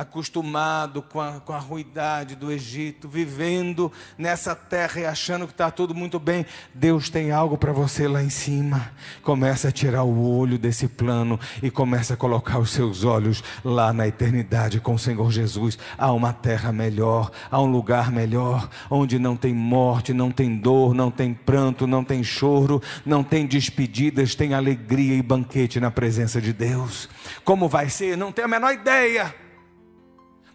acostumado 0.01 1.01
com 1.01 1.19
a, 1.19 1.39
com 1.39 1.53
a 1.53 1.59
ruidade 1.59 2.35
do 2.35 2.51
Egito, 2.51 3.09
vivendo 3.09 3.91
nessa 4.17 4.55
terra 4.55 5.01
e 5.01 5.05
achando 5.05 5.45
que 5.45 5.53
está 5.53 5.69
tudo 5.69 5.93
muito 5.93 6.19
bem. 6.19 6.45
Deus 6.73 7.09
tem 7.09 7.31
algo 7.31 7.57
para 7.57 7.73
você 7.73 8.07
lá 8.07 8.23
em 8.23 8.29
cima. 8.29 8.91
Começa 9.21 9.67
a 9.67 9.71
tirar 9.71 10.03
o 10.03 10.37
olho 10.37 10.57
desse 10.57 10.87
plano 10.87 11.39
e 11.61 11.69
começa 11.69 12.13
a 12.13 12.17
colocar 12.17 12.59
os 12.59 12.69
seus 12.69 13.03
olhos 13.03 13.43
lá 13.63 13.91
na 13.91 14.07
eternidade 14.07 14.79
com 14.79 14.93
o 14.93 14.99
Senhor 14.99 15.31
Jesus. 15.31 15.77
Há 15.97 16.11
uma 16.11 16.31
terra 16.31 16.71
melhor, 16.71 17.31
há 17.51 17.61
um 17.61 17.69
lugar 17.69 18.11
melhor, 18.11 18.69
onde 18.89 19.19
não 19.19 19.35
tem 19.35 19.53
morte, 19.53 20.13
não 20.13 20.31
tem 20.31 20.57
dor, 20.57 20.93
não 20.93 21.11
tem 21.11 21.33
pranto, 21.33 21.85
não 21.85 22.03
tem 22.03 22.23
choro, 22.23 22.81
não 23.05 23.23
tem 23.23 23.45
despedidas, 23.45 24.35
tem 24.35 24.53
alegria 24.53 25.15
e 25.15 25.21
banquete 25.21 25.79
na 25.79 25.91
presença 25.91 26.39
de 26.39 26.53
Deus. 26.53 27.09
Como 27.43 27.67
vai 27.67 27.89
ser? 27.89 28.17
Não 28.17 28.31
tenho 28.31 28.47
a 28.47 28.49
menor 28.49 28.73
ideia 28.73 29.48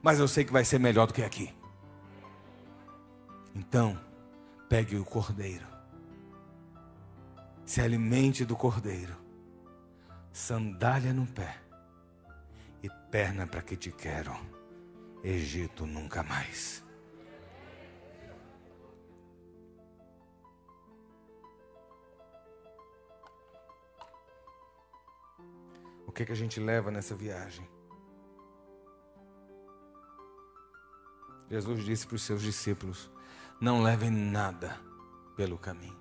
mas 0.04 0.20
eu 0.20 0.28
sei 0.28 0.44
que 0.44 0.52
vai 0.52 0.66
ser 0.66 0.78
melhor 0.78 1.06
do 1.06 1.14
que 1.14 1.22
aqui. 1.22 1.50
Então, 3.54 3.98
pegue 4.68 4.96
o 4.96 5.04
cordeiro, 5.04 5.66
se 7.64 7.80
alimente 7.80 8.44
do 8.44 8.54
cordeiro, 8.54 9.16
sandália 10.30 11.10
no 11.14 11.26
pé 11.26 11.56
e 12.82 12.90
perna 13.10 13.46
para 13.46 13.62
que 13.62 13.78
te 13.78 13.90
quero, 13.90 14.36
Egito 15.22 15.86
nunca 15.86 16.22
mais. 16.22 16.84
O 26.06 26.12
que, 26.12 26.26
que 26.26 26.32
a 26.32 26.36
gente 26.36 26.60
leva 26.60 26.90
nessa 26.90 27.14
viagem? 27.14 27.73
Jesus 31.50 31.84
disse 31.84 32.06
para 32.06 32.16
os 32.16 32.22
seus 32.22 32.42
discípulos: 32.42 33.10
Não 33.60 33.82
levem 33.82 34.10
nada 34.10 34.78
pelo 35.36 35.58
caminho. 35.58 35.96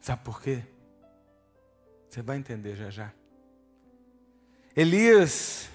Sabe 0.00 0.22
por 0.22 0.40
quê? 0.40 0.62
Você 2.08 2.22
vai 2.22 2.36
entender 2.36 2.76
já 2.76 2.90
já. 2.90 3.12
Elias 4.76 5.68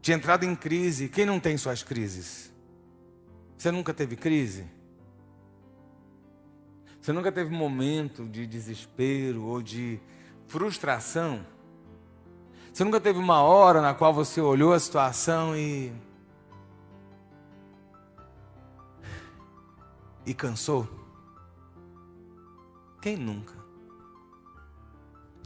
tinha 0.00 0.16
entrado 0.16 0.44
em 0.44 0.56
crise. 0.56 1.08
Quem 1.08 1.24
não 1.24 1.38
tem 1.38 1.56
suas 1.56 1.82
crises? 1.82 2.52
Você 3.56 3.70
nunca 3.70 3.94
teve 3.94 4.16
crise? 4.16 4.66
Você 7.00 7.12
nunca 7.12 7.30
teve 7.30 7.54
momento 7.54 8.26
de 8.26 8.46
desespero 8.46 9.44
ou 9.44 9.62
de 9.62 10.00
frustração. 10.52 11.46
Você 12.70 12.84
nunca 12.84 13.00
teve 13.00 13.18
uma 13.18 13.40
hora 13.40 13.80
na 13.80 13.94
qual 13.94 14.12
você 14.12 14.38
olhou 14.38 14.74
a 14.74 14.78
situação 14.78 15.56
e. 15.56 15.90
e 20.26 20.34
cansou? 20.34 20.86
Quem 23.00 23.16
nunca? 23.16 23.54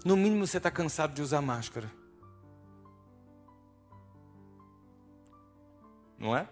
No 0.05 0.17
mínimo 0.17 0.45
você 0.45 0.57
está 0.57 0.73
cansado 0.73 1.15
de 1.15 1.23
usar 1.23 1.41
máscara. 1.41 1.91
Não 6.19 6.37
é? 6.37 6.49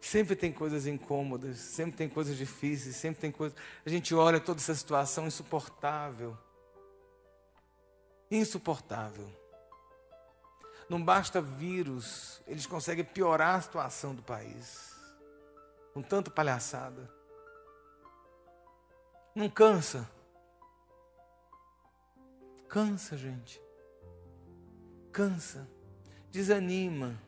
Sempre 0.00 0.34
tem 0.34 0.52
coisas 0.52 0.86
incômodas, 0.86 1.58
sempre 1.58 1.96
tem 1.96 2.08
coisas 2.08 2.36
difíceis, 2.36 2.96
sempre 2.96 3.20
tem 3.20 3.30
coisas. 3.30 3.56
A 3.84 3.90
gente 3.90 4.14
olha 4.14 4.40
toda 4.40 4.60
essa 4.60 4.74
situação 4.74 5.26
insuportável 5.26 6.36
insuportável. 8.36 9.30
Não 10.88 11.02
basta 11.02 11.40
vírus, 11.40 12.42
eles 12.46 12.66
conseguem 12.66 13.04
piorar 13.04 13.56
a 13.56 13.60
situação 13.60 14.14
do 14.14 14.22
país. 14.22 14.94
Com 15.92 16.02
tanta 16.02 16.30
palhaçada. 16.30 17.10
Não 19.34 19.48
cansa. 19.48 20.08
Cansa, 22.68 23.16
gente. 23.16 23.60
Cansa. 25.12 25.68
Desanima. 26.30 27.20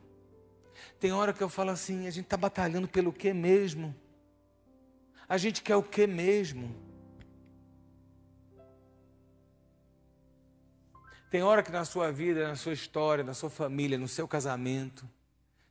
Tem 0.98 1.12
hora 1.12 1.32
que 1.32 1.42
eu 1.42 1.48
falo 1.48 1.70
assim: 1.70 2.06
a 2.06 2.10
gente 2.10 2.24
está 2.24 2.36
batalhando 2.36 2.88
pelo 2.88 3.12
que 3.12 3.32
mesmo? 3.32 3.94
A 5.28 5.38
gente 5.38 5.62
quer 5.62 5.76
o 5.76 5.82
que 5.82 6.06
mesmo? 6.06 6.85
Tem 11.36 11.42
hora 11.42 11.62
que 11.62 11.70
na 11.70 11.84
sua 11.84 12.10
vida, 12.10 12.48
na 12.48 12.56
sua 12.56 12.72
história, 12.72 13.22
na 13.22 13.34
sua 13.34 13.50
família, 13.50 13.98
no 13.98 14.08
seu 14.08 14.26
casamento, 14.26 15.06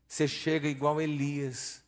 você 0.08 0.28
chega 0.28 0.68
igual 0.68 1.02
Elias, 1.02 1.82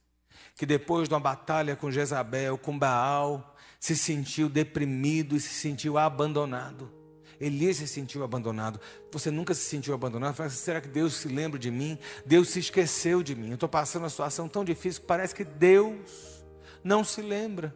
que 0.55 0.65
depois 0.65 1.07
de 1.07 1.13
uma 1.13 1.19
batalha 1.19 1.75
com 1.75 1.91
Jezabel, 1.91 2.57
com 2.57 2.75
Baal, 2.75 3.55
se 3.79 3.95
sentiu 3.95 4.49
deprimido 4.49 5.35
e 5.35 5.39
se 5.39 5.53
sentiu 5.53 5.95
abandonado. 5.95 6.91
Elias 7.39 7.77
se 7.77 7.87
sentiu 7.87 8.23
abandonado. 8.23 8.81
Você 9.11 9.29
nunca 9.29 9.53
se 9.53 9.65
sentiu 9.65 9.93
abandonado? 9.93 10.33
Fala, 10.33 10.49
será 10.49 10.81
que 10.81 10.87
Deus 10.87 11.13
se 11.13 11.27
lembra 11.27 11.59
de 11.59 11.69
mim? 11.69 11.99
Deus 12.25 12.49
se 12.49 12.57
esqueceu 12.57 13.21
de 13.21 13.35
mim. 13.35 13.49
Eu 13.49 13.53
estou 13.53 13.69
passando 13.69 14.01
uma 14.01 14.09
situação 14.09 14.49
tão 14.49 14.65
difícil 14.65 15.01
que 15.01 15.07
parece 15.07 15.35
que 15.35 15.43
Deus 15.43 16.43
não 16.83 17.03
se 17.03 17.21
lembra. 17.21 17.75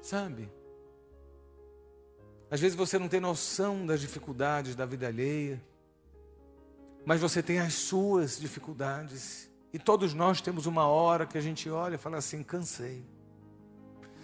Sabe? 0.00 0.48
Às 2.50 2.60
vezes 2.60 2.76
você 2.76 2.98
não 2.98 3.08
tem 3.08 3.20
noção 3.20 3.86
das 3.86 4.00
dificuldades 4.00 4.74
da 4.74 4.86
vida 4.86 5.06
alheia, 5.06 5.62
mas 7.04 7.20
você 7.20 7.42
tem 7.42 7.58
as 7.58 7.74
suas 7.74 8.38
dificuldades. 8.38 9.50
E 9.72 9.78
todos 9.78 10.14
nós 10.14 10.40
temos 10.40 10.66
uma 10.66 10.86
hora 10.86 11.26
que 11.26 11.36
a 11.36 11.40
gente 11.40 11.68
olha 11.68 11.96
e 11.96 11.98
fala 11.98 12.18
assim: 12.18 12.42
cansei. 12.42 13.04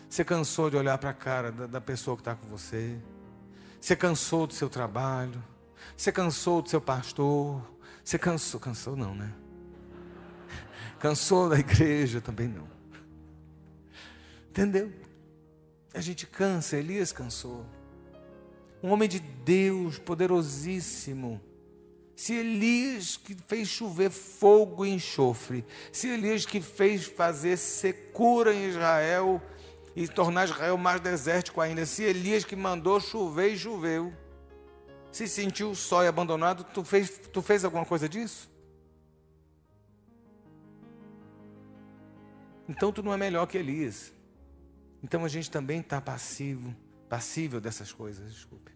Você 0.08 0.24
cansou 0.24 0.70
de 0.70 0.76
olhar 0.76 0.98
para 0.98 1.10
a 1.10 1.14
cara 1.14 1.52
da, 1.52 1.66
da 1.66 1.80
pessoa 1.80 2.16
que 2.16 2.22
está 2.22 2.34
com 2.34 2.46
você. 2.48 2.98
Você 3.80 3.94
cansou 3.94 4.46
do 4.46 4.54
seu 4.54 4.68
trabalho. 4.68 5.42
Você 5.96 6.10
cansou 6.10 6.62
do 6.62 6.68
seu 6.68 6.80
pastor. 6.80 7.62
Você 8.04 8.18
cansou, 8.18 8.58
cansou 8.58 8.96
não, 8.96 9.14
né? 9.14 9.32
Cansou 10.98 11.48
da 11.48 11.58
igreja 11.58 12.20
também 12.20 12.48
não. 12.48 12.68
Entendeu? 14.50 14.92
A 15.94 16.00
gente 16.00 16.26
cansa, 16.26 16.76
Elias 16.76 17.12
cansou. 17.12 17.64
Um 18.82 18.90
homem 18.90 19.08
de 19.08 19.20
Deus, 19.20 19.98
poderosíssimo. 19.98 21.40
Se 22.16 22.34
Elias 22.34 23.16
que 23.16 23.34
fez 23.46 23.68
chover 23.68 24.10
fogo 24.10 24.84
e 24.84 24.90
enxofre, 24.90 25.64
se 25.90 26.08
Elias 26.08 26.44
que 26.44 26.60
fez 26.60 27.04
fazer 27.04 27.56
secura 27.56 28.54
em 28.54 28.68
Israel, 28.68 29.40
e 29.94 30.06
tornar 30.06 30.44
Israel 30.44 30.76
mais 30.76 31.00
desértico 31.00 31.60
ainda. 31.60 31.84
Se 31.84 32.02
Elias 32.02 32.44
que 32.44 32.56
mandou 32.56 33.00
chover 33.00 33.52
e 33.52 33.58
choveu, 33.58 34.12
se 35.10 35.26
sentiu 35.26 35.74
só 35.74 36.04
e 36.04 36.08
abandonado, 36.08 36.64
tu 36.64 36.84
fez, 36.84 37.18
tu 37.32 37.42
fez 37.42 37.64
alguma 37.64 37.84
coisa 37.84 38.08
disso? 38.08 38.50
Então 42.68 42.92
tu 42.92 43.02
não 43.02 43.12
é 43.12 43.16
melhor 43.16 43.46
que 43.46 43.58
Elias. 43.58 44.12
Então 45.02 45.24
a 45.24 45.28
gente 45.28 45.50
também 45.50 45.80
está 45.80 46.00
passivo, 46.00 46.74
passível 47.10 47.60
dessas 47.60 47.92
coisas, 47.92 48.32
desculpe. 48.32 48.70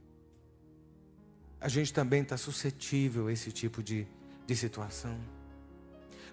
A 1.61 1.69
gente 1.69 1.95
também 1.95 2.23
está 2.23 2.37
suscetível 2.37 3.29
a 3.29 3.33
esse 3.33 3.53
tipo 3.53 3.83
de, 3.83 4.07
de 4.45 4.57
situação. 4.57 5.19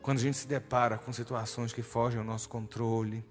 Quando 0.02 0.18
a 0.18 0.22
gente 0.22 0.36
se 0.36 0.48
depara 0.48 0.98
com 0.98 1.14
situações 1.14 1.72
que 1.72 1.84
fogem 1.84 2.20
ao 2.20 2.26
nosso 2.26 2.50
controle, 2.50 3.24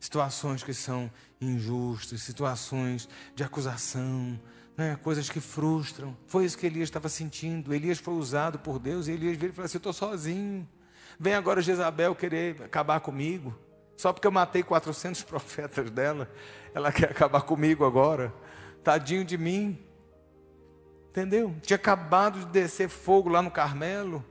situações 0.00 0.64
que 0.64 0.74
são 0.74 1.10
injustas, 1.40 2.20
situações 2.22 3.08
de 3.34 3.44
acusação, 3.44 4.38
né? 4.76 4.98
coisas 5.02 5.30
que 5.30 5.40
frustram. 5.40 6.16
Foi 6.26 6.44
isso 6.44 6.58
que 6.58 6.66
Elias 6.66 6.88
estava 6.88 7.08
sentindo. 7.08 7.72
Elias 7.72 7.98
foi 7.98 8.14
usado 8.14 8.58
por 8.58 8.80
Deus 8.80 9.06
e 9.06 9.12
Elias 9.12 9.36
veio 9.36 9.50
e 9.50 9.52
falou 9.52 9.66
assim: 9.66 9.76
Eu 9.76 9.78
estou 9.78 9.92
sozinho. 9.92 10.68
Vem 11.18 11.34
agora 11.34 11.62
Jezabel 11.62 12.14
querer 12.14 12.60
acabar 12.64 12.98
comigo. 12.98 13.56
Só 13.96 14.12
porque 14.12 14.26
eu 14.26 14.32
matei 14.32 14.62
400 14.62 15.22
profetas 15.24 15.90
dela, 15.90 16.30
ela 16.76 16.92
quer 16.92 17.10
acabar 17.10 17.40
comigo 17.42 17.84
agora. 17.84 18.32
Tadinho 18.84 19.24
de 19.24 19.36
mim. 19.36 19.78
Entendeu? 21.10 21.56
Tinha 21.62 21.76
acabado 21.76 22.40
de 22.40 22.46
descer 22.46 22.88
fogo 22.88 23.28
lá 23.28 23.40
no 23.40 23.50
Carmelo 23.50 24.24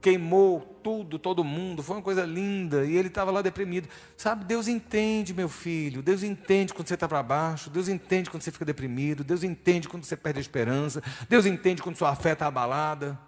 queimou 0.00 0.60
tudo, 0.82 1.18
todo 1.18 1.42
mundo, 1.42 1.82
foi 1.82 1.96
uma 1.96 2.02
coisa 2.02 2.24
linda, 2.24 2.84
e 2.84 2.96
ele 2.96 3.08
estava 3.08 3.30
lá 3.30 3.42
deprimido. 3.42 3.88
Sabe, 4.16 4.44
Deus 4.44 4.68
entende, 4.68 5.34
meu 5.34 5.48
filho, 5.48 6.02
Deus 6.02 6.22
entende 6.22 6.72
quando 6.72 6.88
você 6.88 6.94
está 6.94 7.08
para 7.08 7.22
baixo, 7.22 7.68
Deus 7.68 7.88
entende 7.88 8.30
quando 8.30 8.42
você 8.42 8.50
fica 8.50 8.64
deprimido, 8.64 9.24
Deus 9.24 9.42
entende 9.42 9.88
quando 9.88 10.04
você 10.04 10.16
perde 10.16 10.38
a 10.38 10.40
esperança, 10.40 11.02
Deus 11.28 11.46
entende 11.46 11.82
quando 11.82 11.96
sua 11.96 12.14
fé 12.14 12.32
está 12.32 12.46
abalada. 12.46 13.18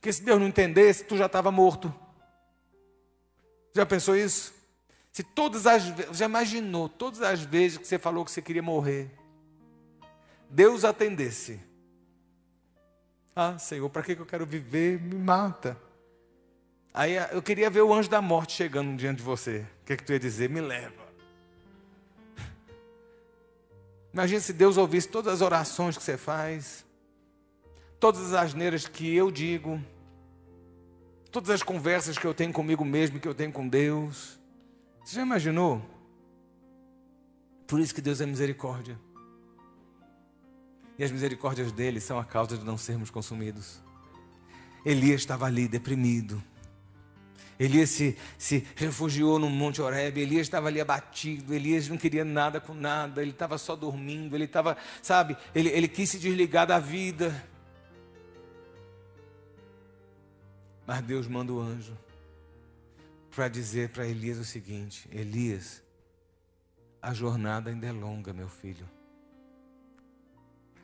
Porque 0.00 0.12
se 0.12 0.22
Deus 0.22 0.38
não 0.38 0.48
entendesse, 0.48 1.04
tu 1.04 1.16
já 1.16 1.26
estava 1.26 1.50
morto. 1.50 1.94
Já 3.74 3.86
pensou 3.86 4.16
isso? 4.16 4.52
Se 5.14 5.22
todas 5.22 5.64
as 5.64 5.86
vezes, 5.86 6.18
já 6.18 6.24
imaginou, 6.24 6.88
todas 6.88 7.22
as 7.22 7.40
vezes 7.40 7.78
que 7.78 7.86
você 7.86 8.00
falou 8.00 8.24
que 8.24 8.32
você 8.32 8.42
queria 8.42 8.60
morrer, 8.60 9.08
Deus 10.50 10.84
atendesse. 10.84 11.60
Ah, 13.34 13.56
Senhor, 13.56 13.88
para 13.88 14.02
que 14.02 14.10
eu 14.10 14.26
quero 14.26 14.44
viver? 14.44 15.00
Me 15.00 15.14
mata. 15.14 15.80
Aí 16.92 17.14
eu 17.30 17.40
queria 17.40 17.70
ver 17.70 17.82
o 17.82 17.94
anjo 17.94 18.10
da 18.10 18.20
morte 18.20 18.54
chegando 18.54 18.96
diante 18.96 19.18
de 19.18 19.22
você. 19.22 19.64
O 19.82 19.84
que, 19.86 19.92
é 19.92 19.96
que 19.96 20.02
tu 20.02 20.12
ia 20.12 20.18
dizer? 20.18 20.50
Me 20.50 20.60
leva. 20.60 21.04
Imagina 24.12 24.40
se 24.40 24.52
Deus 24.52 24.76
ouvisse 24.76 25.08
todas 25.08 25.34
as 25.34 25.40
orações 25.40 25.96
que 25.96 26.02
você 26.02 26.16
faz, 26.16 26.84
todas 28.00 28.20
as 28.20 28.34
asneiras 28.34 28.88
que 28.88 29.14
eu 29.14 29.30
digo, 29.30 29.80
todas 31.30 31.50
as 31.50 31.62
conversas 31.62 32.18
que 32.18 32.26
eu 32.26 32.34
tenho 32.34 32.52
comigo 32.52 32.84
mesmo, 32.84 33.20
que 33.20 33.28
eu 33.28 33.34
tenho 33.34 33.52
com 33.52 33.68
Deus. 33.68 34.42
Você 35.04 35.16
já 35.16 35.22
imaginou? 35.22 35.84
Por 37.66 37.78
isso 37.78 37.94
que 37.94 38.00
Deus 38.00 38.22
é 38.22 38.26
misericórdia. 38.26 38.98
E 40.98 41.04
as 41.04 41.12
misericórdias 41.12 41.70
dele 41.72 42.00
são 42.00 42.18
a 42.18 42.24
causa 42.24 42.56
de 42.56 42.64
não 42.64 42.78
sermos 42.78 43.10
consumidos. 43.10 43.82
Elias 44.84 45.20
estava 45.20 45.44
ali 45.44 45.68
deprimido. 45.68 46.42
Elias 47.58 47.90
se, 47.90 48.16
se 48.38 48.66
refugiou 48.74 49.38
no 49.38 49.50
Monte 49.50 49.80
Horebe, 49.80 50.20
Elias 50.20 50.42
estava 50.46 50.68
ali 50.68 50.80
abatido, 50.80 51.54
Elias 51.54 51.88
não 51.88 51.96
queria 51.96 52.24
nada 52.24 52.60
com 52.60 52.74
nada, 52.74 53.22
ele 53.22 53.30
estava 53.30 53.58
só 53.58 53.76
dormindo, 53.76 54.34
ele 54.34 54.44
estava, 54.44 54.76
sabe, 55.00 55.36
ele, 55.54 55.68
ele 55.68 55.86
quis 55.86 56.10
se 56.10 56.18
desligar 56.18 56.66
da 56.66 56.80
vida. 56.80 57.44
Mas 60.86 61.00
Deus 61.02 61.28
manda 61.28 61.52
o 61.52 61.60
anjo 61.60 61.96
para 63.34 63.48
dizer 63.48 63.90
para 63.90 64.06
Elias 64.06 64.38
o 64.38 64.44
seguinte: 64.44 65.08
Elias, 65.12 65.82
a 67.02 67.12
jornada 67.12 67.70
ainda 67.70 67.86
é 67.86 67.92
longa, 67.92 68.32
meu 68.32 68.48
filho. 68.48 68.88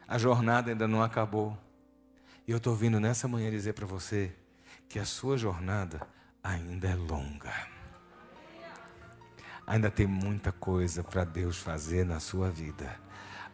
A 0.06 0.18
jornada 0.18 0.70
ainda 0.70 0.88
não 0.88 1.02
acabou. 1.02 1.56
E 2.46 2.50
eu 2.50 2.56
estou 2.56 2.74
vindo 2.74 2.98
nessa 2.98 3.28
manhã 3.28 3.50
dizer 3.50 3.74
para 3.74 3.86
você 3.86 4.34
que 4.88 4.98
a 4.98 5.04
sua 5.04 5.38
jornada 5.38 6.00
ainda 6.42 6.88
é 6.88 6.94
longa. 6.96 7.54
Ainda 9.66 9.88
tem 9.88 10.06
muita 10.06 10.50
coisa 10.50 11.04
para 11.04 11.22
Deus 11.22 11.58
fazer 11.58 12.04
na 12.04 12.18
sua 12.18 12.50
vida. 12.50 12.98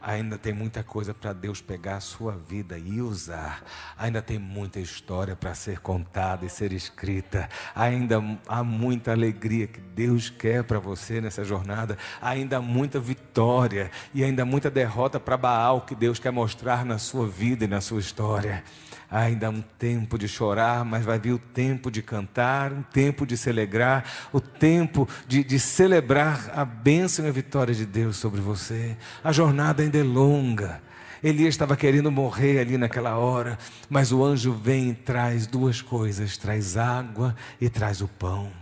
Ainda 0.06 0.38
tem 0.38 0.52
muita 0.52 0.84
coisa 0.84 1.12
para 1.12 1.32
Deus 1.32 1.60
pegar 1.60 1.96
a 1.96 2.00
sua 2.00 2.30
vida 2.30 2.78
e 2.78 3.02
usar. 3.02 3.64
Ainda 3.98 4.22
tem 4.22 4.38
muita 4.38 4.78
história 4.78 5.34
para 5.34 5.52
ser 5.52 5.80
contada 5.80 6.46
e 6.46 6.48
ser 6.48 6.72
escrita. 6.72 7.48
Ainda 7.74 8.22
há 8.46 8.62
muita 8.62 9.10
alegria 9.10 9.66
que 9.66 9.80
Deus 9.80 10.30
quer 10.30 10.62
para 10.62 10.78
você 10.78 11.20
nessa 11.20 11.42
jornada. 11.42 11.98
Ainda 12.22 12.58
há 12.58 12.62
muita 12.62 13.00
vitória 13.00 13.90
e 14.14 14.22
ainda 14.22 14.44
muita 14.44 14.70
derrota 14.70 15.18
para 15.18 15.36
Baal 15.36 15.80
que 15.80 15.96
Deus 15.96 16.20
quer 16.20 16.30
mostrar 16.30 16.84
na 16.84 16.98
sua 16.98 17.26
vida 17.26 17.64
e 17.64 17.68
na 17.68 17.80
sua 17.80 17.98
história 17.98 18.62
ainda 19.10 19.46
há 19.46 19.50
um 19.50 19.62
tempo 19.62 20.18
de 20.18 20.28
chorar, 20.28 20.84
mas 20.84 21.04
vai 21.04 21.18
vir 21.18 21.32
o 21.32 21.38
tempo 21.38 21.90
de 21.90 22.02
cantar, 22.02 22.72
um 22.72 22.82
tempo 22.82 23.26
de 23.26 23.36
se 23.36 23.50
alegrar, 23.50 24.04
o 24.32 24.40
tempo 24.40 25.08
de, 25.26 25.44
de 25.44 25.58
celebrar 25.58 26.50
a 26.54 26.64
bênção 26.64 27.24
e 27.24 27.28
a 27.28 27.32
vitória 27.32 27.74
de 27.74 27.86
Deus 27.86 28.16
sobre 28.16 28.40
você. 28.40 28.96
A 29.22 29.32
jornada 29.32 29.82
ainda 29.82 29.98
é 29.98 30.02
longa. 30.02 30.82
Elias 31.22 31.54
estava 31.54 31.76
querendo 31.76 32.10
morrer 32.10 32.60
ali 32.60 32.76
naquela 32.76 33.16
hora, 33.16 33.58
mas 33.88 34.12
o 34.12 34.22
anjo 34.22 34.52
vem 34.52 34.90
e 34.90 34.94
traz 34.94 35.46
duas 35.46 35.80
coisas: 35.80 36.36
traz 36.36 36.76
água 36.76 37.34
e 37.60 37.68
traz 37.68 38.00
o 38.00 38.08
pão. 38.08 38.52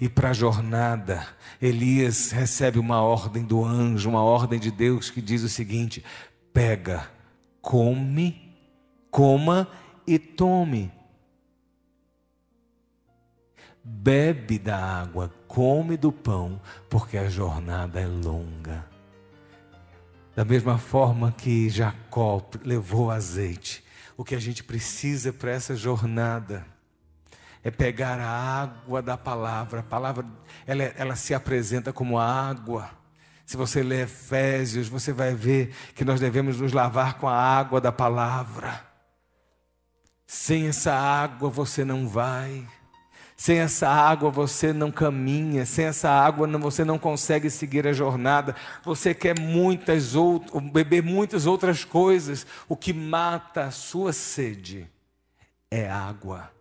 E 0.00 0.08
para 0.08 0.30
a 0.30 0.32
jornada, 0.32 1.26
Elias 1.60 2.30
recebe 2.30 2.78
uma 2.78 3.00
ordem 3.02 3.44
do 3.44 3.64
anjo, 3.64 4.08
uma 4.08 4.22
ordem 4.22 4.58
de 4.58 4.70
Deus 4.70 5.10
que 5.10 5.20
diz 5.20 5.42
o 5.42 5.48
seguinte: 5.48 6.04
pega, 6.52 7.08
come 7.60 8.51
coma 9.12 9.68
e 10.06 10.18
tome. 10.18 10.90
Bebe 13.84 14.58
da 14.58 14.76
água, 14.76 15.30
come 15.46 15.96
do 15.96 16.10
pão, 16.10 16.60
porque 16.88 17.18
a 17.18 17.28
jornada 17.28 18.00
é 18.00 18.06
longa. 18.06 18.86
Da 20.34 20.44
mesma 20.46 20.78
forma 20.78 21.30
que 21.30 21.68
Jacó 21.68 22.42
levou 22.64 23.10
azeite, 23.10 23.84
o 24.16 24.24
que 24.24 24.34
a 24.34 24.40
gente 24.40 24.64
precisa 24.64 25.30
para 25.30 25.50
essa 25.50 25.76
jornada 25.76 26.66
é 27.62 27.70
pegar 27.70 28.18
a 28.18 28.62
água 28.62 29.02
da 29.02 29.18
palavra. 29.18 29.80
A 29.80 29.84
palavra 29.84 30.24
ela, 30.66 30.84
ela 30.84 31.16
se 31.16 31.34
apresenta 31.34 31.92
como 31.92 32.18
água. 32.18 32.90
Se 33.44 33.58
você 33.58 33.82
ler 33.82 34.04
Efésios, 34.04 34.88
você 34.88 35.12
vai 35.12 35.34
ver 35.34 35.74
que 35.94 36.04
nós 36.04 36.18
devemos 36.18 36.58
nos 36.58 36.72
lavar 36.72 37.18
com 37.18 37.28
a 37.28 37.36
água 37.36 37.78
da 37.78 37.92
palavra. 37.92 38.91
Sem 40.26 40.68
essa 40.68 40.92
água 40.92 41.48
você 41.50 41.84
não 41.84 42.08
vai. 42.08 42.66
Sem 43.36 43.58
essa 43.58 43.88
água 43.88 44.30
você 44.30 44.72
não 44.72 44.92
caminha, 44.92 45.66
sem 45.66 45.86
essa 45.86 46.08
água 46.08 46.46
você 46.46 46.84
não 46.84 46.98
consegue 46.98 47.50
seguir 47.50 47.86
a 47.88 47.92
jornada. 47.92 48.54
Você 48.84 49.12
quer 49.12 49.38
muitas 49.38 50.14
outras, 50.14 50.62
beber 50.70 51.02
muitas 51.02 51.44
outras 51.44 51.84
coisas. 51.84 52.46
O 52.68 52.76
que 52.76 52.92
mata 52.92 53.64
a 53.64 53.70
sua 53.72 54.12
sede 54.12 54.88
é 55.70 55.90
água. 55.90 56.52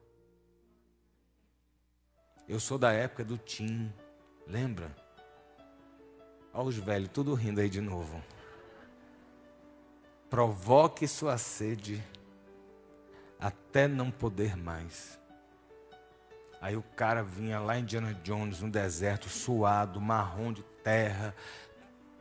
Eu 2.47 2.59
sou 2.59 2.77
da 2.77 2.91
época 2.91 3.23
do 3.23 3.37
Tim, 3.37 3.93
lembra? 4.47 4.95
Olha 6.53 6.67
os 6.67 6.77
velhos 6.77 7.09
tudo 7.13 7.33
rindo 7.33 7.61
aí 7.61 7.69
de 7.69 7.79
novo. 7.79 8.21
Provoque 10.29 11.07
sua 11.07 11.37
sede 11.37 12.03
até 13.41 13.87
não 13.87 14.11
poder 14.11 14.55
mais. 14.55 15.19
Aí 16.61 16.77
o 16.77 16.83
cara 16.83 17.23
vinha 17.23 17.59
lá 17.59 17.77
em 17.77 17.81
Indiana 17.81 18.13
Jones, 18.23 18.61
no 18.61 18.69
deserto, 18.69 19.27
suado, 19.27 19.99
marrom 19.99 20.53
de 20.53 20.61
terra, 20.83 21.35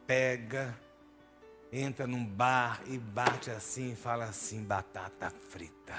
pega, 0.07 0.75
entra 1.71 2.07
num 2.07 2.25
bar 2.25 2.81
e 2.87 2.97
bate 2.97 3.51
assim 3.51 3.93
e 3.93 3.97
fala 3.97 4.25
assim: 4.25 4.65
batata 4.65 5.29
frita. 5.29 5.95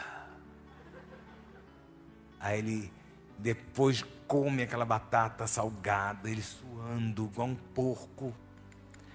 Aí 2.39 2.57
ele 2.57 2.91
depois 3.37 4.03
come 4.27 4.63
aquela 4.63 4.85
batata 4.85 5.45
salgada, 5.45 6.27
ele 6.27 6.41
suando 6.41 7.25
igual 7.25 7.47
um 7.47 7.55
porco. 7.55 8.33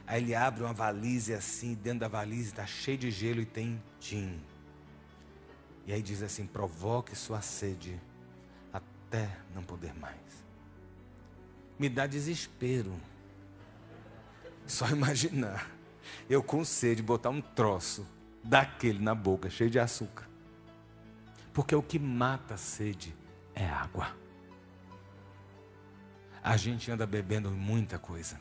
Aí 0.06 0.22
ele 0.22 0.36
abre 0.36 0.62
uma 0.62 0.72
valise 0.72 1.34
assim, 1.34 1.74
dentro 1.74 2.00
da 2.00 2.08
valise 2.08 2.50
está 2.50 2.64
cheio 2.64 2.96
de 2.96 3.10
gelo 3.10 3.40
e 3.40 3.44
tem 3.44 3.82
gin. 3.98 4.40
E 5.86 5.92
aí 5.92 6.02
diz 6.02 6.22
assim: 6.22 6.46
provoque 6.46 7.14
sua 7.14 7.40
sede 7.40 8.00
até 8.72 9.30
não 9.54 9.62
poder 9.62 9.94
mais. 9.94 10.44
Me 11.78 11.88
dá 11.88 12.06
desespero. 12.06 12.92
Só 14.66 14.88
imaginar. 14.90 15.70
Eu 16.28 16.42
com 16.42 16.64
sede 16.64 17.02
botar 17.02 17.30
um 17.30 17.40
troço 17.40 18.06
daquele 18.42 18.98
na 18.98 19.14
boca, 19.14 19.48
cheio 19.48 19.70
de 19.70 19.78
açúcar. 19.78 20.28
Porque 21.52 21.74
o 21.74 21.82
que 21.82 21.98
mata 21.98 22.54
a 22.54 22.58
sede 22.58 23.14
é 23.54 23.66
água. 23.66 24.14
A 26.42 26.56
gente 26.56 26.90
anda 26.90 27.06
bebendo 27.06 27.50
muita 27.50 27.98
coisa. 27.98 28.40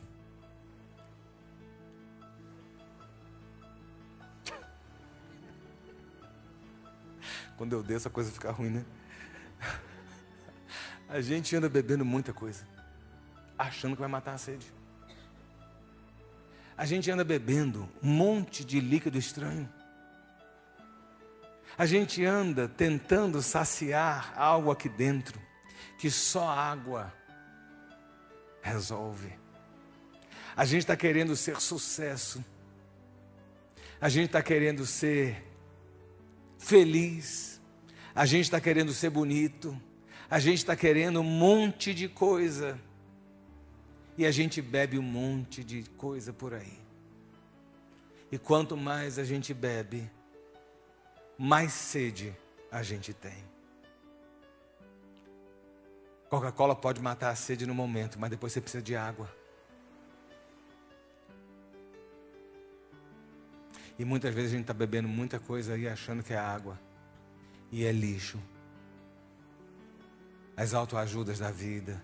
Quando 7.56 7.72
eu 7.72 7.82
desço, 7.82 8.08
a 8.08 8.10
coisa 8.10 8.30
fica 8.30 8.50
ruim, 8.50 8.70
né? 8.70 8.84
A 11.08 11.20
gente 11.20 11.54
anda 11.54 11.68
bebendo 11.68 12.04
muita 12.04 12.32
coisa, 12.32 12.66
achando 13.56 13.94
que 13.94 14.00
vai 14.00 14.10
matar 14.10 14.34
a 14.34 14.38
sede. 14.38 14.72
A 16.76 16.84
gente 16.84 17.10
anda 17.10 17.24
bebendo 17.24 17.88
um 18.02 18.08
monte 18.08 18.64
de 18.64 18.80
líquido 18.80 19.16
estranho. 19.16 19.68
A 21.78 21.86
gente 21.86 22.24
anda 22.24 22.68
tentando 22.68 23.40
saciar 23.40 24.32
algo 24.36 24.70
aqui 24.70 24.88
dentro 24.88 25.40
que 25.98 26.10
só 26.10 26.48
água 26.48 27.12
resolve. 28.60 29.32
A 30.56 30.64
gente 30.64 30.80
está 30.80 30.96
querendo 30.96 31.36
ser 31.36 31.60
sucesso. 31.60 32.44
A 34.00 34.08
gente 34.08 34.26
está 34.26 34.42
querendo 34.42 34.84
ser 34.84 35.45
feliz. 36.58 37.60
A 38.14 38.26
gente 38.26 38.44
está 38.44 38.60
querendo 38.60 38.92
ser 38.92 39.10
bonito 39.10 39.78
a 40.28 40.40
gente 40.40 40.58
está 40.58 40.74
querendo 40.74 41.20
um 41.20 41.24
monte 41.24 41.94
de 41.94 42.08
coisa 42.08 42.78
e 44.18 44.26
a 44.26 44.30
gente 44.32 44.60
bebe 44.60 44.98
um 44.98 45.02
monte 45.02 45.62
de 45.62 45.84
coisa 45.90 46.32
por 46.32 46.52
aí. 46.52 46.78
E 48.30 48.36
quanto 48.36 48.76
mais 48.76 49.20
a 49.20 49.24
gente 49.24 49.54
bebe, 49.54 50.10
mais 51.38 51.72
sede 51.72 52.34
a 52.72 52.82
gente 52.82 53.14
tem. 53.14 53.44
Coca-Cola 56.28 56.74
pode 56.74 57.00
matar 57.00 57.30
a 57.30 57.36
sede 57.36 57.64
no 57.64 57.74
momento, 57.74 58.18
mas 58.18 58.30
depois 58.30 58.52
você 58.52 58.60
precisa 58.60 58.82
de 58.82 58.96
água. 58.96 59.32
E 63.98 64.04
muitas 64.04 64.34
vezes 64.34 64.50
a 64.50 64.54
gente 64.54 64.62
está 64.62 64.74
bebendo 64.74 65.08
muita 65.08 65.38
coisa 65.38 65.74
aí 65.74 65.88
achando 65.88 66.22
que 66.22 66.32
é 66.32 66.38
água. 66.38 66.78
E 67.70 67.84
é 67.84 67.92
lixo. 67.92 68.38
As 70.56 70.74
autoajudas 70.74 71.38
da 71.38 71.50
vida, 71.50 72.02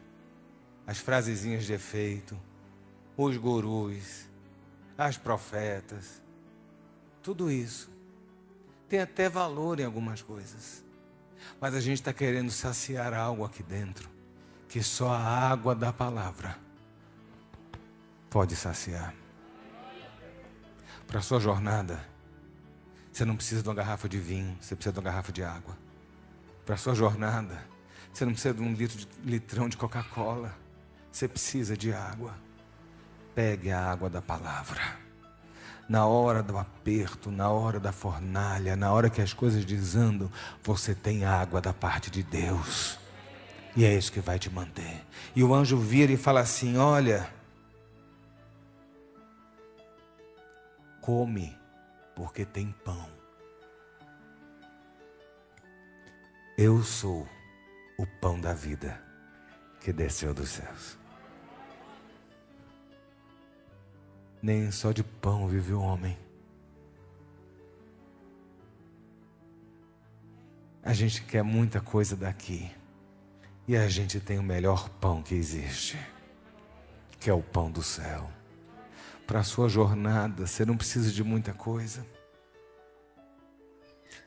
as 0.86 0.98
frasezinhas 0.98 1.64
de 1.64 1.72
efeito, 1.72 2.38
os 3.16 3.36
gurus, 3.36 4.28
as 4.96 5.16
profetas, 5.16 6.20
tudo 7.22 7.50
isso. 7.50 7.90
Tem 8.88 9.00
até 9.00 9.28
valor 9.28 9.80
em 9.80 9.84
algumas 9.84 10.20
coisas, 10.20 10.84
mas 11.60 11.74
a 11.74 11.80
gente 11.80 12.00
está 12.00 12.12
querendo 12.12 12.50
saciar 12.50 13.14
algo 13.14 13.44
aqui 13.44 13.62
dentro 13.62 14.10
que 14.72 14.82
só 14.82 15.10
a 15.10 15.50
água 15.50 15.74
da 15.74 15.92
palavra 15.92 16.56
pode 18.30 18.56
saciar. 18.56 19.21
Para 21.12 21.18
a 21.18 21.22
sua 21.22 21.38
jornada, 21.38 22.02
você 23.12 23.22
não 23.26 23.36
precisa 23.36 23.62
de 23.62 23.68
uma 23.68 23.74
garrafa 23.74 24.08
de 24.08 24.18
vinho, 24.18 24.56
você 24.58 24.74
precisa 24.74 24.94
de 24.94 24.98
uma 24.98 25.04
garrafa 25.04 25.30
de 25.30 25.44
água. 25.44 25.76
Para 26.64 26.74
a 26.74 26.78
sua 26.78 26.94
jornada, 26.94 27.62
você 28.10 28.24
não 28.24 28.32
precisa 28.32 28.54
de 28.54 28.62
um 28.62 28.72
litro 28.72 28.96
de, 28.96 29.06
litrão 29.22 29.68
de 29.68 29.76
Coca-Cola. 29.76 30.56
Você 31.12 31.28
precisa 31.28 31.76
de 31.76 31.92
água. 31.92 32.32
Pegue 33.34 33.70
a 33.70 33.90
água 33.90 34.08
da 34.08 34.22
palavra. 34.22 34.80
Na 35.86 36.06
hora 36.06 36.42
do 36.42 36.56
aperto, 36.56 37.30
na 37.30 37.50
hora 37.50 37.78
da 37.78 37.92
fornalha, 37.92 38.74
na 38.74 38.90
hora 38.90 39.10
que 39.10 39.20
as 39.20 39.34
coisas 39.34 39.66
desandam, 39.66 40.32
você 40.64 40.94
tem 40.94 41.26
água 41.26 41.60
da 41.60 41.74
parte 41.74 42.10
de 42.10 42.22
Deus. 42.22 42.98
E 43.76 43.84
é 43.84 43.94
isso 43.94 44.10
que 44.10 44.20
vai 44.20 44.38
te 44.38 44.48
manter. 44.48 45.04
E 45.36 45.44
o 45.44 45.54
anjo 45.54 45.76
vira 45.76 46.10
e 46.10 46.16
fala 46.16 46.40
assim: 46.40 46.78
Olha, 46.78 47.28
come, 51.02 51.58
porque 52.14 52.46
tem 52.46 52.70
pão. 52.84 53.10
Eu 56.56 56.82
sou 56.82 57.28
o 57.98 58.06
pão 58.06 58.40
da 58.40 58.54
vida 58.54 59.02
que 59.80 59.92
desceu 59.92 60.32
dos 60.32 60.50
céus. 60.50 60.96
Nem 64.40 64.70
só 64.70 64.92
de 64.92 65.02
pão 65.02 65.48
vive 65.48 65.72
o 65.72 65.80
homem. 65.80 66.16
A 70.84 70.92
gente 70.92 71.22
quer 71.22 71.42
muita 71.42 71.80
coisa 71.80 72.16
daqui. 72.16 72.70
E 73.66 73.76
a 73.76 73.88
gente 73.88 74.20
tem 74.20 74.38
o 74.38 74.42
melhor 74.42 74.88
pão 74.88 75.22
que 75.22 75.34
existe, 75.34 75.96
que 77.20 77.30
é 77.30 77.32
o 77.32 77.42
pão 77.42 77.70
do 77.70 77.82
céu. 77.82 78.28
Para 79.32 79.40
a 79.40 79.44
sua 79.44 79.66
jornada, 79.66 80.46
você 80.46 80.62
não 80.62 80.76
precisa 80.76 81.10
de 81.10 81.24
muita 81.24 81.54
coisa. 81.54 82.06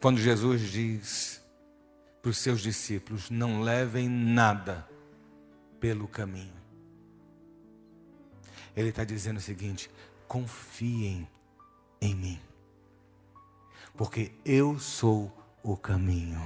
Quando 0.01 0.18
Jesus 0.18 0.62
diz: 0.62 1.43
para 2.24 2.32
os 2.32 2.39
seus 2.39 2.60
discípulos: 2.60 3.30
não 3.30 3.62
levem 3.62 4.10
nada 4.10 4.89
pelo 5.80 6.08
caminho. 6.08 6.56
Ele 8.76 8.89
está 8.89 9.03
dizendo 9.03 9.38
o 9.38 9.41
seguinte: 9.41 9.91
confiem 10.28 11.30
em 12.01 12.16
mim, 12.16 12.41
porque 13.95 14.32
eu 14.43 14.80
sou 14.80 15.32
o 15.62 15.78
caminho. 15.78 16.43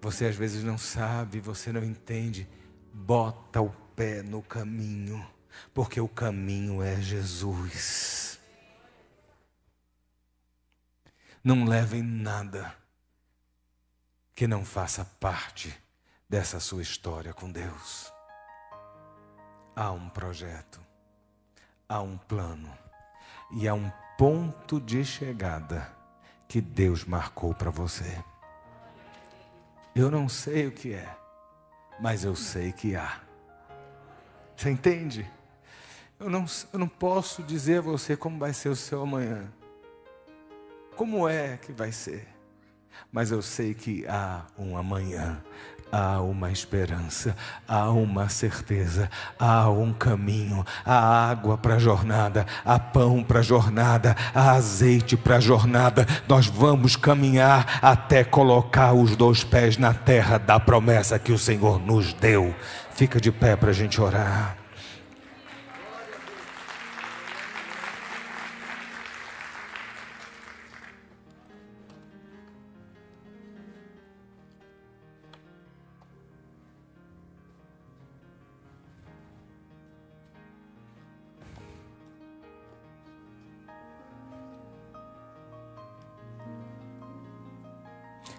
Você 0.00 0.26
às 0.26 0.36
vezes 0.36 0.62
não 0.62 0.78
sabe, 0.78 1.40
você 1.40 1.72
não 1.72 1.82
entende, 1.82 2.48
bota 2.94 3.60
o 3.60 3.70
pé 3.96 4.22
no 4.22 4.40
caminho, 4.42 5.26
porque 5.72 6.00
o 6.00 6.08
caminho 6.08 6.82
é 6.82 7.00
Jesus. 7.00 8.38
Não 11.42 11.64
levem 11.64 12.02
nada 12.02 12.74
que 14.34 14.46
não 14.46 14.64
faça 14.64 15.04
parte 15.18 15.74
dessa 16.28 16.58
sua 16.60 16.82
história 16.82 17.32
com 17.32 17.50
Deus. 17.50 18.12
Há 19.74 19.92
um 19.92 20.08
projeto, 20.08 20.80
há 21.88 22.00
um 22.00 22.18
plano 22.18 22.76
e 23.52 23.68
há 23.68 23.74
um 23.74 23.90
ponto 24.18 24.80
de 24.80 25.04
chegada 25.04 25.94
que 26.48 26.60
Deus 26.60 27.04
marcou 27.04 27.54
para 27.54 27.70
você. 27.70 28.22
Eu 29.94 30.10
não 30.10 30.28
sei 30.28 30.66
o 30.66 30.72
que 30.72 30.92
é, 30.92 31.16
mas 32.00 32.24
eu 32.24 32.34
sei 32.34 32.72
que 32.72 32.96
há. 32.96 33.20
Você 34.56 34.70
entende? 34.70 35.30
Eu 36.18 36.30
não, 36.30 36.46
eu 36.72 36.78
não 36.78 36.88
posso 36.88 37.42
dizer 37.42 37.78
a 37.78 37.82
você 37.82 38.16
como 38.16 38.38
vai 38.38 38.52
ser 38.52 38.68
o 38.68 38.76
seu 38.76 39.02
amanhã. 39.02 39.52
Como 40.96 41.28
é 41.28 41.58
que 41.58 41.72
vai 41.72 41.92
ser? 41.92 42.36
mas 43.12 43.30
eu 43.30 43.42
sei 43.42 43.74
que 43.74 44.04
há 44.08 44.42
um 44.58 44.76
amanhã, 44.76 45.38
há 45.90 46.20
uma 46.20 46.50
esperança, 46.50 47.36
há 47.66 47.90
uma 47.90 48.28
certeza, 48.28 49.10
há 49.38 49.70
um 49.70 49.92
caminho, 49.92 50.64
há 50.84 51.30
água 51.30 51.56
para 51.56 51.76
a 51.76 51.78
jornada, 51.78 52.46
há 52.64 52.78
pão 52.78 53.22
para 53.22 53.40
a 53.40 53.42
jornada, 53.42 54.14
há 54.34 54.52
azeite 54.52 55.16
para 55.16 55.36
a 55.36 55.40
jornada. 55.40 56.06
Nós 56.28 56.46
vamos 56.46 56.96
caminhar 56.96 57.78
até 57.80 58.24
colocar 58.24 58.92
os 58.92 59.16
dois 59.16 59.44
pés 59.44 59.78
na 59.78 59.94
terra 59.94 60.38
da 60.38 60.58
promessa 60.58 61.18
que 61.18 61.32
o 61.32 61.38
Senhor 61.38 61.80
nos 61.80 62.12
deu. 62.12 62.54
Fica 62.92 63.20
de 63.20 63.30
pé 63.30 63.56
para 63.56 63.70
a 63.70 63.74
gente 63.74 64.00
orar. 64.00 64.65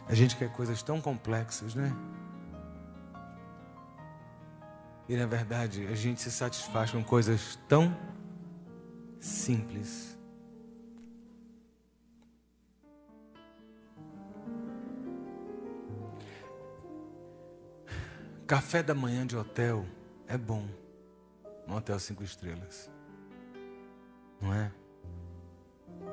A 0.10 0.16
gente 0.16 0.38
quer 0.38 0.50
coisas 0.52 0.82
tão 0.82 1.02
complexas, 1.02 1.76
né? 1.76 1.94
E 5.10 5.16
na 5.18 5.26
verdade, 5.26 5.86
a 5.88 5.96
gente 5.96 6.22
se 6.22 6.32
satisfaz 6.32 6.92
com 6.92 7.04
coisas 7.04 7.60
tão 7.68 7.96
simples. 9.20 10.18
Café 18.46 18.82
da 18.82 18.96
manhã 18.96 19.28
de 19.28 19.36
hotel 19.36 19.86
é 20.26 20.38
bom. 20.38 20.66
Um 21.68 21.76
hotel 21.76 22.00
cinco 22.00 22.24
estrelas. 22.24 22.90
Não 24.40 24.54
é? 24.54 24.72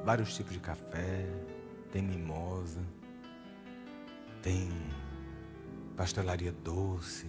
Vários 0.05 0.35
tipos 0.35 0.53
de 0.53 0.59
café, 0.59 1.27
tem 1.93 2.03
mimosa 2.03 2.81
tem 4.45 4.71
pastelaria 5.97 6.53
doce, 6.53 7.27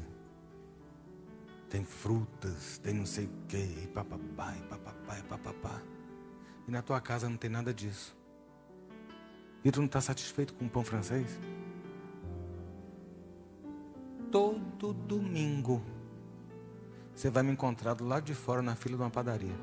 tem 1.69 1.81
frutas, 1.85 2.77
tem 2.79 2.93
não 2.93 3.05
sei 3.05 3.23
o 3.23 3.29
que, 3.47 3.55
e 3.55 3.87
papapá, 3.87 4.53
e 4.57 4.61
papapá, 4.63 5.17
e 5.17 5.23
papapá. 5.23 5.81
E 6.67 6.71
na 6.71 6.81
tua 6.81 6.99
casa 6.99 7.29
não 7.29 7.37
tem 7.37 7.49
nada 7.49 7.73
disso. 7.73 8.17
E 9.63 9.71
tu 9.71 9.79
não 9.79 9.85
está 9.85 10.01
satisfeito 10.01 10.53
com 10.55 10.65
o 10.65 10.69
pão 10.69 10.83
francês? 10.83 11.39
Todo 14.29 14.93
domingo 14.93 15.81
você 17.15 17.29
vai 17.29 17.43
me 17.43 17.53
encontrar 17.53 17.93
do 17.93 18.05
lado 18.05 18.25
de 18.25 18.33
fora 18.33 18.61
na 18.61 18.75
fila 18.75 18.97
de 18.97 19.03
uma 19.03 19.09
padaria. 19.09 19.55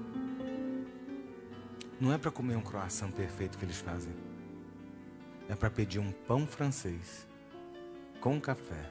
Não 2.01 2.15
é 2.15 2.17
para 2.17 2.31
comer 2.31 2.57
um 2.57 2.63
croissant 2.63 3.13
perfeito 3.13 3.59
que 3.59 3.65
eles 3.67 3.77
fazem. 3.77 4.15
É 5.51 5.55
para 5.55 5.69
pedir 5.69 5.99
um 5.99 6.11
pão 6.11 6.47
francês 6.47 7.31
com 8.23 8.41
café 8.41 8.89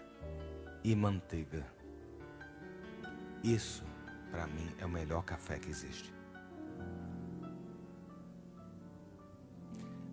e 0.84 0.94
manteiga. 0.94 1.66
Isso, 3.42 3.82
para 4.30 4.46
mim, 4.46 4.70
é 4.78 4.86
o 4.86 4.90
melhor 4.90 5.24
café 5.24 5.58
que 5.58 5.70
existe. 5.70 6.14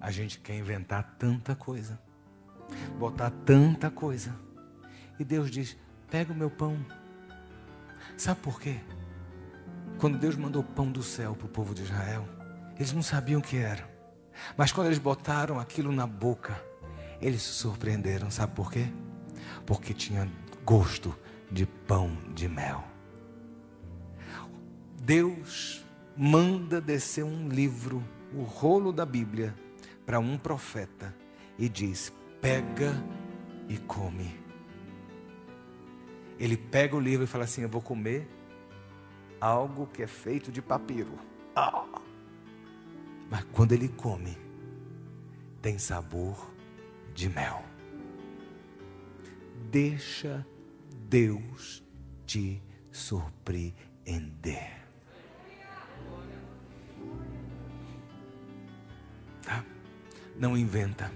A 0.00 0.12
gente 0.12 0.38
quer 0.38 0.54
inventar 0.54 1.16
tanta 1.18 1.56
coisa, 1.56 2.00
botar 2.96 3.32
tanta 3.44 3.90
coisa. 3.90 4.32
E 5.18 5.24
Deus 5.24 5.50
diz: 5.50 5.76
pega 6.08 6.32
o 6.32 6.36
meu 6.36 6.48
pão. 6.48 6.78
Sabe 8.16 8.40
por 8.40 8.60
quê? 8.60 8.78
Quando 9.98 10.16
Deus 10.16 10.36
mandou 10.36 10.62
pão 10.62 10.92
do 10.92 11.02
céu 11.02 11.34
para 11.34 11.46
o 11.46 11.50
povo 11.50 11.74
de 11.74 11.82
Israel, 11.82 12.24
eles 12.76 12.92
não 12.92 13.02
sabiam 13.02 13.40
o 13.40 13.42
que 13.42 13.56
era. 13.56 13.90
Mas 14.56 14.70
quando 14.70 14.86
eles 14.86 15.00
botaram 15.00 15.58
aquilo 15.58 15.90
na 15.90 16.06
boca, 16.06 16.56
eles 17.20 17.42
se 17.42 17.54
surpreenderam. 17.54 18.30
Sabe 18.30 18.54
por 18.54 18.70
quê? 18.70 18.86
Porque 19.66 19.92
tinha 19.92 20.30
gosto 20.64 21.16
de 21.50 21.66
pão 21.66 22.16
de 22.34 22.48
mel. 22.48 22.84
Deus 25.00 25.84
manda 26.16 26.80
descer 26.80 27.24
um 27.24 27.48
livro, 27.48 28.02
o 28.34 28.42
rolo 28.42 28.92
da 28.92 29.06
Bíblia, 29.06 29.54
para 30.04 30.18
um 30.18 30.36
profeta 30.36 31.14
e 31.58 31.68
diz: 31.68 32.12
pega 32.40 32.92
e 33.68 33.76
come. 33.78 34.34
Ele 36.38 36.56
pega 36.56 36.96
o 36.96 37.00
livro 37.00 37.24
e 37.24 37.26
fala 37.26 37.44
assim: 37.44 37.62
Eu 37.62 37.68
vou 37.68 37.82
comer 37.82 38.28
algo 39.40 39.86
que 39.86 40.02
é 40.02 40.06
feito 40.06 40.50
de 40.50 40.62
papiro. 40.62 41.12
Ah. 41.54 41.84
Mas 43.30 43.44
quando 43.52 43.72
ele 43.72 43.88
come, 43.88 44.36
tem 45.60 45.78
sabor 45.78 46.50
de 47.14 47.28
mel. 47.28 47.67
Deixa 49.70 50.46
Deus 51.10 51.84
te 52.24 52.62
surpreender. 52.90 54.78
Tá? 59.42 59.62
Não 60.38 60.56
inventa 60.56 61.12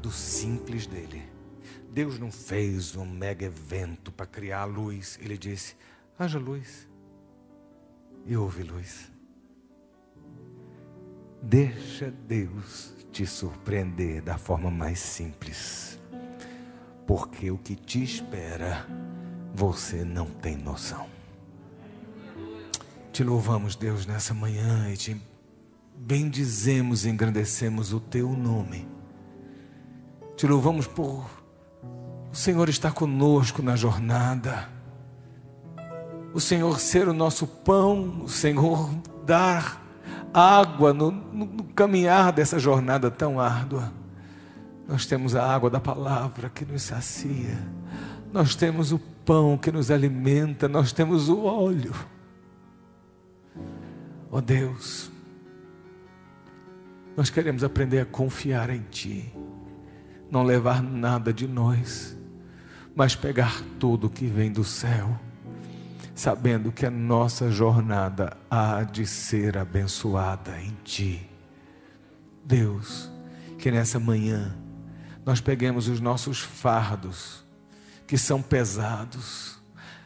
do 0.00 0.10
simples 0.10 0.86
dele. 0.86 1.22
Deus 1.90 2.18
não 2.18 2.32
fez 2.32 2.96
um 2.96 3.04
mega 3.04 3.44
evento 3.44 4.10
para 4.10 4.24
criar 4.24 4.62
a 4.62 4.64
luz. 4.64 5.18
Ele 5.20 5.36
disse: 5.36 5.76
haja 6.18 6.38
luz. 6.38 6.88
E 8.24 8.34
houve 8.34 8.62
luz. 8.62 9.12
Deixa 11.42 12.10
Deus 12.10 12.94
te 13.12 13.26
surpreender 13.26 14.22
da 14.22 14.38
forma 14.38 14.70
mais 14.70 14.98
simples 14.98 16.00
porque 17.06 17.50
o 17.50 17.58
que 17.58 17.76
te 17.76 18.02
espera 18.02 18.86
você 19.54 20.04
não 20.04 20.26
tem 20.26 20.56
noção. 20.56 21.06
Te 23.12 23.24
louvamos, 23.24 23.76
Deus, 23.76 24.04
nessa 24.04 24.34
manhã 24.34 24.90
e 24.90 24.96
te 24.96 25.22
bendizemos 25.96 27.06
e 27.06 27.08
engrandecemos 27.08 27.92
o 27.92 28.00
teu 28.00 28.28
nome. 28.30 28.86
Te 30.36 30.46
louvamos 30.46 30.86
por 30.86 31.24
o 32.30 32.36
Senhor 32.36 32.68
estar 32.68 32.92
conosco 32.92 33.62
na 33.62 33.76
jornada. 33.76 34.68
O 36.34 36.40
Senhor 36.40 36.78
ser 36.78 37.08
o 37.08 37.14
nosso 37.14 37.46
pão, 37.46 38.20
o 38.24 38.28
Senhor 38.28 38.90
dar 39.24 39.82
água 40.34 40.92
no, 40.92 41.10
no, 41.10 41.46
no 41.46 41.64
caminhar 41.64 42.30
dessa 42.32 42.58
jornada 42.58 43.10
tão 43.10 43.40
árdua. 43.40 43.90
Nós 44.88 45.04
temos 45.06 45.34
a 45.34 45.44
água 45.44 45.68
da 45.68 45.80
palavra 45.80 46.48
que 46.48 46.64
nos 46.64 46.82
sacia. 46.82 47.58
Nós 48.32 48.54
temos 48.54 48.92
o 48.92 48.98
pão 48.98 49.58
que 49.58 49.72
nos 49.72 49.90
alimenta. 49.90 50.68
Nós 50.68 50.92
temos 50.92 51.28
o 51.28 51.44
óleo. 51.44 51.94
Ó 54.30 54.38
oh 54.38 54.40
Deus, 54.40 55.10
nós 57.16 57.30
queremos 57.30 57.64
aprender 57.64 58.00
a 58.00 58.04
confiar 58.04 58.70
em 58.70 58.82
Ti. 58.90 59.32
Não 60.30 60.42
levar 60.42 60.82
nada 60.82 61.32
de 61.32 61.48
nós, 61.48 62.16
mas 62.94 63.16
pegar 63.16 63.62
tudo 63.78 64.10
que 64.10 64.26
vem 64.26 64.50
do 64.52 64.64
céu, 64.64 65.18
sabendo 66.14 66.72
que 66.72 66.84
a 66.84 66.90
nossa 66.90 67.50
jornada 67.50 68.36
há 68.50 68.82
de 68.82 69.06
ser 69.06 69.56
abençoada 69.56 70.60
em 70.60 70.76
Ti. 70.84 71.30
Deus, 72.44 73.10
que 73.58 73.70
nessa 73.70 73.98
manhã, 73.98 74.54
nós 75.26 75.40
peguemos 75.40 75.88
os 75.88 75.98
nossos 75.98 76.38
fardos, 76.38 77.44
que 78.06 78.16
são 78.16 78.40
pesados. 78.40 79.56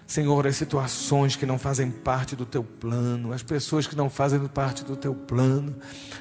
Senhor, 0.06 0.46
as 0.46 0.56
situações 0.56 1.36
que 1.36 1.44
não 1.44 1.58
fazem 1.58 1.90
parte 1.90 2.34
do 2.34 2.46
teu 2.46 2.64
plano, 2.64 3.32
as 3.32 3.42
pessoas 3.42 3.86
que 3.86 3.94
não 3.94 4.08
fazem 4.08 4.44
parte 4.48 4.82
do 4.82 4.96
teu 4.96 5.14
plano, 5.14 5.76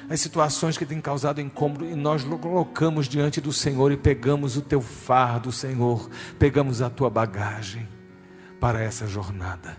as 0.08 0.20
situações 0.20 0.76
que 0.76 0.84
têm 0.84 1.00
causado 1.00 1.40
incômodo, 1.40 1.86
e 1.86 1.96
nós 1.96 2.22
colocamos 2.22 3.08
diante 3.08 3.40
do 3.40 3.52
Senhor 3.52 3.90
e 3.90 3.96
pegamos 3.96 4.58
o 4.58 4.60
teu 4.60 4.82
fardo, 4.82 5.50
Senhor, 5.50 6.08
pegamos 6.38 6.82
a 6.82 6.90
tua 6.90 7.08
bagagem 7.08 7.88
para 8.60 8.80
essa 8.80 9.06
jornada. 9.06 9.78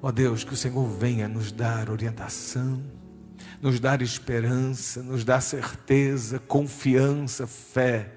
Ó 0.00 0.12
Deus, 0.12 0.44
que 0.44 0.54
o 0.54 0.56
Senhor 0.56 0.86
venha 0.88 1.28
nos 1.28 1.50
dar 1.50 1.90
orientação, 1.90 2.80
nos 3.60 3.80
dar 3.80 4.02
esperança, 4.02 5.02
nos 5.02 5.24
dar 5.24 5.40
certeza, 5.40 6.38
confiança, 6.38 7.46
fé 7.46 8.12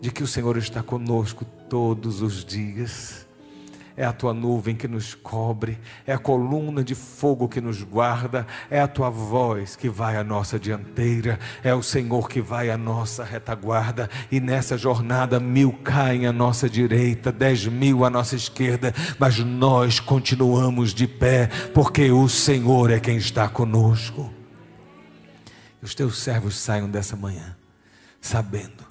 de 0.00 0.10
que 0.10 0.22
o 0.22 0.26
Senhor 0.26 0.56
está 0.56 0.82
conosco 0.82 1.44
todos 1.68 2.22
os 2.22 2.44
dias. 2.44 3.26
é 3.96 4.04
a 4.04 4.12
tua 4.12 4.32
nuvem 4.32 4.74
que 4.74 4.88
nos 4.88 5.14
cobre, 5.14 5.78
é 6.06 6.12
a 6.12 6.18
coluna 6.18 6.82
de 6.82 6.94
fogo 6.94 7.48
que 7.48 7.60
nos 7.60 7.82
guarda, 7.82 8.46
é 8.70 8.80
a 8.80 8.88
tua 8.88 9.10
voz 9.10 9.76
que 9.76 9.88
vai 9.88 10.16
à 10.16 10.24
nossa 10.24 10.58
dianteira, 10.58 11.38
é 11.62 11.74
o 11.74 11.82
Senhor 11.82 12.28
que 12.28 12.40
vai 12.40 12.70
à 12.70 12.78
nossa 12.78 13.22
retaguarda, 13.24 14.08
e 14.30 14.40
nessa 14.40 14.78
jornada 14.78 15.38
mil 15.38 15.72
caem 15.84 16.26
à 16.26 16.32
nossa 16.32 16.68
direita, 16.68 17.30
dez 17.30 17.66
mil 17.66 18.04
à 18.04 18.10
nossa 18.10 18.34
esquerda, 18.34 18.94
mas 19.18 19.38
nós 19.38 20.00
continuamos 20.00 20.94
de 20.94 21.06
pé, 21.06 21.48
porque 21.74 22.10
o 22.10 22.28
Senhor 22.28 22.90
é 22.90 22.98
quem 22.98 23.16
está 23.16 23.48
conosco. 23.48 24.41
Os 25.82 25.94
teus 25.94 26.18
servos 26.18 26.56
saiam 26.56 26.88
dessa 26.88 27.16
manhã, 27.16 27.56
sabendo 28.20 28.84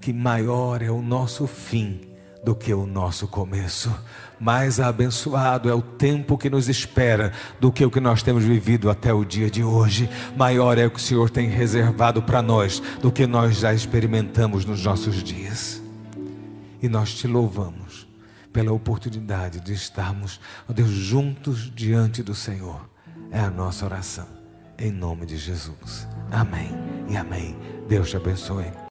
que 0.00 0.12
maior 0.12 0.82
é 0.82 0.90
o 0.90 1.00
nosso 1.00 1.46
fim 1.46 2.00
do 2.44 2.54
que 2.54 2.74
o 2.74 2.86
nosso 2.86 3.26
começo. 3.28 3.90
Mais 4.38 4.80
abençoado 4.80 5.70
é 5.70 5.74
o 5.74 5.80
tempo 5.80 6.36
que 6.36 6.50
nos 6.50 6.68
espera 6.68 7.32
do 7.58 7.72
que 7.72 7.84
o 7.84 7.90
que 7.90 8.00
nós 8.00 8.22
temos 8.22 8.44
vivido 8.44 8.90
até 8.90 9.14
o 9.14 9.24
dia 9.24 9.48
de 9.48 9.62
hoje. 9.62 10.10
Maior 10.36 10.76
é 10.76 10.86
o 10.86 10.90
que 10.90 10.98
o 10.98 11.02
Senhor 11.02 11.30
tem 11.30 11.48
reservado 11.48 12.20
para 12.20 12.42
nós 12.42 12.82
do 13.00 13.10
que 13.10 13.26
nós 13.26 13.58
já 13.58 13.72
experimentamos 13.72 14.64
nos 14.64 14.84
nossos 14.84 15.22
dias. 15.22 15.80
E 16.82 16.88
nós 16.88 17.14
te 17.14 17.26
louvamos 17.26 18.06
pela 18.52 18.72
oportunidade 18.72 19.60
de 19.60 19.72
estarmos, 19.72 20.38
ó 20.68 20.72
Deus, 20.72 20.90
juntos 20.90 21.72
diante 21.74 22.22
do 22.22 22.34
Senhor. 22.34 22.88
É 23.30 23.40
a 23.40 23.50
nossa 23.50 23.86
oração. 23.86 24.33
Em 24.78 24.90
nome 24.90 25.24
de 25.24 25.36
Jesus. 25.36 26.08
Amém 26.30 26.70
e 27.08 27.16
amém. 27.16 27.56
Deus 27.88 28.10
te 28.10 28.16
abençoe. 28.16 28.72